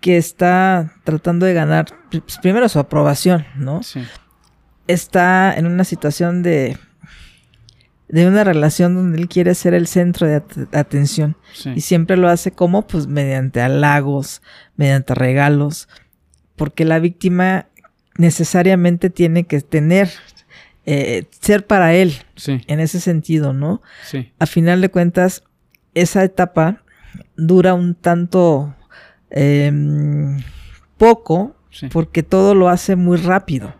que 0.00 0.16
está 0.16 0.94
tratando 1.04 1.46
de 1.46 1.54
ganar 1.54 1.86
pues, 2.10 2.38
primero 2.38 2.68
su 2.68 2.78
aprobación, 2.78 3.46
¿no? 3.56 3.82
Sí. 3.82 4.02
Está 4.86 5.54
en 5.54 5.66
una 5.66 5.84
situación 5.84 6.42
de 6.42 6.78
de 8.10 8.26
una 8.26 8.42
relación 8.42 8.94
donde 8.94 9.18
él 9.18 9.28
quiere 9.28 9.54
ser 9.54 9.72
el 9.72 9.86
centro 9.86 10.26
de 10.26 10.42
atención. 10.72 11.36
Y 11.76 11.82
siempre 11.82 12.16
lo 12.16 12.28
hace 12.28 12.50
como, 12.50 12.86
pues, 12.86 13.06
mediante 13.06 13.60
halagos, 13.60 14.42
mediante 14.76 15.14
regalos, 15.14 15.88
porque 16.56 16.84
la 16.84 16.98
víctima 16.98 17.68
necesariamente 18.16 19.10
tiene 19.10 19.44
que 19.44 19.60
tener, 19.60 20.10
eh, 20.86 21.24
ser 21.40 21.66
para 21.66 21.94
él, 21.94 22.14
en 22.46 22.80
ese 22.80 23.00
sentido, 23.00 23.52
¿no? 23.52 23.80
Sí. 24.04 24.32
A 24.38 24.46
final 24.46 24.80
de 24.80 24.90
cuentas, 24.90 25.44
esa 25.94 26.24
etapa 26.24 26.82
dura 27.36 27.74
un 27.74 27.94
tanto 27.94 28.74
em, 29.30 30.38
poco, 30.98 31.56
porque 31.92 32.22
todo 32.22 32.54
lo 32.54 32.68
hace 32.68 32.96
muy 32.96 33.16
rápido. 33.16 33.74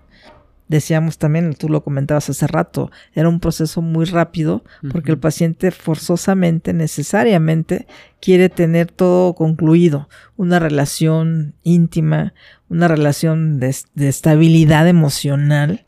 decíamos 0.69 1.19
también, 1.19 1.55
tú 1.55 1.69
lo 1.69 1.83
comentabas 1.83 2.31
hace 2.31 2.47
rato, 2.47 2.93
era 3.13 3.29
un 3.29 3.41
proceso 3.41 3.83
muy 3.83 4.05
rápido 4.05 4.63
porque 4.93 5.11
el 5.11 5.19
paciente 5.19 5.73
forzosamente, 5.73 6.73
necesariamente, 6.73 7.89
quiere 8.21 8.49
tener 8.51 8.87
todo 8.93 9.35
concluido, 9.35 10.09
una 10.37 10.61
relación 10.61 11.55
íntima, 11.65 12.35
una 12.69 12.87
relación 12.87 13.59
de, 13.59 13.75
de 13.95 14.09
estabilidad 14.09 14.87
emocional, 14.87 15.87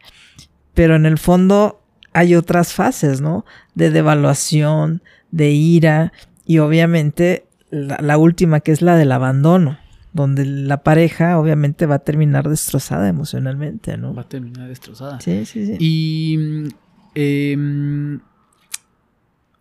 pero 0.75 0.97
en 0.97 1.07
el 1.07 1.19
fondo 1.19 1.81
hay 2.13 2.35
otras 2.35 2.73
fases, 2.73 3.21
¿no? 3.21 3.45
De 3.77 3.91
devaluación, 3.91 5.03
de 5.31 5.51
ira 5.51 6.13
y 6.45 6.59
obviamente 6.59 7.47
la, 7.73 8.19
última 8.19 8.61
que 8.61 8.71
es 8.71 8.83
la 8.83 8.97
del 8.97 9.13
abandono, 9.13 9.79
donde 10.13 10.45
la 10.45 10.83
pareja 10.83 11.39
obviamente 11.39 11.87
va 11.87 11.97
a 11.97 11.99
terminar 12.01 12.49
destrozada 12.49 13.09
emocionalmente, 13.09 13.97
¿no? 13.97 14.15
Va 14.15 14.23
a 14.23 14.29
terminar 14.29 14.69
destrozada. 14.69 15.21
Sí, 15.21 15.47
sí, 15.47 15.67
sí. 15.67 15.77
Y 15.81 16.69
em, 17.15 18.21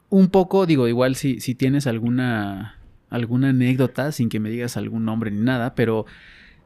un 0.09 0.27
poco, 0.27 0.65
digo, 0.65 0.89
igual 0.89 1.15
si, 1.15 1.39
si 1.39 1.55
tienes 1.55 1.87
alguna, 1.87 2.75
alguna 3.09 3.49
anécdota, 3.49 4.11
sin 4.11 4.27
que 4.27 4.41
me 4.41 4.49
digas 4.49 4.75
algún 4.75 5.05
nombre 5.05 5.31
ni 5.31 5.39
nada, 5.39 5.73
pero 5.73 6.05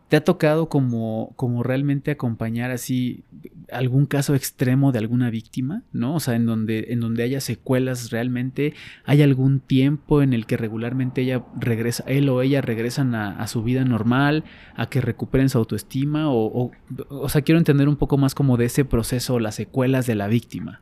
¿Te 0.09 0.17
ha 0.17 0.23
tocado 0.23 0.69
como, 0.69 1.33
como 1.35 1.63
realmente 1.63 2.11
acompañar 2.11 2.71
así 2.71 3.23
algún 3.71 4.05
caso 4.05 4.35
extremo 4.35 4.91
de 4.91 4.99
alguna 4.99 5.29
víctima, 5.29 5.83
¿no? 5.91 6.15
O 6.15 6.19
sea, 6.19 6.35
en 6.35 6.45
donde, 6.45 6.87
en 6.89 6.99
donde 6.99 7.23
haya 7.23 7.41
secuelas 7.41 8.11
realmente, 8.11 8.73
¿hay 9.05 9.21
algún 9.21 9.59
tiempo 9.59 10.21
en 10.21 10.33
el 10.33 10.45
que 10.45 10.57
regularmente 10.57 11.21
ella 11.21 11.43
regresa, 11.59 12.03
él 12.07 12.29
o 12.29 12.41
ella 12.41 12.61
regresan 12.61 13.15
a, 13.15 13.47
su 13.47 13.63
vida 13.63 13.83
normal, 13.83 14.43
a 14.75 14.89
que 14.89 15.01
recuperen 15.01 15.49
su 15.49 15.57
autoestima? 15.57 16.29
O, 16.29 16.71
o, 17.09 17.29
sea, 17.29 17.41
quiero 17.41 17.57
entender 17.57 17.89
un 17.89 17.95
poco 17.95 18.17
más 18.17 18.35
como 18.35 18.57
de 18.57 18.65
ese 18.65 18.85
proceso, 18.85 19.39
las 19.39 19.55
secuelas 19.55 20.05
de 20.05 20.15
la 20.15 20.27
víctima. 20.27 20.81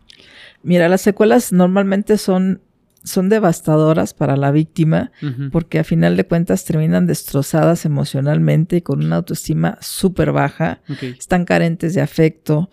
Mira, 0.64 0.90
las 0.90 1.02
secuelas 1.02 1.52
normalmente 1.52 2.18
son 2.18 2.62
son 3.04 3.30
devastadoras 3.30 4.14
para 4.14 4.38
la 4.38 4.52
víctima 4.52 5.12
porque 5.52 5.80
a 5.80 5.84
final 5.84 6.16
de 6.16 6.26
cuentas 6.26 6.64
terminan 6.66 7.06
destrozadas 7.06 7.86
emocionalmente 7.86 8.78
y 8.78 8.82
con 8.82 9.04
una 9.04 9.18
autoestima 9.18 9.78
súper 9.82 10.32
baja, 10.32 10.82
están 11.18 11.46
carentes 11.46 11.94
de 11.94 12.02
afecto, 12.02 12.70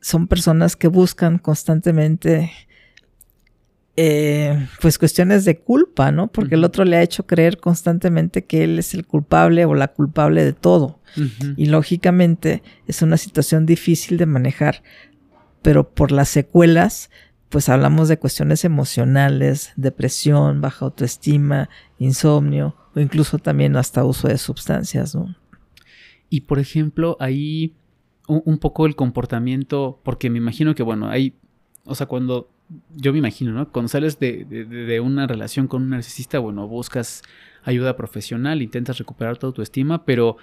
son 0.00 0.28
personas 0.28 0.76
que 0.76 0.88
buscan 0.88 1.38
constantemente 1.38 2.50
eh, 3.98 4.68
pues 4.82 4.98
cuestiones 4.98 5.46
de 5.46 5.58
culpa, 5.58 6.12
¿no? 6.12 6.28
Porque 6.28 6.54
el 6.54 6.64
otro 6.64 6.84
le 6.84 6.96
ha 6.96 7.02
hecho 7.02 7.26
creer 7.26 7.56
constantemente 7.56 8.44
que 8.44 8.64
él 8.64 8.78
es 8.78 8.92
el 8.92 9.06
culpable 9.06 9.64
o 9.64 9.74
la 9.74 9.88
culpable 9.88 10.44
de 10.44 10.52
todo. 10.52 11.00
Y 11.56 11.66
lógicamente 11.66 12.62
es 12.86 13.00
una 13.00 13.16
situación 13.16 13.64
difícil 13.64 14.18
de 14.18 14.26
manejar, 14.26 14.82
pero 15.62 15.88
por 15.88 16.12
las 16.12 16.28
secuelas 16.28 17.08
pues 17.56 17.70
hablamos 17.70 18.08
de 18.08 18.18
cuestiones 18.18 18.66
emocionales, 18.66 19.72
depresión, 19.76 20.60
baja 20.60 20.84
autoestima, 20.84 21.70
insomnio 21.98 22.76
o 22.94 23.00
incluso 23.00 23.38
también 23.38 23.76
hasta 23.76 24.04
uso 24.04 24.28
de 24.28 24.36
sustancias, 24.36 25.14
¿no? 25.14 25.34
Y 26.28 26.42
por 26.42 26.58
ejemplo, 26.58 27.16
ahí 27.18 27.72
un, 28.28 28.58
poco 28.58 28.84
el 28.84 28.94
comportamiento, 28.94 30.02
porque 30.04 30.28
me 30.28 30.36
imagino 30.36 30.74
que, 30.74 30.82
bueno, 30.82 31.08
hay, 31.08 31.32
o 31.86 31.94
sea, 31.94 32.06
cuando, 32.06 32.50
yo 32.94 33.14
me 33.14 33.20
imagino, 33.20 33.52
¿no? 33.52 33.72
Cuando 33.72 33.88
sales 33.88 34.18
de, 34.18 34.44
de 34.44 35.00
una 35.00 35.26
relación 35.26 35.66
con 35.66 35.80
un 35.80 35.88
narcisista, 35.88 36.38
bueno, 36.38 36.68
buscas 36.68 37.22
ayuda 37.64 37.96
profesional, 37.96 38.60
intentas 38.60 38.98
recuperar 38.98 39.38
tu 39.38 39.46
autoestima, 39.46 40.04
pero 40.04 40.36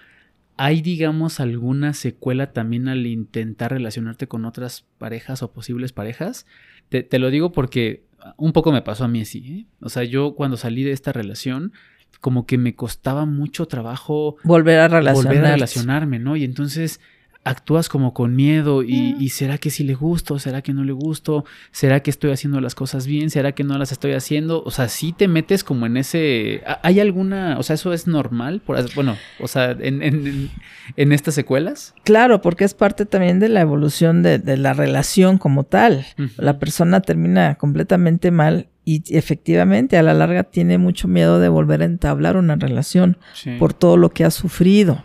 ¿Hay, 0.56 0.82
digamos, 0.82 1.40
alguna 1.40 1.94
secuela 1.94 2.54
también 2.54 2.88
al 2.88 3.08
intentar 3.08 3.72
relacionarte 3.72 4.28
con 4.28 4.46
otras 4.46 4.86
parejas 5.00 5.42
o 5.42 5.52
posibles 5.52 5.94
parejas? 5.94 6.46
Te, 6.90 7.20
lo 7.20 7.30
digo 7.32 7.52
porque 7.52 8.06
un 8.38 8.54
poco 8.54 8.72
me 8.72 8.82
pasó 8.82 9.06
a 9.06 9.08
mí 9.08 9.22
así. 9.22 9.40
¿eh? 9.40 9.66
O 9.82 9.90
sea, 9.90 10.04
yo 10.04 10.36
cuando 10.36 10.58
salí 10.58 10.84
de 10.84 10.92
esta 10.92 11.12
relación, 11.12 11.74
como 12.22 12.46
que 12.46 12.58
me 12.58 12.76
costaba 12.76 13.26
mucho 13.26 13.66
trabajo 13.66 14.38
volver 14.44 14.80
a, 14.80 14.88
volver 15.14 15.46
a 15.46 15.52
relacionarme, 15.54 16.20
¿no? 16.20 16.36
Y 16.36 16.44
entonces 16.44 17.00
actúas 17.44 17.90
como 17.90 18.14
con 18.14 18.36
miedo 18.36 18.84
y, 18.84 19.16
y, 19.20 19.30
será 19.30 19.58
que 19.58 19.70
sí 19.70 19.84
le 19.84 19.96
gusto, 19.96 20.40
será 20.40 20.62
que 20.62 20.74
no 20.74 20.84
le 20.84 20.94
gusto, 20.94 21.44
será 21.72 22.02
que 22.02 22.10
estoy 22.10 22.32
haciendo 22.32 22.62
las 22.62 22.74
cosas 22.74 23.06
bien, 23.06 23.30
será 23.30 23.52
que 23.52 23.64
no 23.64 23.78
las 23.78 23.92
estoy 23.92 24.14
haciendo, 24.14 24.64
o 24.64 24.72
sea, 24.72 24.88
sí 24.88 25.12
te 25.12 25.28
metes 25.28 25.64
como 25.64 25.86
en 25.86 25.98
ese, 25.98 26.64
¿hay 26.84 27.00
alguna, 27.00 27.58
o 27.60 27.64
sea, 27.64 27.74
eso 27.74 27.92
es 27.92 28.08
normal, 28.08 28.62
por, 28.66 28.78
bueno, 28.96 29.18
o 29.40 29.48
sea, 29.48 29.72
en, 29.72 30.02
en, 30.02 30.52
en, 30.96 31.12
estas 31.12 31.36
secuelas? 31.36 31.94
Claro, 32.04 32.42
porque 32.42 32.64
es 32.64 32.74
parte 32.74 33.06
también 33.06 33.40
de 33.40 33.50
la 33.50 33.62
evolución 33.62 34.24
de, 34.24 34.40
de 34.40 34.56
la 34.56 34.74
relación 34.74 35.38
como 35.38 35.66
tal, 35.66 36.06
la 36.38 36.60
persona 36.60 37.02
termina 37.02 37.56
completamente 37.56 38.32
mal 38.32 38.70
y 38.86 39.04
efectivamente 39.16 39.98
a 39.98 40.04
la 40.04 40.14
larga 40.14 40.44
tiene 40.44 40.78
mucho 40.78 41.08
miedo 41.08 41.40
de 41.40 41.50
volver 41.50 41.82
a 41.82 41.86
entablar 41.86 42.38
una 42.38 42.56
relación 42.56 43.18
por 43.60 43.74
todo 43.74 43.98
lo 43.98 44.10
que 44.10 44.26
ha 44.26 44.32
sufrido. 44.32 45.04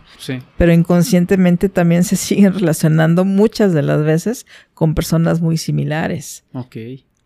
Pero 0.57 0.73
inconscientemente 0.73 1.69
también 1.69 2.03
se 2.03 2.15
siguen 2.17 2.53
relacionando 2.53 3.25
muchas 3.25 3.73
de 3.73 3.81
las 3.81 4.03
veces 4.03 4.45
con 4.73 4.95
personas 4.95 5.41
muy 5.41 5.57
similares. 5.57 6.43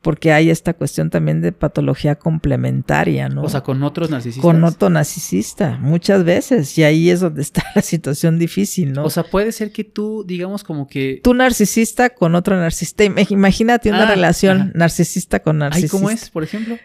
Porque 0.04 0.34
hay 0.34 0.50
esta 0.50 0.74
cuestión 0.74 1.10
también 1.10 1.42
de 1.42 1.54
patología 1.54 2.16
complementaria, 2.16 3.30
¿no? 3.30 3.42
O 3.42 3.50
sea, 3.50 3.62
con 3.62 3.82
otros 3.84 4.10
narcisistas. 4.10 4.44
Con 4.44 4.64
otro 4.66 4.90
narcisista, 4.90 5.78
muchas 5.82 6.26
veces, 6.26 6.78
y 6.78 6.84
ahí 6.84 7.10
es 7.10 7.22
donde 7.22 7.42
está 7.42 7.64
la 7.74 7.82
situación 7.82 8.38
difícil, 8.38 8.92
¿no? 8.92 9.06
O 9.06 9.10
sea, 9.10 9.24
puede 9.24 9.54
ser 9.54 9.72
que 9.72 9.86
tú, 9.86 10.26
digamos, 10.28 10.66
como 10.66 10.88
que... 10.88 11.22
Tú 11.24 11.34
narcisista 11.34 12.10
con 12.10 12.36
otro 12.36 12.58
narcisista, 12.58 13.06
imagínate 13.06 13.90
una 13.90 14.04
ah, 14.04 14.12
relación 14.12 14.74
narcisista 14.76 15.40
con 15.42 15.60
narcisista. 15.60 15.98
¿Cómo 15.98 16.10
es, 16.10 16.30
por 16.30 16.44
ejemplo? 16.44 16.78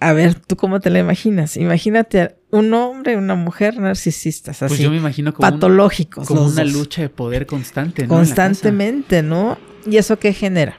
A 0.00 0.12
ver, 0.12 0.34
¿tú 0.34 0.56
cómo 0.56 0.80
te 0.80 0.90
la 0.90 0.98
imaginas? 0.98 1.56
Imagínate 1.56 2.34
un 2.50 2.74
hombre 2.74 3.12
y 3.12 3.14
una 3.14 3.36
mujer 3.36 3.78
narcisistas, 3.78 4.60
así. 4.62 4.70
Pues 4.70 4.80
yo 4.80 4.90
me 4.90 4.96
imagino 4.96 5.32
como 5.32 5.48
patológicos. 5.48 6.26
como 6.26 6.44
una 6.46 6.64
lucha 6.64 7.02
de 7.02 7.10
poder 7.10 7.46
constante, 7.46 8.02
¿no? 8.02 8.08
Constantemente, 8.08 9.22
¿no? 9.22 9.56
¿Y 9.86 9.98
eso 9.98 10.18
qué 10.18 10.32
genera? 10.32 10.76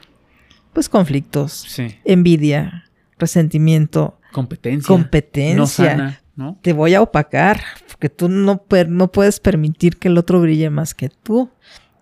Pues 0.72 0.88
conflictos, 0.88 1.66
envidia, 2.04 2.84
resentimiento, 3.18 4.20
competencia, 4.32 4.86
competencia. 4.86 6.20
No 6.34 6.58
Te 6.62 6.72
voy 6.72 6.94
a 6.94 7.02
opacar 7.02 7.60
porque 7.88 8.08
tú 8.08 8.28
no, 8.28 8.62
no 8.88 9.12
puedes 9.12 9.40
permitir 9.40 9.96
que 9.96 10.06
el 10.06 10.18
otro 10.18 10.40
brille 10.40 10.70
más 10.70 10.94
que 10.94 11.08
tú. 11.08 11.50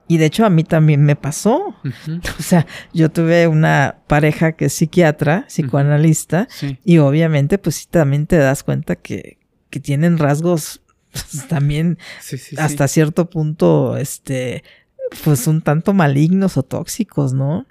Y 0.09 0.19
de 0.19 0.27
hecho 0.27 0.45
a 0.45 0.51
mí 0.51 0.63
también 0.63 1.03
me 1.05 1.17
pasó. 1.17 1.75
O 2.39 2.43
sea, 2.43 2.67
yo 2.93 3.11
tuve 3.11 3.49
una 3.49 4.03
pareja 4.07 4.53
que 4.53 4.67
es 4.67 4.75
psiquiatra, 4.75 5.47
psicoanalista, 5.49 6.49
y 6.85 6.99
obviamente 6.99 7.59
pues 7.59 7.77
sí 7.77 7.87
también 7.91 8.27
te 8.27 8.37
das 8.37 8.63
cuenta 8.63 8.97
que, 8.97 9.39
que 9.71 9.81
tienen 9.81 10.19
rasgos 10.19 10.83
pues, 11.13 11.49
también 11.49 11.99
hasta 12.59 12.89
cierto 12.89 13.31
punto, 13.31 13.97
este, 13.97 14.63
pues 15.25 15.47
un 15.47 15.63
tanto 15.63 15.95
malignos 15.95 16.57
o 16.57 16.63
tóxicos, 16.63 17.33
¿no? 17.33 17.67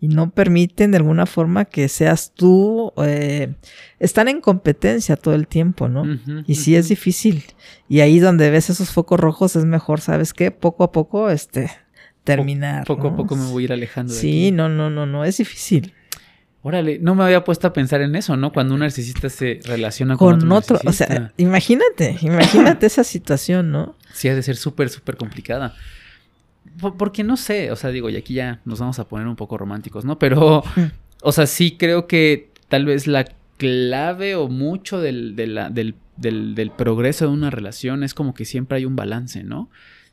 Y 0.00 0.08
no 0.08 0.30
permiten 0.30 0.90
de 0.90 0.98
alguna 0.98 1.26
forma 1.26 1.64
que 1.64 1.88
seas 1.88 2.32
tú, 2.34 2.92
eh, 3.04 3.54
están 3.98 4.28
en 4.28 4.40
competencia 4.40 5.16
todo 5.16 5.34
el 5.34 5.46
tiempo, 5.46 5.88
¿no? 5.88 6.04
y 6.46 6.56
sí 6.56 6.76
es 6.76 6.88
difícil. 6.88 7.44
Y 7.88 8.00
ahí 8.00 8.18
donde 8.18 8.50
ves 8.50 8.70
esos 8.70 8.90
focos 8.90 9.20
rojos 9.20 9.56
es 9.56 9.64
mejor, 9.64 10.00
¿sabes 10.00 10.32
qué? 10.32 10.50
Poco 10.50 10.84
a 10.84 10.92
poco, 10.92 11.30
este, 11.30 11.70
terminar. 12.24 12.84
Poco 12.86 13.08
a 13.08 13.16
poco 13.16 13.36
me 13.36 13.46
voy 13.46 13.62
a 13.62 13.66
ir 13.66 13.72
alejando. 13.72 14.12
De 14.12 14.18
sí, 14.18 14.50
no, 14.50 14.68
no, 14.68 14.90
no, 14.90 15.06
no, 15.06 15.24
es 15.24 15.38
difícil. 15.38 15.94
Órale, 16.64 17.00
no 17.00 17.16
me 17.16 17.24
había 17.24 17.42
puesto 17.42 17.66
a 17.66 17.72
pensar 17.72 18.02
en 18.02 18.14
eso, 18.14 18.36
¿no? 18.36 18.52
Cuando 18.52 18.74
un 18.74 18.80
narcisista 18.80 19.28
se 19.28 19.58
relaciona 19.64 20.16
con, 20.16 20.38
con 20.38 20.52
otro, 20.52 20.78
o 20.84 20.92
sea, 20.92 21.32
imagínate, 21.36 22.18
imagínate 22.22 22.86
esa 22.86 23.02
situación, 23.02 23.72
¿no? 23.72 23.96
Sí, 24.12 24.28
ha 24.28 24.34
de 24.36 24.44
ser 24.44 24.56
súper, 24.56 24.88
súper 24.88 25.16
complicada 25.16 25.74
porque 26.98 27.24
no 27.24 27.36
sé, 27.36 27.70
o 27.70 27.76
sea, 27.76 27.90
digo, 27.90 28.10
y 28.10 28.16
aquí 28.16 28.34
ya 28.34 28.60
nos 28.64 28.80
vamos 28.80 28.98
a 28.98 29.08
poner 29.08 29.26
un 29.26 29.36
poco 29.36 29.58
románticos, 29.58 30.04
¿no? 30.04 30.18
Pero, 30.18 30.62
o 31.22 31.32
sea, 31.32 31.46
sí 31.46 31.76
creo 31.78 32.06
que 32.06 32.50
tal 32.68 32.86
vez 32.86 33.06
la 33.06 33.26
clave 33.58 34.34
o 34.34 34.48
mucho 34.48 35.00
del, 35.00 35.36
del, 35.36 36.70
progreso 36.76 37.26
de 37.26 37.32
una 37.32 37.50
relación 37.50 38.02
es 38.02 38.14
como 38.14 38.34
que 38.34 38.44
siempre 38.44 38.78
hay 38.78 38.84
un 38.84 38.96
balance, 38.96 39.44
¿no? 39.44 39.70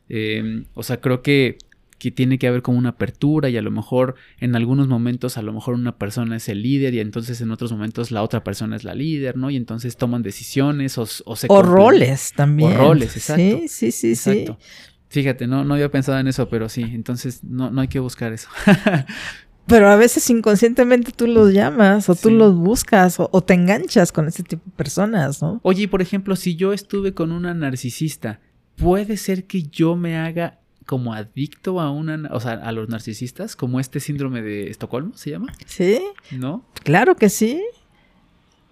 Em, 0.07 0.65
o 0.73 0.83
sea, 0.83 0.99
creo 0.99 1.21
que, 1.21 1.57
que 1.97 2.11
tiene 2.11 2.37
que 2.37 2.47
haber 2.47 2.61
como 2.61 2.77
una 2.77 2.89
apertura 2.89 3.49
y 3.49 3.57
a 3.57 3.61
lo 3.61 3.71
mejor 3.71 4.15
en 4.39 4.55
algunos 4.55 4.87
momentos 4.87 5.37
a 5.37 5.41
lo 5.41 5.53
mejor 5.53 5.75
una 5.75 5.97
persona 5.97 6.37
es 6.37 6.49
el 6.49 6.61
líder 6.61 6.93
y 6.93 6.99
entonces 6.99 7.41
en 7.41 7.51
otros 7.51 7.71
momentos 7.71 8.11
la 8.11 8.23
otra 8.23 8.43
persona 8.43 8.75
es 8.75 8.83
la 8.83 8.95
líder, 8.95 9.35
¿no? 9.35 9.49
Y 9.49 9.55
entonces 9.55 9.97
toman 9.97 10.21
decisiones 10.21 10.97
o, 10.97 11.07
o 11.25 11.35
se... 11.35 11.47
O 11.49 11.61
roles 11.61 12.33
también. 12.35 12.73
O 12.73 12.77
roles, 12.77 13.15
exacto. 13.17 13.41
Sí, 13.41 13.67
sí, 13.67 13.91
sí, 13.91 14.09
exacto. 14.11 14.57
sí. 14.59 14.65
Fíjate, 15.09 15.47
no, 15.47 15.63
no 15.63 15.73
había 15.73 15.89
pensado 15.89 16.19
en 16.19 16.27
eso, 16.27 16.49
pero 16.49 16.69
sí, 16.69 16.83
entonces 16.83 17.43
no, 17.43 17.71
no 17.71 17.81
hay 17.81 17.87
que 17.87 17.99
buscar 17.99 18.31
eso. 18.31 18.47
pero 19.65 19.89
a 19.89 19.95
veces 19.95 20.29
inconscientemente 20.29 21.11
tú 21.11 21.25
los 21.27 21.51
llamas 21.51 22.09
o 22.09 22.15
tú 22.15 22.29
los 22.29 22.55
buscas 22.55 23.17
o, 23.19 23.41
te 23.41 23.55
enganchas 23.55 24.11
con 24.11 24.27
ese 24.27 24.43
tipo 24.43 24.63
de 24.65 24.71
personas, 24.71 25.41
¿no? 25.41 25.59
Oye, 25.63 25.87
por 25.87 26.01
ejemplo, 26.01 26.35
si 26.35 26.55
yo 26.55 26.73
estuve 26.73 27.13
con 27.13 27.31
una 27.31 27.53
narcisista, 27.53 28.39
puede 28.75 29.17
ser 29.17 29.45
que 29.45 29.63
yo 29.63 29.95
me 29.95 30.17
haga 30.17 30.59
como 30.85 31.13
adicto 31.13 31.79
a 31.79 31.91
una, 31.91 32.29
o 32.31 32.39
sea, 32.39 32.53
a 32.53 32.71
los 32.71 32.89
narcisistas, 32.89 33.55
como 33.55 33.79
este 33.79 33.99
síndrome 33.99 34.41
de 34.41 34.69
Estocolmo 34.69 35.15
se 35.15 35.31
llama. 35.31 35.53
Sí. 35.65 36.01
¿No? 36.31 36.65
Claro 36.83 37.15
que 37.15 37.29
sí. 37.29 37.63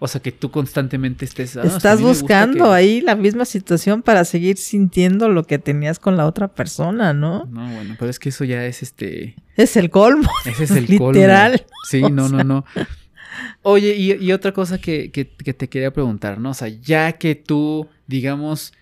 O 0.00 0.06
sea, 0.06 0.22
que 0.22 0.30
tú 0.30 0.52
constantemente 0.52 1.24
estés... 1.24 1.56
Ah, 1.56 1.64
Estás 1.64 2.00
buscando 2.00 2.72
ahí 2.72 3.00
la 3.00 3.16
misma 3.16 3.44
situación 3.44 4.02
para 4.02 4.24
seguir 4.24 4.56
sintiendo 4.56 5.28
lo 5.28 5.42
que 5.42 5.58
tenías 5.58 5.98
con 5.98 6.16
la 6.16 6.26
otra 6.26 6.46
persona, 6.46 7.12
¿no? 7.12 7.46
No, 7.46 7.68
bueno, 7.68 7.96
pero 7.98 8.08
es 8.08 8.20
que 8.20 8.28
eso 8.28 8.44
ya 8.44 8.64
es 8.64 8.82
este... 8.82 9.34
Es 9.56 9.76
el 9.76 9.90
colmo. 9.90 10.30
Ese 10.44 10.64
es 10.64 10.70
el 10.70 10.86
Literal. 10.86 11.66
Sí, 11.90 12.02
no, 12.02 12.28
no, 12.28 12.44
no. 12.44 12.64
Oye, 13.62 13.96
y, 13.96 14.32
otra 14.32 14.52
cosa 14.52 14.78
que, 14.78 15.10
que, 15.10 15.24
te 15.24 15.68
quería 15.68 15.92
preguntar, 15.92 16.38
¿no? 16.38 16.50
O 16.50 16.54
sea, 16.54 16.68
ya 16.68 17.12
que 17.12 17.34
tú, 17.34 17.88
digamos, 18.06 18.72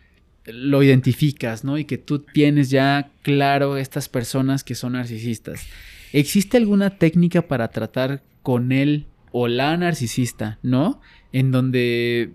lo 0.45 0.83
identificas, 0.83 1.65
¿no? 1.65 1.79
Y 1.79 1.87
que 1.87 1.97
tú 1.97 2.19
tienes 2.19 2.69
ya 2.69 3.11
claro 3.23 3.79
estas 3.79 4.09
personas 4.09 4.65
que 4.65 4.75
son 4.75 4.93
narcisistas, 4.93 5.67
¿existe 6.13 6.59
alguna 6.59 6.91
técnica 6.91 7.43
para 7.43 7.69
tratar 7.69 8.23
con 8.43 8.71
él 8.71 9.07
o 9.39 9.49
la 9.49 9.77
narcisista, 9.77 10.59
¿no? 10.63 10.99
En 11.31 11.53
donde 11.53 12.33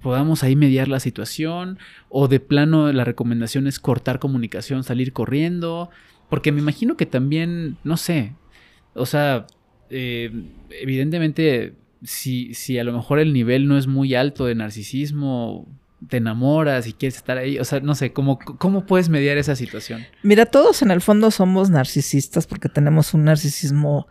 podamos 0.00 0.44
ahí 0.44 0.54
mediar 0.54 0.86
la 0.86 1.00
situación 1.00 1.80
o 2.08 2.28
de 2.28 2.38
plano 2.38 2.92
la 2.92 3.02
recomendación 3.02 3.66
es 3.66 3.80
cortar 3.80 4.20
comunicación, 4.20 4.84
salir 4.84 5.12
corriendo, 5.12 5.90
porque 6.30 6.52
me 6.52 6.60
imagino 6.60 6.96
que 6.96 7.06
también, 7.06 7.76
no 7.82 7.96
sé, 7.96 8.34
o 8.94 9.04
sea, 9.04 9.48
eh, 9.90 10.30
evidentemente 10.70 11.74
si, 12.04 12.54
si 12.54 12.78
a 12.78 12.84
lo 12.84 12.92
mejor 12.92 13.18
el 13.18 13.32
nivel 13.32 13.66
no 13.66 13.76
es 13.76 13.88
muy 13.88 14.14
alto 14.14 14.46
de 14.46 14.54
narcisismo, 14.54 15.66
te 16.08 16.18
enamoras 16.18 16.86
y 16.86 16.92
quieres 16.92 17.16
estar 17.16 17.36
ahí, 17.36 17.58
o 17.58 17.64
sea, 17.64 17.80
no 17.80 17.96
sé, 17.96 18.12
¿cómo, 18.12 18.38
¿cómo 18.38 18.86
puedes 18.86 19.08
mediar 19.08 19.38
esa 19.38 19.56
situación? 19.56 20.04
Mira, 20.22 20.46
todos 20.46 20.82
en 20.82 20.92
el 20.92 21.00
fondo 21.00 21.32
somos 21.32 21.68
narcisistas 21.70 22.46
porque 22.46 22.68
tenemos 22.68 23.12
un 23.12 23.24
narcisismo 23.24 24.06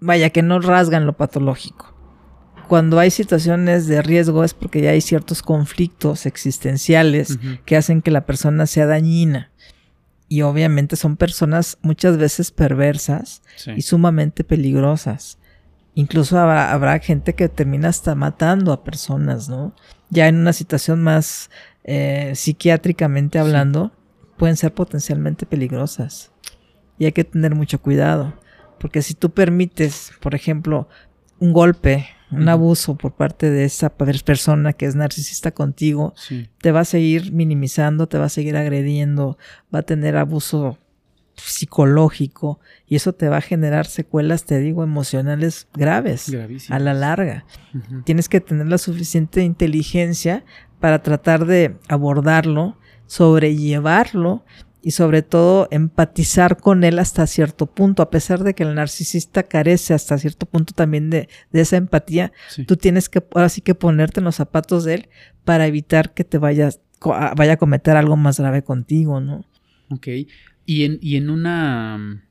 vaya, 0.00 0.30
que 0.30 0.42
no 0.42 0.60
rasgan 0.60 1.06
lo 1.06 1.16
patológico. 1.16 1.94
Cuando 2.68 2.98
hay 2.98 3.10
situaciones 3.10 3.86
de 3.88 4.00
riesgo 4.00 4.44
es 4.44 4.54
porque 4.54 4.80
ya 4.80 4.90
hay 4.90 5.00
ciertos 5.00 5.42
conflictos 5.42 6.24
existenciales 6.24 7.38
que 7.64 7.76
hacen 7.76 8.00
que 8.00 8.12
la 8.12 8.26
persona 8.26 8.66
sea 8.66 8.86
dañina. 8.86 9.50
Y 10.28 10.42
obviamente 10.42 10.94
son 10.94 11.16
personas 11.16 11.78
muchas 11.82 12.16
veces 12.16 12.52
perversas 12.52 13.42
y 13.76 13.82
sumamente 13.82 14.44
peligrosas. 14.44 15.38
Incluso 15.94 16.38
habrá, 16.38 16.98
gente 17.00 17.34
que 17.34 17.48
termina 17.48 17.88
hasta 17.88 18.14
matando 18.14 18.72
a 18.72 18.84
personas, 18.84 19.48
¿no? 19.48 19.74
Ya 20.08 20.28
en 20.28 20.36
una 20.36 20.52
situación 20.52 21.02
más 21.02 21.50
eh, 21.82 22.32
psiquiátricamente 22.36 23.40
hablando, 23.40 23.90
pueden 24.36 24.56
ser 24.56 24.72
potencialmente 24.72 25.46
peligrosas. 25.46 26.30
Y 26.98 27.06
hay 27.06 27.12
que 27.12 27.24
tener 27.24 27.56
mucho 27.56 27.80
cuidado. 27.80 28.34
Porque 28.80 29.02
si 29.02 29.12
tú 29.14 29.30
permites, 29.30 30.12
por 30.20 30.34
ejemplo, 30.34 30.88
un 31.38 31.52
golpe, 31.52 32.08
un 32.32 32.48
abuso 32.48 32.96
por 32.96 33.12
parte 33.12 33.50
de 33.50 33.64
esa 33.64 33.90
persona 33.90 34.72
que 34.72 34.86
es 34.86 34.96
narcisista 34.96 35.50
contigo, 35.50 36.14
te 36.60 36.72
va 36.72 36.80
a 36.80 36.84
seguir 36.84 37.32
minimizando, 37.32 38.08
te 38.08 38.18
va 38.18 38.24
a 38.24 38.30
seguir 38.30 38.56
agrediendo, 38.56 39.36
va 39.74 39.80
a 39.80 39.82
tener 39.82 40.16
abuso 40.16 40.78
psicológico 41.34 42.60
y 42.86 42.96
eso 42.96 43.12
te 43.12 43.28
va 43.28 43.38
a 43.38 43.42
generar 43.42 43.86
secuelas, 43.86 44.44
te 44.44 44.58
digo, 44.58 44.82
emocionales 44.82 45.68
graves 45.74 46.32
a 46.70 46.78
la 46.78 46.94
larga. 46.94 47.44
Tienes 48.04 48.28
que 48.28 48.40
tener 48.40 48.66
la 48.66 48.78
suficiente 48.78 49.42
inteligencia 49.42 50.44
para 50.78 51.02
tratar 51.02 51.44
de 51.44 51.76
abordarlo, 51.88 52.78
sobrellevarlo 53.06 54.44
y 54.82 54.92
sobre 54.92 55.22
todo 55.22 55.68
empatizar 55.70 56.56
con 56.56 56.84
él 56.84 56.98
hasta 56.98 57.26
cierto 57.26 57.66
punto, 57.66 58.02
a 58.02 58.10
pesar 58.10 58.44
de 58.44 58.54
que 58.54 58.62
el 58.62 58.74
narcisista 58.74 59.42
carece 59.42 59.94
hasta 59.94 60.18
cierto 60.18 60.46
punto 60.46 60.72
también 60.74 61.10
de, 61.10 61.28
esa 61.52 61.76
empatía, 61.76 62.32
tú 62.66 62.76
tienes 62.76 63.08
que 63.08 63.22
ahora 63.34 63.48
sí 63.48 63.60
que 63.60 63.74
ponerte 63.74 64.20
en 64.20 64.24
los 64.24 64.36
zapatos 64.36 64.84
de 64.84 64.94
él 64.94 65.08
para 65.44 65.66
evitar 65.66 66.14
que 66.14 66.24
te 66.24 66.38
vayas, 66.38 66.80
vaya 67.36 67.52
a 67.52 67.56
cometer 67.56 67.96
algo 67.96 68.16
más 68.16 68.40
grave 68.40 68.62
contigo, 68.62 69.20
¿no? 69.20 69.44
Ok. 69.90 70.08
Y 70.66 70.84
en, 70.84 70.98
y 71.02 71.16
en 71.16 71.30
una, 71.30 72.22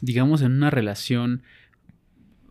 digamos, 0.00 0.42
en 0.42 0.52
una 0.52 0.70
relación, 0.70 1.42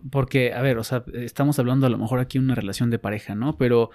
porque, 0.10 0.54
a 0.54 0.62
ver, 0.62 0.78
o 0.78 0.84
sea, 0.84 1.04
estamos 1.14 1.58
hablando 1.58 1.88
a 1.88 1.90
lo 1.90 1.98
mejor 1.98 2.20
aquí 2.20 2.38
de 2.38 2.46
una 2.46 2.56
relación 2.56 2.90
de 2.90 3.00
pareja, 3.00 3.34
¿no? 3.34 3.58
Pero 3.58 3.92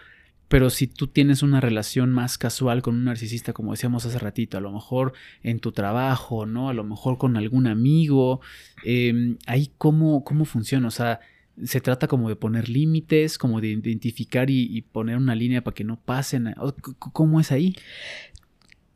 pero 0.48 0.70
si 0.70 0.86
tú 0.86 1.08
tienes 1.08 1.42
una 1.42 1.60
relación 1.60 2.12
más 2.12 2.38
casual 2.38 2.82
con 2.82 2.94
un 2.94 3.04
narcisista, 3.04 3.52
como 3.52 3.72
decíamos 3.72 4.06
hace 4.06 4.18
ratito, 4.18 4.56
a 4.56 4.60
lo 4.60 4.70
mejor 4.70 5.12
en 5.42 5.58
tu 5.58 5.72
trabajo, 5.72 6.46
¿no? 6.46 6.68
A 6.68 6.74
lo 6.74 6.84
mejor 6.84 7.18
con 7.18 7.36
algún 7.36 7.66
amigo, 7.66 8.40
em, 8.84 9.38
ahí 9.46 9.70
cómo, 9.76 10.22
cómo 10.24 10.44
funciona, 10.44 10.88
o 10.88 10.92
sea, 10.92 11.20
se 11.64 11.80
trata 11.80 12.06
como 12.06 12.28
de 12.28 12.36
poner 12.36 12.68
límites, 12.68 13.38
como 13.38 13.60
de 13.60 13.68
identificar 13.68 14.50
y, 14.50 14.82
poner 14.82 15.16
una 15.16 15.34
línea 15.34 15.64
para 15.64 15.74
que 15.74 15.84
no 15.84 15.98
pasen. 15.98 16.54
¿Cómo 16.98 17.40
es 17.40 17.50
ahí? 17.50 17.74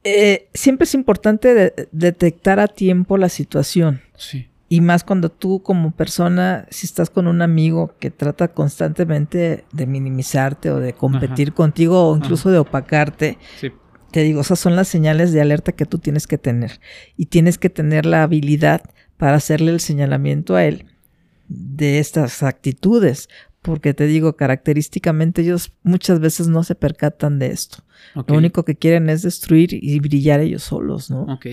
Eh, 0.05 0.49
siempre 0.53 0.85
es 0.85 0.95
importante 0.95 1.73
detectar 1.91 2.61
a 2.61 2.69
tiempo 2.69 3.17
la 3.17 3.31
situación. 3.31 4.03
Sí. 4.17 4.50
Y 4.73 4.83
más 4.83 5.03
cuando 5.03 5.33
tú 5.33 5.65
como 5.65 5.91
persona, 5.91 6.65
si 6.71 6.87
estás 6.87 7.11
con 7.11 7.27
un 7.27 7.43
amigo 7.43 7.97
que 7.99 8.13
trata 8.13 8.53
constantemente 8.53 9.65
de 9.73 9.87
minimizarte 9.89 10.71
o 10.71 10.79
de 10.79 10.93
competir 10.93 11.55
contigo 11.55 12.09
o 12.09 12.17
incluso 12.17 12.53
de 12.53 12.59
opacarte, 12.59 13.37
te 14.13 14.23
digo, 14.23 14.43
esas 14.43 14.61
son 14.61 14.77
las 14.77 14.87
señales 14.87 15.33
de 15.33 15.41
alerta 15.41 15.73
que 15.73 15.87
tú 15.87 15.99
tienes 15.99 16.29
que 16.29 16.39
tener. 16.39 16.79
Y 17.17 17.27
tienes 17.27 17.59
que 17.59 17.69
tener 17.69 18.07
la 18.07 18.23
habilidad 18.23 18.83
para 19.17 19.39
hacerle 19.39 19.73
el 19.73 19.81
señalamiento 19.81 20.55
a 20.55 20.65
él 20.65 20.87
de 21.49 21.99
estas 21.99 22.45
actitudes. 22.45 23.29
Porque 23.63 23.93
te 23.93 24.07
digo, 24.07 24.37
característicamente 24.37 25.43
ellos 25.43 25.73
muchas 25.83 26.21
veces 26.21 26.47
no 26.47 26.63
se 26.63 26.77
percatan 26.77 27.41
de 27.41 27.49
esto. 27.49 27.79
Lo 28.15 28.37
único 28.37 28.65
que 28.65 28.77
quieren 28.77 29.11
es 29.11 29.23
destruir 29.23 29.71
y 29.73 29.99
brillar 29.99 30.39
ellos 30.39 30.63
solos, 30.63 31.11
¿no? 31.11 31.23
Ok 31.23 31.47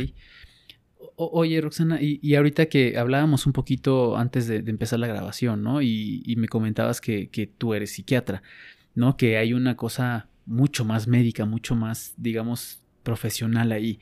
oye, 1.17 1.59
Roxana, 1.61 1.97
y, 1.99 2.35
ahorita 2.35 2.67
que 2.67 2.97
hablábamos 2.97 3.47
un 3.47 3.53
poquito 3.53 4.17
antes 4.17 4.47
de, 4.47 4.57
empezar 4.57 4.99
la 4.99 5.07
grabación, 5.07 5.63
¿no? 5.63 5.81
Y, 5.81 6.35
me 6.37 6.47
comentabas 6.47 7.01
que, 7.01 7.51
tú 7.57 7.73
eres 7.73 7.91
psiquiatra, 7.91 8.43
¿no? 8.95 9.17
Que 9.17 9.37
hay 9.37 9.53
una 9.53 9.75
cosa 9.75 10.29
mucho 10.45 10.85
más 10.85 11.07
médica, 11.07 11.45
mucho 11.45 11.75
más, 11.75 12.13
digamos, 12.17 12.81
profesional 13.03 13.71
ahí. 13.71 13.99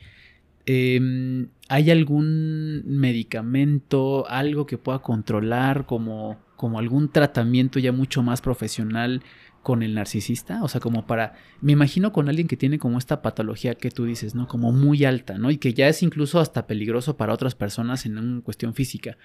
Em, 0.66 1.49
¿Hay 1.70 1.89
algún 1.91 2.84
medicamento, 2.86 4.28
algo 4.30 4.66
que 4.66 4.78
pueda 4.78 4.99
controlar 4.99 5.86
como, 5.86 6.38
como 6.55 6.80
algún 6.80 7.09
tratamiento 7.09 7.80
ya 7.80 7.91
mucho 7.91 8.24
más 8.24 8.41
profesional 8.41 9.22
con 9.66 9.82
el 9.82 9.95
narcisista, 9.95 10.63
o 10.63 10.68
sea, 10.68 10.80
como 10.80 11.07
para, 11.07 11.34
me 11.59 11.72
imagino 11.72 12.13
con 12.13 12.30
alguien 12.30 12.47
que 12.47 12.55
tiene 12.55 12.78
como 12.78 12.99
esta 12.99 13.24
patología 13.24 13.74
que 13.74 13.89
tú 13.89 14.05
dices, 14.05 14.36
¿no? 14.36 14.47
Como 14.47 14.72
muy 14.72 15.05
alta, 15.05 15.39
¿no? 15.39 15.49
Y 15.49 15.57
que 15.57 15.74
ya 15.74 15.88
es 15.88 16.03
incluso 16.03 16.39
hasta 16.39 16.68
peligroso 16.68 17.18
para 17.18 17.34
otras 17.34 17.55
personas 17.55 18.05
en 18.05 18.20
una 18.20 18.41
cuestión 18.43 18.76
física 18.76 19.18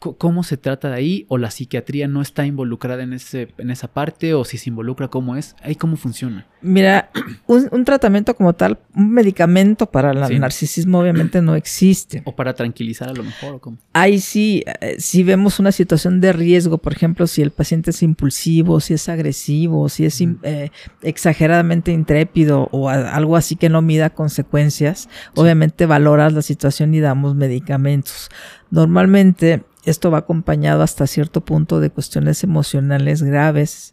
cómo 0.00 0.42
se 0.44 0.56
trata 0.56 0.88
de 0.88 0.94
ahí 0.94 1.26
o 1.28 1.36
la 1.36 1.50
psiquiatría 1.50 2.08
no 2.08 2.22
está 2.22 2.46
involucrada 2.46 3.02
en, 3.02 3.12
ese, 3.12 3.52
en 3.58 3.70
esa 3.70 3.88
parte 3.88 4.32
o 4.32 4.44
si 4.44 4.56
se 4.56 4.70
involucra, 4.70 5.08
cómo 5.08 5.36
es, 5.36 5.54
ahí 5.62 5.74
cómo 5.74 5.96
funciona. 5.96 6.46
Mira, 6.62 7.10
un, 7.46 7.84
tratamiento 7.84 8.34
como 8.34 8.54
tal, 8.54 8.78
un 8.94 9.10
medicamento 9.10 9.86
para 9.86 10.12
el 10.12 10.40
narcisismo 10.40 11.00
obviamente 11.00 11.42
no 11.42 11.54
existe. 11.54 12.22
O 12.24 12.34
para 12.34 12.54
tranquilizar 12.54 13.10
a 13.10 13.12
lo 13.12 13.22
mejor. 13.22 13.56
¿o 13.56 13.60
cómo? 13.60 13.76
Ahí 13.92 14.20
sí, 14.20 14.64
eh, 14.80 14.96
si 14.98 15.22
vemos 15.22 15.60
una 15.60 15.70
situación 15.70 16.20
de 16.20 16.32
riesgo, 16.32 16.78
por 16.78 16.94
ejemplo, 16.94 17.26
si 17.26 17.42
el 17.42 17.50
paciente 17.50 17.90
es 17.90 18.02
impulsivo, 18.02 18.80
si 18.80 18.94
es 18.94 19.06
agresivo, 19.08 19.90
si 19.90 20.06
es 20.06 20.18
eh, 20.20 20.70
exageradamente 21.02 21.92
intrépido 21.92 22.68
o 22.72 22.88
algo 22.88 23.36
así 23.36 23.56
que 23.56 23.68
no 23.68 23.82
mida 23.82 24.10
consecuencias, 24.10 25.10
obviamente 25.34 25.84
valoras 25.84 26.32
la 26.32 26.42
situación 26.42 26.94
y 26.94 27.00
damos 27.00 27.34
medicamentos. 27.34 28.30
Normalmente 28.70 29.64
esto 29.84 30.10
va 30.10 30.18
acompañado 30.18 30.82
hasta 30.82 31.06
cierto 31.06 31.42
punto 31.42 31.80
de 31.80 31.90
cuestiones 31.90 32.42
emocionales 32.44 33.22
graves 33.22 33.92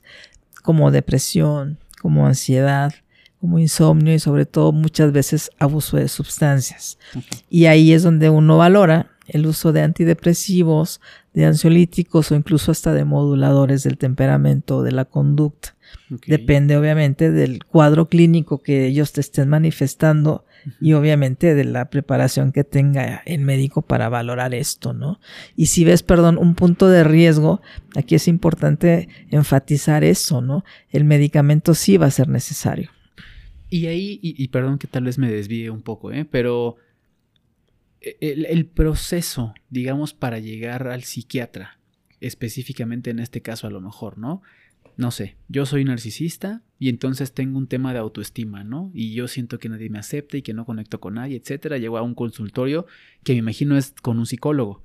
como 0.64 0.92
depresión, 0.92 1.78
como 2.02 2.28
ansiedad, 2.28 2.94
como 3.40 3.60
insomnio 3.60 4.14
y 4.14 4.20
sobre 4.20 4.46
todo 4.46 4.72
muchas 4.72 5.12
veces 5.12 5.52
abuso 5.60 5.98
de 5.98 6.08
sustancias. 6.08 6.98
Y 7.50 7.66
ahí 7.66 7.94
es 7.94 8.04
donde 8.04 8.30
uno 8.30 8.58
valora 8.58 9.12
el 9.28 9.46
uso 9.46 9.74
de 9.74 9.82
antidepresivos, 9.82 11.02
de 11.34 11.46
ansiolíticos 11.46 12.32
o 12.32 12.36
incluso 12.36 12.72
hasta 12.72 12.94
de 12.94 13.06
moduladores 13.06 13.84
del 13.84 13.98
temperamento 13.98 14.78
o 14.78 14.84
de 14.84 14.92
la 14.92 15.06
conducta. 15.06 15.76
Depende 16.26 16.78
obviamente 16.78 17.32
del 17.32 17.64
cuadro 17.66 18.08
clínico 18.08 18.62
que 18.62 18.88
ellos 18.88 19.12
te 19.12 19.22
estén 19.22 19.50
manifestando 19.50 20.46
y 20.82 20.94
obviamente 20.94 21.56
de 21.56 21.64
la 21.64 21.90
preparación 21.90 22.52
que 22.52 22.64
tenga 22.64 23.22
el 23.26 23.42
médico 23.42 23.82
para 23.82 24.10
valorar 24.10 24.54
esto, 24.54 24.94
¿no? 24.94 25.20
Y 25.56 25.68
si 25.68 25.84
ves, 25.84 26.04
perdón, 26.04 26.38
un 26.38 26.56
punto 26.56 26.88
de 26.88 27.04
riesgo, 27.04 27.62
aquí 27.96 28.16
es 28.16 28.28
importante 28.28 29.10
enfatizar 29.30 30.04
eso, 30.04 30.42
¿no? 30.42 30.64
El 30.90 31.04
medicamento 31.04 31.74
sí 31.74 31.98
va 31.98 32.08
a 32.08 32.12
ser 32.12 32.28
necesario. 32.28 32.92
Y 33.70 33.88
ahí, 33.88 34.20
y, 34.22 34.48
perdón 34.48 34.78
que 34.78 34.88
tal 34.88 35.04
vez 35.04 35.18
me 35.18 35.30
desvíe 35.30 35.70
un 35.70 35.82
poco, 35.82 36.12
¿eh? 36.12 36.26
Pero 36.26 36.78
e, 38.00 38.18
el, 38.22 38.46
el 38.46 38.66
proceso, 38.66 39.54
digamos, 39.70 40.14
para 40.14 40.40
llegar 40.40 40.88
al 40.88 41.04
psiquiatra, 41.04 41.78
específicamente 42.22 43.10
en 43.10 43.20
este 43.20 43.42
caso 43.42 43.68
a 43.68 43.70
lo 43.70 43.82
mejor, 43.82 44.18
¿no? 44.18 44.42
No 44.98 45.12
sé, 45.12 45.38
yo 45.48 45.66
soy 45.66 45.86
narcisista 45.86 46.64
y 46.80 46.90
entonces 46.90 47.32
tengo 47.32 47.58
un 47.58 47.68
tema 47.68 47.94
de 47.94 48.00
autoestima, 48.00 48.64
¿no? 48.64 48.92
Y 48.94 49.14
yo 49.14 49.28
siento 49.28 49.60
que 49.60 49.70
nadie 49.70 49.90
me 49.90 50.00
acepta 50.00 50.38
y 50.38 50.42
que 50.42 50.54
no 50.54 50.66
conecto 50.66 51.00
con 51.00 51.14
nadie, 51.14 51.38
etcétera. 51.38 51.78
Llego 51.78 51.98
a 51.98 52.02
un 52.02 52.16
consultorio 52.16 52.88
que 53.24 53.34
me 53.34 53.40
imagino 53.40 53.78
es 53.78 53.94
con 54.02 54.18
un 54.18 54.26
psicólogo. 54.26 54.84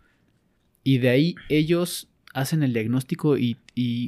Y 0.84 0.98
de 0.98 1.08
ahí 1.08 1.34
ellos 1.48 2.08
hacen 2.34 2.62
el 2.62 2.72
diagnóstico 2.72 3.36
y, 3.38 3.56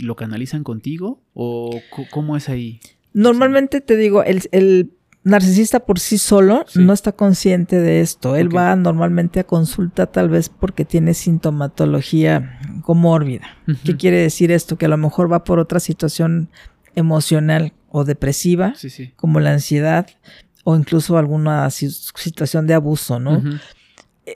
lo 0.02 0.16
canalizan 0.16 0.62
contigo 0.62 1.22
o 1.32 1.80
cómo 2.10 2.36
es 2.36 2.48
ahí? 2.48 2.80
Normalmente 3.14 3.80
te 3.80 3.96
digo, 3.96 4.22
el, 4.24 4.42
el 4.52 4.90
narcisista 5.24 5.80
por 5.80 5.98
sí 5.98 6.18
solo 6.18 6.64
no 6.74 6.92
está 6.92 7.12
consciente 7.12 7.80
de 7.80 8.00
esto. 8.00 8.36
Él 8.36 8.54
va 8.54 8.76
normalmente 8.76 9.40
a 9.40 9.44
consulta 9.44 10.06
tal 10.06 10.28
vez 10.28 10.50
porque 10.50 10.84
tiene 10.84 11.14
sintomatología 11.14 12.60
comórbida. 12.82 13.46
¿Qué 13.84 13.96
quiere 13.96 14.18
decir 14.18 14.52
esto? 14.52 14.76
Que 14.76 14.86
a 14.86 14.90
lo 14.90 14.98
mejor 14.98 15.32
va 15.32 15.42
por 15.42 15.58
otra 15.58 15.80
situación 15.80 16.50
emocional 16.94 17.72
o 17.88 18.04
depresiva, 18.04 18.74
como 19.16 19.40
la 19.40 19.52
ansiedad 19.52 20.06
o 20.62 20.76
incluso 20.76 21.18
alguna 21.18 21.68
situación 21.70 22.66
de 22.66 22.74
abuso, 22.74 23.18
¿no? 23.18 23.42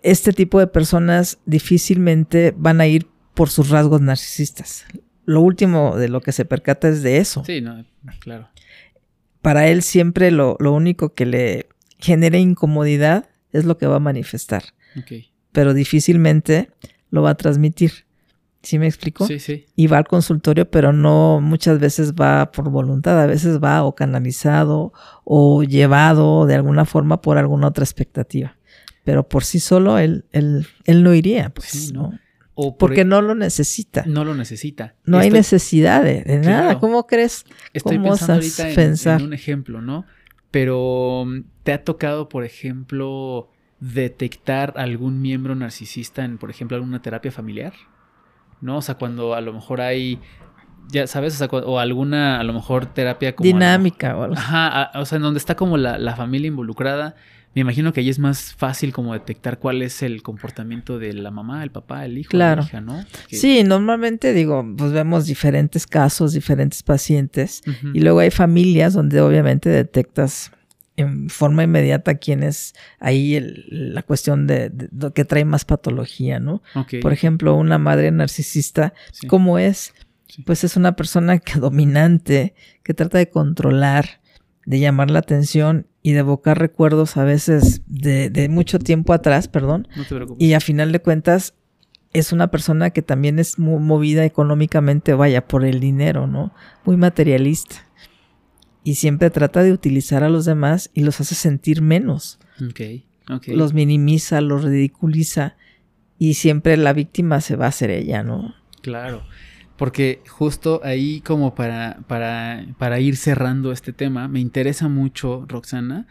Este 0.02 0.32
tipo 0.32 0.58
de 0.58 0.66
personas 0.66 1.38
difícilmente 1.46 2.54
van 2.56 2.80
a 2.80 2.86
ir 2.86 3.06
por 3.34 3.50
sus 3.50 3.68
rasgos 3.68 4.00
narcisistas. 4.00 4.84
Lo 5.24 5.42
último 5.42 5.96
de 5.96 6.08
lo 6.08 6.22
que 6.22 6.32
se 6.32 6.46
percata 6.46 6.88
es 6.88 7.02
de 7.02 7.18
eso. 7.18 7.44
Sí, 7.44 7.60
no, 7.60 7.84
claro 8.18 8.48
para 9.42 9.68
él 9.68 9.82
siempre 9.82 10.30
lo, 10.30 10.56
único 10.60 11.14
que 11.14 11.26
le 11.26 11.68
genere 11.98 12.38
incomodidad 12.38 13.28
es 13.52 13.64
lo 13.64 13.78
que 13.78 13.86
va 13.86 13.96
a 13.96 14.00
manifestar. 14.00 14.64
Pero 15.52 15.74
difícilmente 15.74 16.70
lo 17.10 17.22
va 17.22 17.30
a 17.30 17.36
transmitir. 17.36 18.06
¿Sí 18.62 18.78
me 18.78 18.86
explico? 18.86 19.26
Sí, 19.26 19.38
sí. 19.38 19.66
Y 19.76 19.86
va 19.86 19.98
al 19.98 20.08
consultorio, 20.08 20.68
pero 20.68 20.92
no 20.92 21.40
muchas 21.40 21.78
veces 21.78 22.14
va 22.14 22.50
por 22.50 22.70
voluntad, 22.70 23.20
a 23.20 23.26
veces 23.26 23.62
va 23.62 23.84
o 23.84 23.94
canalizado 23.94 24.92
o 25.24 25.62
llevado 25.62 26.44
de 26.44 26.56
alguna 26.56 26.84
forma 26.84 27.22
por 27.22 27.38
alguna 27.38 27.68
otra 27.68 27.84
expectativa. 27.84 28.56
Pero 29.04 29.28
por 29.28 29.44
sí 29.44 29.60
solo 29.60 29.98
él, 29.98 30.26
él, 30.32 30.66
él 30.84 31.02
no 31.04 31.14
iría, 31.14 31.50
pues, 31.50 31.92
¿no? 31.92 32.12
Porque 32.78 33.02
e 33.02 33.04
no 33.04 33.22
lo 33.22 33.34
necesita. 33.34 34.04
No 34.06 34.24
lo 34.24 34.34
necesita. 34.34 34.94
No 35.04 35.18
hay 35.18 35.30
necesidad 35.30 36.02
de, 36.02 36.40
nada. 36.44 36.78
¿Cómo 36.80 37.06
crees? 37.06 37.44
Estoy 37.72 37.98
pensando 37.98 38.34
ahorita 38.34 38.70
en, 39.14 39.22
un 39.22 39.32
ejemplo, 39.32 39.80
¿no? 39.80 40.04
Pero 40.50 41.24
mm, 41.26 41.40
¿te 41.62 41.72
ha 41.72 41.84
tocado, 41.84 42.28
por 42.28 42.44
ejemplo, 42.44 43.48
detectar 43.78 44.74
algún 44.76 45.22
miembro 45.22 45.54
narcisista 45.54 46.24
en, 46.24 46.38
por 46.38 46.50
ejemplo, 46.50 46.76
alguna 46.76 47.00
terapia 47.00 47.30
familiar? 47.30 47.74
¿No? 48.60 48.78
O 48.78 48.82
sea, 48.82 48.96
cuando 48.96 49.34
a 49.34 49.40
lo 49.40 49.52
mejor 49.52 49.80
hay 49.80 50.18
ya 50.90 51.06
sabes, 51.06 51.40
o, 51.42 51.78
alguna, 51.78 52.40
a 52.40 52.44
lo 52.44 52.54
mejor 52.54 52.86
terapia 52.86 53.36
como... 53.36 53.46
Dinámica 53.46 54.16
o 54.16 54.22
algo. 54.22 54.36
Ajá, 54.36 54.90
o 54.94 55.04
sea, 55.04 55.16
en 55.16 55.22
donde 55.22 55.38
está 55.38 55.54
como 55.54 55.76
la, 55.76 55.98
la, 55.98 56.16
familia 56.16 56.48
involucrada 56.48 57.14
me 57.58 57.62
imagino 57.62 57.92
que 57.92 58.00
ahí 58.00 58.08
es 58.08 58.20
más 58.20 58.54
fácil 58.54 58.92
como 58.92 59.14
detectar 59.14 59.58
cuál 59.58 59.82
es 59.82 60.02
el 60.02 60.22
comportamiento 60.22 60.98
de 61.00 61.12
la 61.12 61.32
mamá, 61.32 61.64
el 61.64 61.70
papá, 61.70 62.04
el 62.04 62.16
hijo, 62.16 62.36
la 62.36 62.60
hija, 62.62 62.80
¿no? 62.80 63.04
Sí, 63.28 63.64
normalmente 63.64 64.32
digo, 64.32 64.64
pues 64.76 64.92
vemos 64.92 65.26
diferentes 65.26 65.86
casos, 65.86 66.32
diferentes 66.32 66.82
pacientes 66.84 67.62
y 67.92 68.00
luego 68.00 68.20
hay 68.20 68.30
familias 68.30 68.94
donde 68.94 69.20
obviamente 69.20 69.68
detectas 69.68 70.52
en 70.96 71.30
forma 71.30 71.64
inmediata 71.64 72.14
quién 72.14 72.44
es 72.44 72.74
ahí 73.00 73.40
la 73.68 74.02
cuestión 74.02 74.46
de, 74.46 74.72
lo 74.96 75.12
que 75.12 75.24
trae 75.24 75.44
más 75.44 75.64
patología, 75.64 76.38
¿no? 76.38 76.62
Por 77.02 77.12
ejemplo, 77.12 77.56
una 77.56 77.78
madre 77.78 78.12
narcisista, 78.12 78.94
¿cómo 79.26 79.58
es? 79.58 79.94
Pues 80.44 80.62
es 80.62 80.76
una 80.76 80.94
persona 80.94 81.38
que 81.38 81.58
dominante, 81.58 82.54
que 82.84 82.94
trata 82.94 83.18
de 83.18 83.30
controlar, 83.30 84.17
de 84.68 84.80
llamar 84.80 85.10
la 85.10 85.20
atención 85.20 85.86
y 86.02 86.12
de 86.12 86.18
evocar 86.18 86.58
recuerdos 86.58 87.16
a 87.16 87.24
veces 87.24 87.80
de, 87.86 88.48
mucho 88.50 88.78
tiempo 88.78 89.14
atrás, 89.14 89.48
perdón. 89.48 89.88
No 89.96 90.04
te 90.04 90.14
preocupes. 90.14 90.46
Y 90.46 90.52
a 90.52 90.60
final 90.60 90.92
de 90.92 91.00
cuentas 91.00 91.54
es 92.12 92.34
una 92.34 92.50
persona 92.50 92.90
que 92.90 93.00
también 93.00 93.38
es 93.38 93.58
muy 93.58 93.80
movida 93.80 94.26
económicamente, 94.26 95.14
vaya, 95.14 95.48
por 95.48 95.64
el 95.64 95.80
dinero, 95.80 96.26
¿no? 96.26 96.52
Muy 96.84 96.98
materialista. 96.98 97.76
Y 98.84 98.96
siempre 98.96 99.30
trata 99.30 99.62
de 99.62 99.72
utilizar 99.72 100.22
a 100.22 100.28
los 100.28 100.44
demás 100.44 100.90
y 100.92 101.02
los 101.02 101.18
hace 101.18 101.34
sentir 101.34 101.80
menos. 101.80 102.38
Los 103.46 103.72
minimiza, 103.72 104.42
los 104.42 104.64
ridiculiza 104.64 105.56
y 106.18 106.34
siempre 106.34 106.76
la 106.76 106.92
víctima 106.92 107.40
se 107.40 107.56
va 107.56 107.64
a 107.64 107.68
hacer 107.70 107.88
ella, 107.88 108.22
¿no? 108.22 108.54
Claro. 108.82 109.22
Porque 109.78 110.20
justo 110.28 110.80
ahí 110.84 111.22
como 111.22 111.54
para, 111.54 112.00
para, 112.08 112.66
para 112.78 113.00
ir 113.00 113.16
cerrando 113.16 113.72
este 113.72 113.94
tema, 113.94 114.28
me 114.28 114.40
interesa 114.40 114.88
mucho, 114.88 115.46
Roxana, 115.48 116.06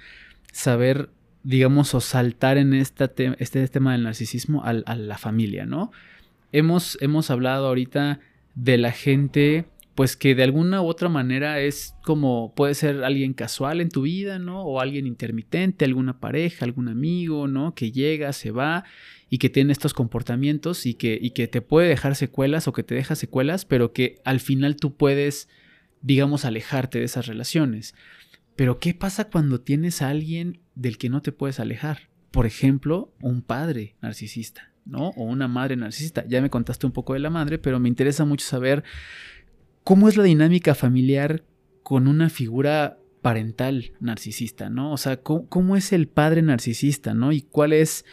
saber, 0.52 1.10
digamos, 1.44 1.94
o 1.94 2.02
saltar 2.02 2.58
en 2.58 2.74
esta 2.74 3.12
este 3.38 3.68
tema 3.68 3.92
del 3.92 4.04
narcisismo 4.04 4.64
a, 4.64 4.70
a, 4.70 4.96
la 4.96 5.18
familia, 5.18 5.66
¿no? 5.66 5.92
Hemos, 6.54 6.98
hemos 7.02 7.30
hablado 7.30 7.68
ahorita 7.68 8.22
de 8.56 8.78
la 8.78 8.94
gente, 8.94 9.66
pues 9.98 10.16
que 10.16 10.36
de 10.36 10.44
alguna 10.44 10.84
u 10.84 10.86
otra 10.86 11.10
manera 11.10 11.60
es 11.60 11.96
como, 12.04 12.54
puede 12.54 12.76
ser 12.76 13.04
alguien 13.04 13.34
casual 13.34 13.82
en 13.82 13.90
tu 13.90 14.04
vida, 14.04 14.38
¿no? 14.38 14.62
O 14.62 14.80
alguien 14.80 15.08
intermitente, 15.08 15.86
alguna 15.86 16.20
pareja, 16.20 16.66
algún 16.66 16.88
amigo, 16.88 17.48
¿no? 17.48 17.74
Que 17.74 17.92
llega, 17.92 18.32
se 18.32 18.52
va 18.52 18.84
y 19.32 19.40
que 19.40 19.50
tiene 19.50 19.72
estos 19.72 19.96
comportamientos 19.96 20.86
y 20.86 20.94
que, 20.94 21.18
y 21.20 21.32
que 21.32 21.48
te 21.48 21.64
puede 21.64 21.90
dejar 21.90 22.16
secuelas 22.16 22.68
o 22.68 22.74
que 22.74 22.84
te 22.84 22.94
deja 22.94 23.16
secuelas, 23.16 23.66
pero 23.66 23.92
que 23.92 24.22
al 24.24 24.40
final 24.40 24.76
tú 24.76 24.96
puedes, 24.96 25.50
digamos, 26.04 26.46
alejarte 26.46 27.00
de 27.00 27.06
esas 27.06 27.26
relaciones. 27.26 27.96
Pero 28.56 28.78
¿qué 28.78 28.94
pasa 28.94 29.32
cuando 29.32 29.62
tienes 29.62 30.04
a 30.04 30.10
alguien 30.10 30.60
del 30.76 31.00
que 31.00 31.10
no 31.10 31.24
te 31.24 31.32
puedes 31.32 31.60
alejar? 31.60 32.02
Por 32.30 32.46
ejemplo, 32.46 33.16
un 33.20 33.42
padre 33.42 33.96
narcisista, 34.04 34.72
¿no? 34.86 35.08
O 35.18 35.24
una 35.24 35.48
madre 35.48 35.76
narcisista. 35.76 36.24
Ya 36.28 36.40
me 36.40 36.52
contaste 36.52 36.86
un 36.86 36.92
poco 36.92 37.14
de 37.14 37.20
la 37.20 37.32
madre, 37.32 37.58
pero 37.58 37.80
me 37.80 37.90
interesa 37.90 38.26
mucho 38.26 38.46
saber 38.46 38.84
cómo 39.88 40.10
es 40.10 40.18
la 40.18 40.24
dinámica 40.24 40.76
familiar 40.76 41.46
con 41.82 42.10
una 42.10 42.30
figura 42.30 43.00
parental 43.22 43.94
narcisista, 44.02 44.70
¿no? 44.70 44.92
O 44.92 44.98
sea, 44.98 45.22
¿cómo, 45.22 45.78
es 45.78 45.94
el 45.94 46.10
padre 46.10 46.42
narcisista, 46.42 47.14
¿no? 47.14 47.32
Y 47.32 47.44
cuál 47.44 47.72
es 47.72 48.04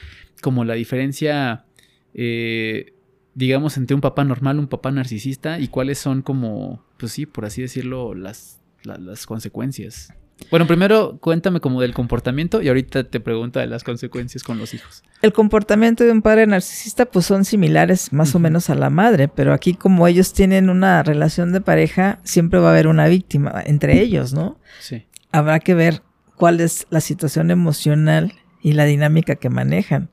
como 0.40 0.64
la 0.64 0.74
diferencia, 0.74 1.66
eh, 2.14 2.94
digamos, 3.34 3.76
entre 3.76 3.96
un 3.96 4.00
papá 4.00 4.22
normal, 4.22 4.60
un 4.60 4.68
papá 4.68 4.92
narcisista 4.92 5.58
y 5.58 5.66
cuáles 5.66 5.98
son 5.98 6.22
como, 6.22 6.84
pues 6.96 7.10
sí, 7.10 7.26
por 7.26 7.44
así 7.44 7.62
decirlo, 7.62 8.14
las, 8.14 8.60
las, 8.84 9.26
consecuencias. 9.26 10.14
Bueno, 10.50 10.66
primero 10.66 11.18
cuéntame 11.20 11.60
como 11.60 11.80
del 11.80 11.94
comportamiento 11.94 12.60
y 12.62 12.68
ahorita 12.68 13.04
te 13.04 13.20
pregunto 13.20 13.60
de 13.60 13.66
las 13.66 13.84
consecuencias 13.84 14.42
con 14.42 14.58
los 14.58 14.74
hijos. 14.74 15.02
El 15.22 15.32
comportamiento 15.32 16.04
de 16.04 16.10
un 16.10 16.22
padre 16.22 16.46
narcisista 16.46 17.06
pues 17.06 17.26
son 17.26 17.44
similares 17.44 18.12
más 18.12 18.34
o 18.34 18.38
menos 18.38 18.68
a 18.70 18.74
la 18.74 18.90
madre, 18.90 19.28
pero 19.28 19.52
aquí 19.52 19.74
como 19.74 20.06
ellos 20.06 20.32
tienen 20.32 20.70
una 20.70 21.02
relación 21.02 21.52
de 21.52 21.60
pareja, 21.60 22.18
siempre 22.24 22.58
va 22.58 22.68
a 22.68 22.72
haber 22.72 22.88
una 22.88 23.08
víctima 23.08 23.62
entre 23.64 24.00
ellos, 24.00 24.32
¿no? 24.32 24.58
Sí. 24.80 25.06
Habrá 25.32 25.60
que 25.60 25.74
ver 25.74 26.02
cuál 26.36 26.60
es 26.60 26.86
la 26.90 27.00
situación 27.00 27.50
emocional 27.50 28.34
y 28.62 28.72
la 28.72 28.84
dinámica 28.84 29.36
que 29.36 29.50
manejan. 29.50 30.10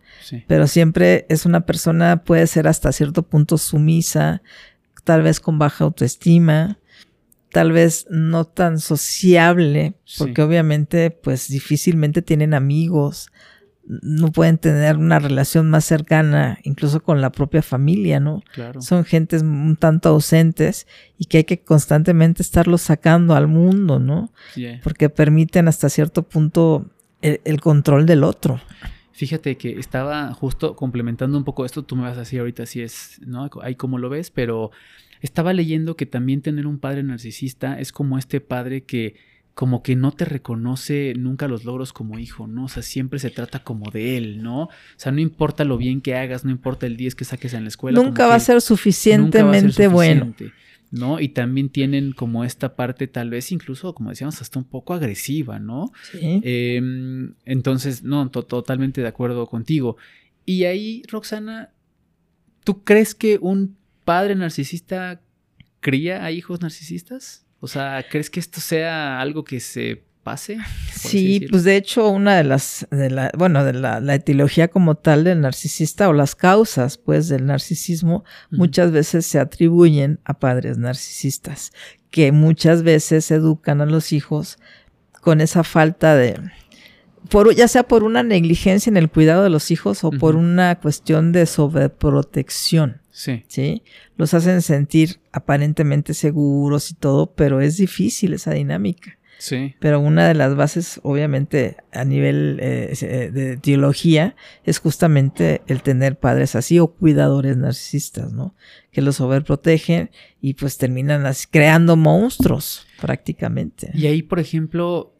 Pero 0.47 0.67
siempre 0.67 1.25
es 1.29 1.45
una 1.45 1.61
persona, 1.61 2.23
puede 2.23 2.47
ser 2.47 2.67
hasta 2.67 2.91
cierto 2.91 3.23
punto 3.23 3.57
sumisa, 3.57 4.41
tal 5.03 5.23
vez 5.23 5.39
con 5.39 5.57
baja 5.57 5.83
autoestima, 5.83 6.77
tal 7.51 7.71
vez 7.71 8.07
no 8.09 8.45
tan 8.45 8.79
sociable, 8.79 9.93
porque 10.17 10.41
obviamente 10.41 11.11
pues 11.11 11.47
difícilmente 11.49 12.21
tienen 12.21 12.53
amigos, 12.53 13.31
no 13.83 14.31
pueden 14.31 14.57
tener 14.57 14.97
una 14.97 15.19
relación 15.19 15.69
más 15.69 15.83
cercana, 15.83 16.59
incluso 16.63 17.03
con 17.03 17.19
la 17.19 17.31
propia 17.31 17.61
familia, 17.61 18.19
¿no? 18.19 18.41
Son 18.79 19.03
gentes 19.03 19.41
un 19.41 19.75
tanto 19.75 20.09
ausentes 20.09 20.87
y 21.17 21.25
que 21.25 21.39
hay 21.39 21.43
que 21.43 21.61
constantemente 21.61 22.41
estarlos 22.41 22.81
sacando 22.81 23.35
al 23.35 23.47
mundo, 23.47 23.99
¿no? 23.99 24.31
Porque 24.83 25.09
permiten 25.09 25.67
hasta 25.67 25.89
cierto 25.89 26.23
punto 26.23 26.89
el, 27.21 27.59
control 27.59 28.05
del 28.05 28.23
otro. 28.23 28.61
Fíjate 29.11 29.57
que 29.57 29.77
estaba 29.77 30.33
justo 30.33 30.75
complementando 30.75 31.37
un 31.37 31.43
poco 31.43 31.65
esto, 31.65 31.83
tú 31.83 31.95
me 31.95 32.03
vas 32.03 32.15
a 32.15 32.21
decir 32.21 32.39
ahorita 32.39 32.65
si 32.65 32.81
es, 32.81 33.19
¿no? 33.25 33.49
Ahí 33.61 33.75
como 33.75 33.97
lo 33.97 34.09
ves, 34.09 34.31
pero 34.31 34.71
estaba 35.21 35.53
leyendo 35.53 35.95
que 35.95 36.05
también 36.05 36.41
tener 36.41 36.67
un 36.67 36.79
padre 36.79 37.03
narcisista 37.03 37.79
es 37.79 37.91
como 37.91 38.17
este 38.17 38.41
padre 38.41 38.83
que 38.83 39.15
como 39.53 39.83
que 39.83 39.95
no 39.95 40.11
te 40.11 40.25
reconoce 40.25 41.13
nunca 41.17 41.47
los 41.47 41.65
logros 41.65 41.93
como 41.93 42.17
hijo, 42.17 42.47
¿no? 42.47 42.65
O 42.65 42.69
sea, 42.69 42.83
siempre 42.83 43.19
se 43.19 43.29
trata 43.29 43.63
como 43.63 43.91
de 43.91 44.17
él, 44.17 44.41
¿no? 44.41 44.63
O 44.63 44.69
sea, 44.95 45.11
no 45.11 45.19
importa 45.19 45.65
lo 45.65 45.77
bien 45.77 46.01
que 46.01 46.15
hagas, 46.15 46.45
no 46.45 46.51
importa 46.51 46.87
el 46.87 46.95
10 46.97 47.15
que 47.15 47.25
saques 47.25 47.53
en 47.53 47.63
la 47.63 47.67
escuela. 47.67 48.01
Nunca 48.01 48.27
va 48.27 48.35
a 48.35 48.39
ser 48.39 48.61
suficientemente 48.61 49.87
bueno. 49.87 50.33
¿no? 50.89 51.21
Y 51.21 51.29
también 51.29 51.69
tienen 51.69 52.11
como 52.11 52.43
esta 52.43 52.75
parte 52.75 53.07
tal 53.07 53.29
vez 53.29 53.51
incluso, 53.51 53.93
como 53.93 54.09
decíamos, 54.09 54.41
hasta 54.41 54.59
un 54.59 54.65
poco 54.65 54.93
agresiva, 54.93 55.57
¿no? 55.57 55.91
Sí. 56.11 56.41
Em, 56.43 57.33
entonces, 57.45 58.03
no, 58.03 58.29
totalmente 58.29 59.01
de 59.01 59.07
acuerdo 59.07 59.47
contigo. 59.47 59.95
Y 60.45 60.65
ahí, 60.65 61.03
Roxana, 61.07 61.69
¿tú 62.65 62.83
crees 62.83 63.15
que 63.15 63.37
un 63.41 63.77
padre 64.11 64.35
narcisista 64.35 65.21
cría 65.79 66.25
a 66.25 66.31
hijos 66.31 66.59
narcisistas? 66.59 67.45
O 67.61 67.67
sea, 67.69 68.05
¿crees 68.09 68.29
que 68.29 68.41
esto 68.41 68.59
sea 68.59 69.21
algo 69.21 69.45
que 69.45 69.61
se 69.61 70.03
pase? 70.21 70.57
Sí, 70.93 71.47
pues 71.49 71.63
de 71.63 71.77
hecho 71.77 72.09
una 72.09 72.35
de 72.35 72.43
las, 72.43 72.85
de 72.91 73.09
la, 73.09 73.31
bueno, 73.37 73.63
de 73.63 73.71
la, 73.71 74.01
la, 74.01 74.15
etiología 74.15 74.67
como 74.67 74.95
tal 74.95 75.23
del 75.23 75.39
narcisista 75.39 76.09
o 76.09 76.13
las 76.13 76.35
causas 76.35 76.97
pues 76.97 77.29
del 77.29 77.45
narcisismo 77.45 78.25
muchas 78.49 78.91
veces 78.91 79.25
se 79.25 79.39
atribuyen 79.39 80.19
a 80.25 80.39
padres 80.39 80.77
narcisistas 80.77 81.71
que 82.09 82.33
muchas 82.33 82.83
veces 82.83 83.31
educan 83.31 83.79
a 83.79 83.85
los 83.85 84.11
hijos 84.11 84.57
con 85.21 85.39
esa 85.39 85.63
falta 85.63 86.17
de, 86.17 86.37
por, 87.31 87.55
ya 87.55 87.69
sea 87.69 87.83
por 87.83 88.03
una 88.03 88.23
negligencia 88.23 88.89
en 88.89 88.97
el 88.97 89.09
cuidado 89.09 89.43
de 89.43 89.49
los 89.49 89.71
hijos 89.71 90.03
o 90.03 90.11
por 90.11 90.35
una 90.35 90.79
cuestión 90.79 91.31
de 91.31 91.45
sobreprotección. 91.45 92.99
Sí. 93.09 93.45
sí. 93.47 93.83
Los 94.17 94.33
hacen 94.33 94.61
sentir 94.61 95.21
aparentemente 95.31 96.13
seguros 96.13 96.91
y 96.91 96.95
todo, 96.95 97.33
pero 97.33 97.61
es 97.61 97.77
difícil 97.77 98.33
esa 98.33 98.51
dinámica. 98.51 99.17
Sí. 99.37 99.75
Pero 99.79 100.01
una 100.01 100.27
de 100.27 100.33
las 100.33 100.55
bases, 100.55 100.99
obviamente, 101.03 101.77
a 101.93 102.03
nivel 102.03 102.59
eh, 102.61 102.93
eh, 103.01 103.31
de 103.31 103.57
teología, 103.57 104.35
es 104.65 104.79
justamente 104.79 105.61
el 105.67 105.81
tener 105.81 106.19
padres 106.19 106.55
así 106.55 106.79
o 106.79 106.87
cuidadores 106.87 107.55
narcisistas, 107.55 108.33
¿no? 108.33 108.55
Que 108.91 109.01
los 109.01 109.15
sobreprotegen 109.15 110.11
y 110.41 110.55
pues 110.55 110.77
terminan 110.77 111.25
así, 111.25 111.47
creando 111.49 111.95
monstruos 111.95 112.85
prácticamente. 112.99 113.89
Y 113.93 114.07
ahí, 114.07 114.21
por 114.21 114.39
ejemplo, 114.39 115.15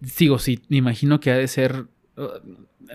digo, 0.00 0.38
sí, 0.38 0.60
me 0.68 0.78
imagino 0.78 1.20
que 1.20 1.30
ha 1.30 1.36
de 1.36 1.48
ser, 1.48 1.86
uh, 2.16 2.28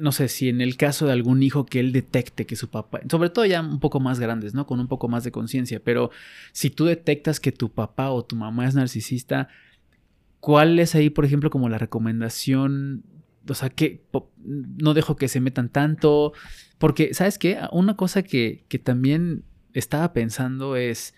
no 0.01 0.11
sé, 0.11 0.27
si 0.27 0.49
en 0.49 0.61
el 0.61 0.77
caso 0.77 1.05
de 1.05 1.13
algún 1.13 1.43
hijo 1.43 1.65
que 1.65 1.79
él 1.79 1.91
detecte 1.91 2.45
que 2.45 2.55
su 2.55 2.69
papá, 2.69 3.01
sobre 3.09 3.29
todo 3.29 3.45
ya 3.45 3.61
un 3.61 3.79
poco 3.79 3.99
más 3.99 4.19
grandes, 4.19 4.53
¿no? 4.53 4.65
Con 4.65 4.79
un 4.79 4.87
poco 4.87 5.07
más 5.07 5.23
de 5.23 5.31
conciencia, 5.31 5.81
pero 5.83 6.11
si 6.51 6.69
tú 6.69 6.85
detectas 6.85 7.39
que 7.39 7.51
tu 7.51 7.71
papá 7.71 8.11
o 8.11 8.23
tu 8.23 8.35
mamá 8.35 8.67
es 8.67 8.75
narcisista, 8.75 9.49
¿Cuál 10.45 10.77
es 10.77 10.93
ahí, 10.93 11.09
por 11.09 11.25
ejemplo, 11.25 11.49
como 11.49 11.69
la 11.69 11.79
recomendación? 11.79 13.03
O 13.49 13.55
sea, 13.55 13.71
que 13.71 14.03
no 14.43 14.93
dejo 14.93 15.15
que 15.15 15.27
se 15.27 15.39
metan 15.39 15.69
tanto. 15.69 16.33
Porque, 16.77 17.15
¿sabes 17.15 17.39
qué? 17.39 17.57
Una 17.71 17.95
cosa 17.95 18.21
que, 18.21 18.63
que 18.67 18.77
también 18.77 19.43
estaba 19.73 20.13
pensando 20.13 20.75
es. 20.75 21.15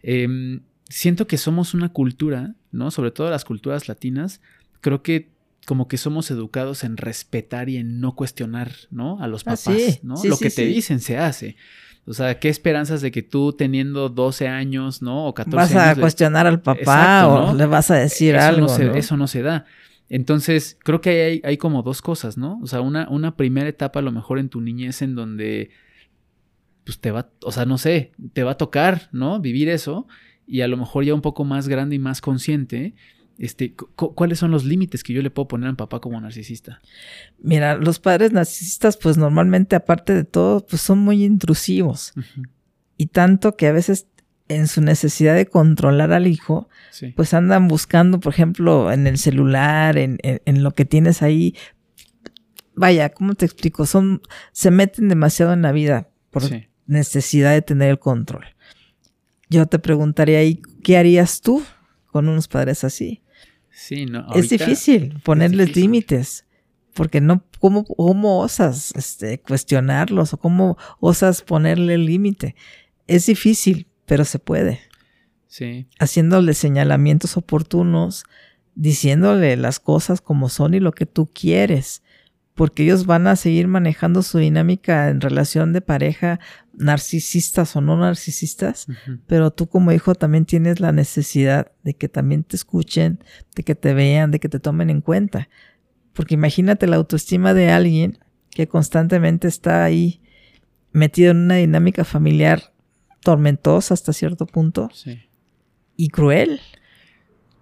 Em, 0.00 0.62
siento 0.88 1.26
que 1.26 1.36
somos 1.36 1.74
una 1.74 1.90
cultura, 1.90 2.54
¿no? 2.72 2.90
Sobre 2.90 3.10
todo 3.10 3.28
las 3.28 3.44
culturas 3.44 3.88
latinas. 3.88 4.40
Creo 4.86 5.02
que 5.02 5.30
como 5.66 5.88
que 5.88 5.96
somos 5.96 6.30
educados 6.30 6.84
en 6.84 6.96
respetar 6.96 7.68
y 7.68 7.76
en 7.76 7.98
no 8.00 8.14
cuestionar, 8.14 8.70
¿no? 8.92 9.20
A 9.20 9.26
los 9.26 9.42
Ah, 9.42 9.56
papás, 9.56 9.58
sí, 9.64 9.98
¿no? 10.04 10.14
sí, 10.16 10.28
Lo 10.28 10.36
sí, 10.36 10.44
que 10.44 10.50
te 10.50 10.64
dicen 10.64 11.00
se 11.00 11.18
hace. 11.18 11.56
O 12.04 12.14
sea, 12.14 12.38
¿qué 12.38 12.48
esperanzas 12.48 13.00
de 13.00 13.10
que 13.10 13.24
tú 13.24 13.52
teniendo 13.52 14.08
12 14.08 14.46
años, 14.46 15.02
¿no? 15.02 15.26
O 15.26 15.34
14 15.34 15.74
Vas 15.74 15.82
a 15.82 15.84
años. 15.86 15.96
le- 15.96 16.02
cuestionar 16.02 16.46
al 16.46 16.60
papá 16.62 16.78
Exacto, 16.78 17.34
o 17.34 17.52
¿no? 17.52 17.58
le 17.58 17.66
vas 17.66 17.90
a 17.90 17.96
decir 17.96 18.36
eso 18.36 18.46
algo. 18.46 18.60
No 18.60 18.68
se, 18.68 18.84
¿no? 18.84 18.94
Eso 18.94 19.16
no 19.16 19.26
se 19.26 19.42
da. 19.42 19.64
Entonces, 20.08 20.78
creo 20.84 21.00
que 21.00 21.24
hay, 21.24 21.40
hay 21.42 21.56
como 21.56 21.82
dos 21.82 22.00
cosas, 22.00 22.38
¿no? 22.38 22.60
O 22.62 22.68
sea, 22.68 22.80
una, 22.80 23.08
una 23.10 23.36
primera 23.36 23.68
etapa 23.68 23.98
a 23.98 24.02
lo 24.02 24.12
mejor 24.12 24.38
en 24.38 24.48
tu 24.48 24.60
niñez 24.60 25.02
en 25.02 25.16
donde, 25.16 25.70
pues 26.84 27.00
te 27.00 27.10
va, 27.10 27.30
o 27.42 27.50
sea, 27.50 27.64
no 27.66 27.78
sé, 27.78 28.12
te 28.32 28.44
va 28.44 28.52
a 28.52 28.56
tocar, 28.56 29.08
¿no? 29.12 29.40
Vivir 29.40 29.68
eso 29.68 30.06
y 30.46 30.60
a 30.60 30.68
lo 30.68 30.76
mejor 30.76 31.04
ya 31.04 31.12
un 31.14 31.22
poco 31.22 31.44
más 31.44 31.66
grande 31.66 31.96
y 31.96 31.98
más 31.98 32.20
consciente, 32.20 32.94
este, 33.38 33.74
cu- 33.74 33.88
cu- 33.94 34.14
¿cuáles 34.14 34.38
son 34.38 34.50
los 34.50 34.64
límites 34.64 35.02
que 35.02 35.12
yo 35.12 35.22
le 35.22 35.30
puedo 35.30 35.48
poner 35.48 35.68
a 35.68 35.72
mi 35.72 35.76
papá 35.76 36.00
como 36.00 36.20
narcisista? 36.20 36.80
Mira, 37.38 37.76
los 37.76 37.98
padres 37.98 38.32
narcisistas, 38.32 38.96
pues 38.96 39.16
normalmente, 39.18 39.76
aparte 39.76 40.14
de 40.14 40.24
todo, 40.24 40.64
pues 40.66 40.82
son 40.82 40.98
muy 40.98 41.24
intrusivos. 41.24 42.12
Y 42.96 43.06
tanto 43.06 43.56
que 43.56 43.66
a 43.66 43.72
veces 43.72 44.06
en 44.48 44.68
su 44.68 44.80
necesidad 44.80 45.34
de 45.34 45.46
controlar 45.46 46.12
al 46.12 46.26
hijo, 46.28 46.68
Sí. 46.92 47.12
pues 47.16 47.34
andan 47.34 47.66
buscando, 47.68 48.20
por 48.20 48.32
ejemplo, 48.32 48.92
en 48.92 49.06
el 49.06 49.18
celular, 49.18 49.98
en, 49.98 50.18
en- 50.22 50.40
en 50.44 50.62
lo 50.62 50.70
que 50.72 50.84
tienes 50.84 51.20
ahí. 51.22 51.54
Vaya, 52.74 53.08
¿cómo 53.10 53.34
te 53.34 53.44
explico? 53.46 53.86
Son, 53.86 54.20
se 54.52 54.70
meten 54.70 55.08
demasiado 55.08 55.52
en 55.52 55.62
la 55.62 55.72
vida 55.72 56.08
por 56.30 56.42
Sí. 56.42 56.66
necesidad 56.86 57.52
de 57.52 57.62
tener 57.62 57.90
el 57.90 57.98
control. 57.98 58.44
Yo 59.48 59.66
te 59.66 59.78
preguntaría 59.78 60.38
ahí, 60.38 60.60
¿qué 60.82 60.96
harías 60.98 61.40
tú 61.40 61.62
con 62.06 62.28
unos 62.28 62.48
padres 62.48 62.84
así? 62.84 63.22
Sí, 63.76 64.06
no. 64.06 64.26
es 64.32 64.48
difícil 64.48 65.20
ponerles 65.22 65.66
difícil. 65.66 65.82
límites. 65.82 66.44
Porque 66.94 67.20
no, 67.20 67.44
¿cómo, 67.60 67.84
cómo 67.84 68.40
osas 68.40 68.90
este, 68.96 69.38
cuestionarlos 69.38 70.32
o 70.32 70.38
cómo 70.38 70.78
osas 70.98 71.42
ponerle 71.42 71.98
límite? 71.98 72.56
Es 73.06 73.26
difícil, 73.26 73.86
pero 74.06 74.24
se 74.24 74.38
puede. 74.38 74.80
Sí. 75.46 75.88
Haciéndole 75.98 76.54
señalamientos 76.54 77.36
oportunos, 77.36 78.24
diciéndole 78.74 79.58
las 79.58 79.78
cosas 79.78 80.22
como 80.22 80.48
son 80.48 80.72
y 80.72 80.80
lo 80.80 80.92
que 80.92 81.04
tú 81.04 81.26
quieres. 81.26 82.02
Porque 82.56 82.82
ellos 82.82 83.06
van 83.06 83.28
a 83.28 83.36
seguir 83.36 83.68
manejando 83.68 84.22
su 84.22 84.38
dinámica 84.38 85.08
en 85.10 85.20
relación 85.20 85.72
de 85.72 85.82
pareja, 85.82 86.40
narcisistas 86.72 87.76
o 87.76 87.80
no 87.80 87.96
narcisistas 87.96 88.86
pero 89.26 89.50
tú 89.50 89.66
como 89.68 89.92
hijo 89.92 90.14
también 90.14 90.44
tienes 90.44 90.80
la 90.80 90.90
necesidad 90.92 91.70
de 91.84 91.94
que 91.94 92.08
también 92.08 92.42
te 92.44 92.56
escuchen, 92.56 93.22
de 93.54 93.62
que 93.62 93.74
te 93.74 93.94
vean, 93.94 94.30
de 94.30 94.40
que 94.40 94.48
te 94.48 94.58
tomen 94.58 94.90
en 94.90 95.00
cuenta. 95.00 95.48
Porque 96.12 96.34
imagínate 96.34 96.86
la 96.86 96.96
autoestima 96.96 97.54
de 97.54 97.70
alguien 97.70 98.18
que 98.50 98.66
constantemente 98.68 99.48
está 99.48 99.84
ahí 99.84 100.20
metido 100.92 101.30
en 101.32 101.36
una 101.38 101.56
dinámica 101.56 102.04
familiar 102.04 102.72
tormentosa 103.20 103.92
hasta 103.94 104.12
cierto 104.14 104.46
punto 104.46 104.88
Sí. 104.94 105.18
y 105.96 106.08
cruel, 106.08 106.60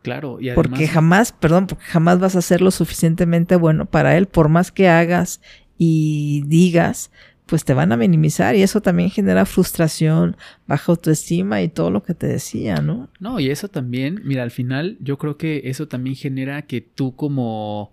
Claro. 0.05 0.37
Y 0.39 0.51
además, 0.51 0.69
porque 0.69 0.87
jamás, 0.87 1.33
perdón, 1.33 1.67
porque 1.67 1.85
jamás 1.85 2.21
vas 2.21 2.37
a 2.37 2.43
ser 2.43 2.61
lo 2.61 2.71
suficientemente 2.71 3.57
bueno 3.57 3.87
para 3.87 4.19
él, 4.19 4.27
por 4.27 4.51
más 4.51 4.71
que 4.71 4.87
hagas 4.87 5.41
y 5.79 6.43
digas, 6.47 7.11
pues 7.47 7.65
te 7.65 7.73
van 7.73 7.91
a 7.91 7.97
minimizar 7.97 8.55
y 8.55 8.61
eso 8.61 8.83
también 8.83 9.09
genera 9.09 9.47
frustración, 9.47 10.37
baja 10.67 10.93
autoestima 10.93 11.63
y 11.63 11.71
todo 11.71 11.91
lo 11.91 12.03
que 12.03 12.13
te 12.13 12.27
decía, 12.27 12.77
¿no? 12.83 13.09
No, 13.19 13.41
y 13.41 13.49
eso 13.49 13.69
también, 13.69 14.21
mira, 14.25 14.43
al 14.43 14.51
final 14.51 14.99
yo 15.01 15.17
creo 15.17 15.39
que 15.39 15.63
eso 15.65 15.89
también 15.89 16.17
genera 16.17 16.63
que 16.63 16.83
tú 16.83 17.17
como 17.17 17.91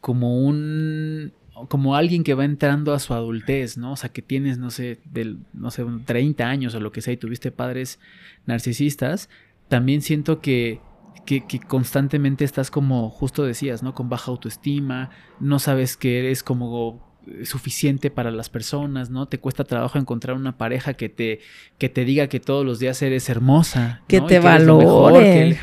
como 0.00 0.46
un 0.46 1.32
como 1.68 1.96
alguien 1.96 2.22
que 2.22 2.34
va 2.34 2.44
entrando 2.44 2.94
a 2.94 3.00
su 3.00 3.14
adultez, 3.14 3.76
¿no? 3.78 3.92
O 3.92 3.96
sea, 3.96 4.10
que 4.10 4.22
tienes, 4.22 4.58
no 4.58 4.70
sé, 4.70 5.00
del 5.12 5.38
no 5.54 5.72
sé, 5.72 5.82
un 5.82 6.04
30 6.04 6.48
años 6.48 6.72
o 6.76 6.80
lo 6.80 6.92
que 6.92 7.00
sea 7.00 7.14
y 7.14 7.16
tuviste 7.16 7.50
padres 7.50 7.98
narcisistas, 8.46 9.28
también 9.66 10.02
siento 10.02 10.40
que 10.40 10.80
que, 11.24 11.44
que 11.46 11.58
constantemente 11.60 12.44
estás 12.44 12.70
como 12.70 13.10
justo 13.10 13.44
decías, 13.44 13.82
¿no? 13.82 13.94
Con 13.94 14.08
baja 14.08 14.30
autoestima, 14.30 15.10
no 15.40 15.58
sabes 15.58 15.96
que 15.96 16.18
eres 16.20 16.42
como 16.42 17.04
suficiente 17.44 18.10
para 18.10 18.30
las 18.30 18.48
personas, 18.50 19.10
¿no? 19.10 19.26
Te 19.26 19.38
cuesta 19.38 19.64
trabajo 19.64 19.98
encontrar 19.98 20.36
una 20.36 20.56
pareja 20.58 20.94
que 20.94 21.08
te 21.08 21.40
que 21.78 21.88
te 21.88 22.04
diga 22.04 22.28
que 22.28 22.38
todos 22.38 22.64
los 22.64 22.78
días 22.78 23.02
eres 23.02 23.28
hermosa, 23.28 24.02
Que 24.06 24.20
¿no? 24.20 24.26
te 24.26 24.36
Y 24.36 24.38
mejor, 24.38 25.12
valore. 25.14 25.24
que 25.24 25.58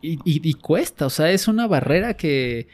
y, 0.00 0.12
y- 0.24 0.40
y 0.48 0.54
cuesta, 0.54 1.04
o 1.06 1.10
sea, 1.10 1.30
es 1.30 1.48
una 1.48 1.66
barrera 1.66 2.14
que, 2.14 2.66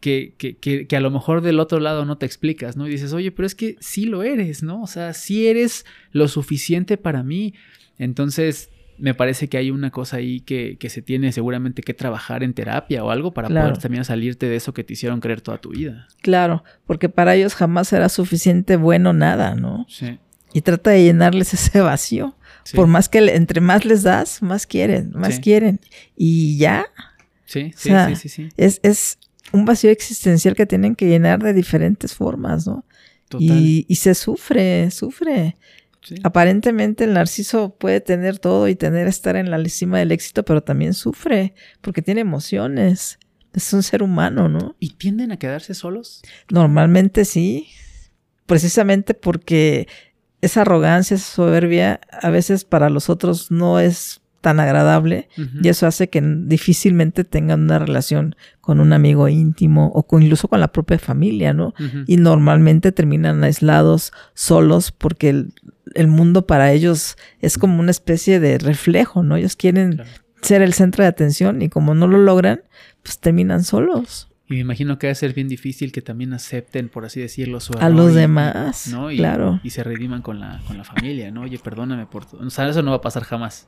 que, 0.00 0.34
que, 0.36 0.56
que, 0.58 0.86
que 0.86 0.96
a 0.96 1.00
lo 1.00 1.10
mejor 1.10 1.40
del 1.40 1.58
otro 1.58 1.80
lado 1.80 2.04
no 2.04 2.18
te 2.18 2.26
explicas, 2.26 2.76
¿no? 2.76 2.86
Y 2.86 2.90
dices, 2.90 3.12
oye, 3.14 3.32
pero 3.32 3.46
es 3.46 3.54
que 3.54 3.76
sí 3.80 4.04
lo 4.04 4.22
eres, 4.22 4.62
¿no? 4.62 4.82
O 4.82 4.86
sea, 4.86 5.14
sí 5.14 5.46
eres 5.48 5.86
lo 6.12 6.28
suficiente 6.28 6.98
para 6.98 7.22
mí. 7.22 7.54
Entonces, 7.98 8.68
me 8.98 9.14
parece 9.14 9.48
que 9.48 9.58
hay 9.58 9.70
una 9.70 9.90
cosa 9.90 10.16
ahí 10.18 10.40
que, 10.40 10.76
que 10.78 10.88
se 10.88 11.02
tiene 11.02 11.32
seguramente 11.32 11.82
que 11.82 11.94
trabajar 11.94 12.42
en 12.42 12.54
terapia 12.54 13.04
o 13.04 13.10
algo 13.10 13.32
para 13.34 13.48
Claro. 13.48 13.68
poder 13.68 13.82
también 13.82 14.04
salirte 14.04 14.46
de 14.48 14.56
eso 14.56 14.72
que 14.74 14.84
te 14.84 14.92
hicieron 14.94 15.20
creer 15.20 15.40
toda 15.40 15.58
tu 15.58 15.70
vida. 15.70 16.08
Claro, 16.22 16.64
porque 16.86 17.08
para 17.08 17.34
ellos 17.34 17.54
jamás 17.54 17.88
será 17.88 18.08
suficiente 18.08 18.76
bueno 18.76 19.12
nada, 19.12 19.54
¿no? 19.54 19.86
Sí. 19.88 20.18
Y 20.52 20.62
trata 20.62 20.90
de 20.90 21.04
llenarles 21.04 21.52
ese 21.54 21.80
vacío. 21.80 22.34
sí. 22.64 22.74
Por 22.76 22.86
más 22.88 23.08
que 23.08 23.20
le- 23.20 23.36
entre 23.36 23.60
más 23.60 23.84
les 23.84 24.02
das, 24.02 24.42
más 24.42 24.66
quieren, 24.66 25.12
más 25.14 25.36
Sí. 25.36 25.40
quieren. 25.42 25.78
Y 26.16 26.56
ya, 26.58 26.86
Sí, 27.44 27.72
sí, 27.76 27.90
sea, 27.90 28.08
sí, 28.08 28.16
sí, 28.16 28.28
sí. 28.28 28.48
es, 28.56 28.80
es 28.82 29.18
un 29.52 29.64
vacío 29.64 29.90
existencial 29.90 30.56
que 30.56 30.66
tienen 30.66 30.96
que 30.96 31.06
llenar 31.06 31.40
de 31.42 31.52
diferentes 31.52 32.12
formas, 32.14 32.66
¿no? 32.66 32.84
Total. 33.28 33.46
Y, 33.46 33.84
y 33.88 33.94
se 33.96 34.14
sufre, 34.14 34.90
sufre. 34.90 35.56
Sí. 36.06 36.14
Aparentemente 36.22 37.02
el 37.02 37.14
narciso 37.14 37.74
puede 37.76 38.00
tener 38.00 38.38
todo 38.38 38.68
y 38.68 38.76
tener 38.76 39.08
estar 39.08 39.34
en 39.34 39.50
la 39.50 39.64
cima 39.64 39.98
del 39.98 40.12
éxito, 40.12 40.44
pero 40.44 40.62
también 40.62 40.94
sufre 40.94 41.52
porque 41.80 42.00
tiene 42.00 42.20
emociones. 42.20 43.18
Es 43.52 43.72
un 43.72 43.82
ser 43.82 44.04
humano, 44.04 44.48
¿no? 44.48 44.76
¿Y 44.78 44.90
tienden 44.90 45.32
a 45.32 45.36
quedarse 45.36 45.74
solos? 45.74 46.22
Normalmente 46.48 47.24
sí, 47.24 47.66
precisamente 48.46 49.14
porque 49.14 49.88
esa 50.42 50.60
arrogancia, 50.60 51.16
esa 51.16 51.26
soberbia, 51.28 52.00
a 52.12 52.30
veces 52.30 52.64
para 52.64 52.88
los 52.88 53.10
otros 53.10 53.50
no 53.50 53.80
es 53.80 54.20
tan 54.42 54.60
agradable 54.60 55.28
y 55.60 55.66
eso 55.66 55.88
hace 55.88 56.08
que 56.08 56.22
difícilmente 56.22 57.24
tengan 57.24 57.62
una 57.62 57.80
relación 57.80 58.36
con 58.60 58.78
un 58.78 58.92
amigo 58.92 59.26
íntimo 59.26 59.90
o 59.92 60.04
con, 60.04 60.22
incluso 60.22 60.46
con 60.46 60.60
la 60.60 60.70
propia 60.70 61.00
familia, 61.00 61.52
¿no? 61.52 61.74
Y 62.06 62.18
normalmente 62.18 62.92
terminan 62.92 63.42
aislados, 63.42 64.12
solos, 64.34 64.92
porque 64.92 65.30
el, 65.30 65.52
mundo 66.06 66.46
para 66.46 66.72
ellos 66.72 67.16
es 67.40 67.58
como 67.58 67.80
una 67.80 67.90
especie 67.90 68.40
de 68.40 68.58
reflejo, 68.58 69.22
¿no? 69.22 69.36
Ellos 69.36 69.56
quieren 69.56 70.02
ser 70.42 70.62
el 70.62 70.74
centro 70.74 71.02
de 71.02 71.08
atención 71.08 71.62
y 71.62 71.68
como 71.68 71.94
no 71.94 72.06
lo 72.06 72.18
logran, 72.18 72.62
pues 73.02 73.18
terminan 73.18 73.64
solos. 73.64 74.28
Y 74.48 74.54
me 74.54 74.60
imagino 74.60 74.98
que 74.98 75.08
va 75.08 75.12
a 75.12 75.16
ser 75.16 75.34
bien 75.34 75.48
difícil 75.48 75.90
que 75.90 76.02
también 76.02 76.32
acepten, 76.32 76.88
por 76.88 77.04
así 77.04 77.20
decirlo, 77.20 77.58
su 77.58 77.72
A 77.80 77.88
los 77.88 78.14
demás, 78.14 78.86
¿no? 78.88 79.10
Y, 79.10 79.16
claro. 79.16 79.60
Y 79.64 79.70
se 79.70 79.82
rediman 79.82 80.22
con 80.22 80.38
la, 80.38 80.60
con 80.68 80.78
la 80.78 80.84
familia, 80.84 81.32
¿no? 81.32 81.42
Oye, 81.42 81.58
perdóname 81.58 82.06
por... 82.06 82.26
O 82.32 82.50
sea, 82.50 82.68
eso 82.68 82.82
no 82.82 82.92
va 82.92 82.98
a 82.98 83.00
pasar 83.00 83.24
jamás. 83.24 83.66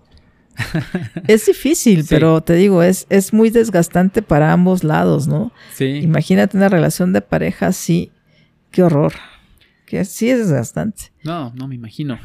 es 1.26 1.46
difícil, 1.46 2.04
pero 2.08 2.40
te 2.42 2.54
digo, 2.54 2.82
es, 2.82 3.06
es 3.10 3.32
muy 3.32 3.50
desgastante 3.50 4.22
para 4.22 4.52
ambos 4.52 4.84
lados, 4.84 5.26
¿no? 5.26 5.52
Sí. 5.74 6.00
Imagínate 6.02 6.56
una 6.56 6.68
relación 6.68 7.12
de 7.12 7.22
pareja 7.22 7.68
así, 7.68 8.12
qué 8.70 8.84
horror. 8.84 9.14
Que 9.84 10.04
sí 10.04 10.28
es 10.30 10.38
desgastante. 10.40 11.12
No, 11.28 11.52
no 11.54 11.68
me 11.68 11.74
imagino. 11.74 12.18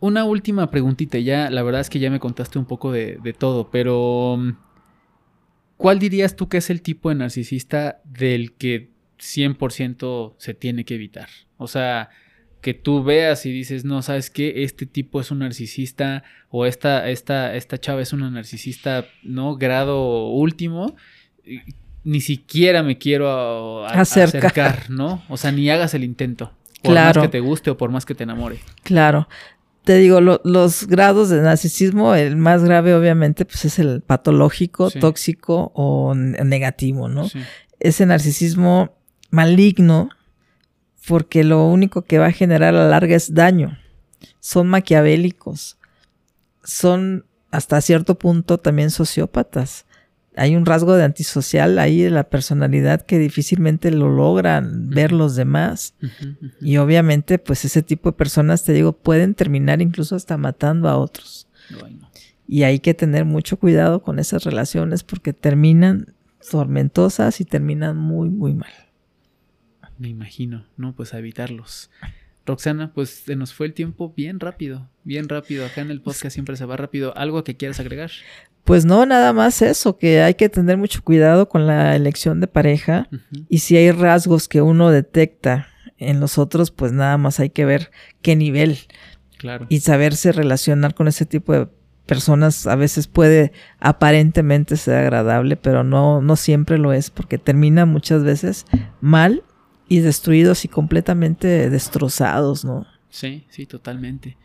Una 0.00 0.24
última 0.24 0.70
preguntita, 0.70 1.18
ya, 1.18 1.50
la 1.50 1.62
verdad 1.62 1.80
es 1.80 1.90
que 1.90 1.98
ya 1.98 2.10
me 2.10 2.20
contaste 2.20 2.58
un 2.58 2.66
poco 2.66 2.92
de, 2.92 3.18
de 3.22 3.32
todo, 3.32 3.70
pero 3.70 4.38
¿cuál 5.76 5.98
dirías 5.98 6.36
tú 6.36 6.48
que 6.48 6.58
es 6.58 6.68
el 6.70 6.82
tipo 6.82 7.08
de 7.08 7.14
narcisista 7.14 8.00
del 8.04 8.52
que 8.52 8.90
100% 9.18 10.34
se 10.38 10.54
tiene 10.54 10.84
que 10.84 10.96
evitar? 10.96 11.28
O 11.56 11.66
sea, 11.66 12.10
que 12.66 12.74
tú 12.74 13.04
veas 13.04 13.46
y 13.46 13.52
dices, 13.52 13.84
no, 13.84 14.02
¿sabes 14.02 14.28
qué? 14.28 14.64
Este 14.64 14.86
tipo 14.86 15.20
es 15.20 15.30
un 15.30 15.38
narcisista 15.38 16.24
o 16.50 16.66
esta, 16.66 17.08
esta, 17.08 17.54
esta 17.54 17.78
chava 17.78 18.02
es 18.02 18.12
una 18.12 18.28
narcisista, 18.28 19.06
¿no? 19.22 19.56
Grado 19.56 20.26
último. 20.30 20.96
Ni 22.02 22.20
siquiera 22.20 22.82
me 22.82 22.98
quiero 22.98 23.86
acercar. 23.86 24.90
¿no? 24.90 25.22
O 25.28 25.36
sea, 25.36 25.52
ni 25.52 25.70
hagas 25.70 25.94
el 25.94 26.02
intento. 26.02 26.52
Por 26.86 26.94
más 26.94 27.18
que 27.18 27.28
te 27.28 27.40
guste 27.40 27.70
o 27.70 27.76
por 27.76 27.90
más 27.90 28.04
que 28.04 28.14
te 28.14 28.24
enamore. 28.24 28.60
Claro. 28.82 29.28
Te 29.84 29.98
digo, 29.98 30.20
los 30.20 30.86
grados 30.88 31.28
de 31.28 31.40
narcisismo, 31.40 32.16
el 32.16 32.36
más 32.36 32.64
grave 32.64 32.94
obviamente 32.94 33.44
pues 33.44 33.64
es 33.64 33.78
el 33.78 34.00
patológico, 34.00 34.90
tóxico 34.90 35.70
o 35.74 36.12
negativo, 36.14 37.08
¿no? 37.08 37.28
Ese 37.78 38.04
narcisismo 38.04 38.96
maligno 39.30 40.08
porque 41.06 41.44
lo 41.44 41.66
único 41.66 42.02
que 42.02 42.18
va 42.18 42.26
a 42.26 42.32
generar 42.32 42.74
a 42.74 42.78
la 42.78 42.88
larga 42.88 43.14
es 43.14 43.32
daño. 43.32 43.78
Son 44.40 44.66
maquiavélicos, 44.66 45.78
son 46.64 47.24
hasta 47.52 47.80
cierto 47.80 48.18
punto 48.18 48.58
también 48.58 48.90
sociópatas. 48.90 49.85
Hay 50.36 50.54
un 50.54 50.66
rasgo 50.66 50.94
de 50.94 51.04
antisocial 51.04 51.78
ahí 51.78 52.02
de 52.02 52.10
la 52.10 52.28
personalidad 52.28 53.00
que 53.00 53.18
difícilmente 53.18 53.90
lo 53.90 54.08
logran 54.08 54.90
ver 54.90 55.12
los 55.12 55.34
demás. 55.34 55.94
Y 56.60 56.76
obviamente, 56.76 57.38
pues 57.38 57.64
ese 57.64 57.82
tipo 57.82 58.10
de 58.10 58.16
personas, 58.16 58.62
te 58.62 58.72
digo, 58.72 58.92
pueden 58.92 59.34
terminar 59.34 59.80
incluso 59.80 60.14
hasta 60.14 60.36
matando 60.36 60.88
a 60.88 60.98
otros. 60.98 61.48
Y 62.46 62.62
hay 62.64 62.80
que 62.80 62.94
tener 62.94 63.24
mucho 63.24 63.58
cuidado 63.58 64.02
con 64.02 64.18
esas 64.18 64.44
relaciones 64.44 65.02
porque 65.02 65.32
terminan 65.32 66.14
tormentosas 66.50 67.40
y 67.40 67.44
terminan 67.44 67.96
muy, 67.96 68.28
muy 68.28 68.54
mal. 68.54 68.72
Me 69.98 70.08
imagino, 70.08 70.66
¿no? 70.76 70.94
Pues 70.94 71.14
a 71.14 71.18
evitarlos. 71.18 71.90
Roxana, 72.44 72.92
pues 72.92 73.10
se 73.10 73.34
nos 73.34 73.52
fue 73.52 73.66
el 73.66 73.74
tiempo 73.74 74.12
bien 74.16 74.38
rápido, 74.38 74.88
bien 75.02 75.28
rápido. 75.28 75.66
Acá 75.66 75.80
en 75.80 75.90
el 75.90 76.00
podcast 76.00 76.34
siempre 76.34 76.56
se 76.56 76.64
va 76.64 76.76
rápido. 76.76 77.16
¿Algo 77.16 77.42
que 77.42 77.56
quieras 77.56 77.80
agregar? 77.80 78.10
Pues 78.66 78.84
no, 78.84 79.06
nada 79.06 79.32
más 79.32 79.62
eso, 79.62 79.96
que 79.96 80.22
hay 80.22 80.34
que 80.34 80.48
tener 80.48 80.76
mucho 80.76 81.00
cuidado 81.00 81.48
con 81.48 81.68
la 81.68 81.94
elección 81.94 82.40
de 82.40 82.48
pareja 82.48 83.08
y 83.48 83.60
si 83.60 83.76
hay 83.76 83.92
rasgos 83.92 84.48
que 84.48 84.60
uno 84.60 84.90
detecta 84.90 85.68
en 85.98 86.18
los 86.18 86.36
otros, 86.36 86.72
pues 86.72 86.90
nada 86.90 87.16
más 87.16 87.38
hay 87.38 87.50
que 87.50 87.64
ver 87.64 87.92
qué 88.22 88.34
nivel. 88.34 88.78
Claro. 89.38 89.66
Y 89.68 89.80
saberse 89.80 90.32
relacionar 90.32 90.96
con 90.96 91.06
ese 91.06 91.26
tipo 91.26 91.52
de 91.52 91.68
personas 92.06 92.66
a 92.66 92.74
veces 92.74 93.06
puede 93.06 93.52
aparentemente 93.78 94.76
ser 94.76 94.96
agradable, 94.96 95.56
pero 95.56 95.84
no, 95.84 96.20
no 96.20 96.34
siempre 96.34 96.76
lo 96.76 96.92
es, 96.92 97.10
porque 97.10 97.38
termina 97.38 97.86
muchas 97.86 98.24
veces 98.24 98.66
mal 99.00 99.44
y 99.86 100.00
destruidos 100.00 100.64
y 100.64 100.68
completamente 100.68 101.70
destrozados, 101.70 102.64
¿no? 102.64 102.84
Sí, 103.10 103.44
sí, 103.48 103.64
totalmente. 103.64 104.36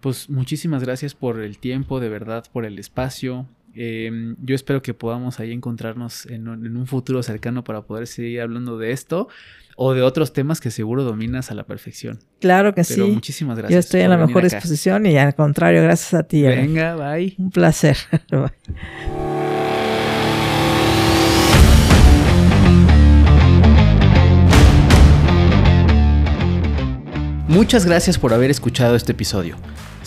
Pues 0.00 0.28
muchísimas 0.28 0.82
gracias 0.82 1.14
por 1.14 1.40
el 1.40 1.58
tiempo, 1.58 2.00
de 2.00 2.08
verdad, 2.08 2.44
por 2.52 2.64
el 2.64 2.80
espacio. 2.80 3.46
Em, 3.74 4.36
yo 4.42 4.54
espero 4.54 4.82
que 4.82 4.94
podamos 4.94 5.38
ahí 5.40 5.52
encontrarnos 5.52 6.26
en, 6.26 6.48
un 6.48 6.86
futuro 6.86 7.22
cercano 7.22 7.62
para 7.64 7.82
poder 7.82 8.06
seguir 8.06 8.40
hablando 8.40 8.78
de 8.78 8.92
esto 8.92 9.28
o 9.76 9.94
de 9.94 10.02
otros 10.02 10.32
temas 10.32 10.60
que 10.60 10.70
seguro 10.70 11.04
dominas 11.04 11.50
a 11.50 11.54
la 11.54 11.64
perfección. 11.64 12.18
Claro 12.40 12.74
que 12.74 12.84
sí. 12.84 13.00
Muchísimas 13.00 13.56
gracias. 13.56 13.74
Yo 13.74 13.80
estoy 13.80 14.00
en 14.00 14.10
la 14.10 14.18
mejor 14.18 14.42
disposición 14.42 15.06
y 15.06 15.16
al 15.16 15.34
contrario, 15.34 15.82
gracias 15.82 16.14
a 16.14 16.22
ti. 16.24 16.42
Venga, 16.42 16.96
bye. 16.96 17.34
Un 17.38 17.50
placer. 17.50 17.96
Muchas 27.50 27.84
gracias 27.84 28.16
por 28.16 28.32
haber 28.32 28.50
escuchado 28.50 28.94
este 28.94 29.10
episodio. 29.10 29.56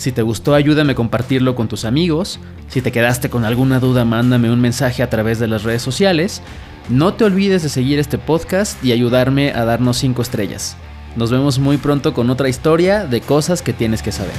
Si 0.04 0.12
te 0.12 0.20
gustó, 0.20 0.52
ayúdame 0.52 0.92
a 0.92 0.94
compartirlo 0.94 1.54
con 1.54 1.66
tus 1.66 1.86
amigos. 1.86 2.38
Si 2.68 2.82
te 2.82 2.92
quedaste 2.92 3.30
con 3.30 3.46
alguna 3.46 3.80
duda, 3.80 4.04
mándame 4.04 4.50
un 4.50 4.60
mensaje 4.60 5.02
a 5.02 5.08
través 5.08 5.38
de 5.38 5.46
las 5.46 5.62
redes 5.62 5.80
sociales. 5.80 6.42
No 6.90 7.14
te 7.14 7.24
olvides 7.24 7.62
de 7.62 7.70
seguir 7.70 7.98
este 7.98 8.18
podcast 8.18 8.84
y 8.84 8.92
ayudarme 8.92 9.54
a 9.54 9.64
darnos 9.64 9.96
5 9.96 10.20
estrellas. 10.20 10.76
Nos 11.16 11.30
vemos 11.30 11.58
muy 11.58 11.78
pronto 11.78 12.12
con 12.12 12.28
otra 12.28 12.50
historia 12.50 13.06
de 13.06 13.22
cosas 13.22 13.62
que 13.62 13.72
tienes 13.72 14.02
que 14.02 14.12
saber. 14.12 14.34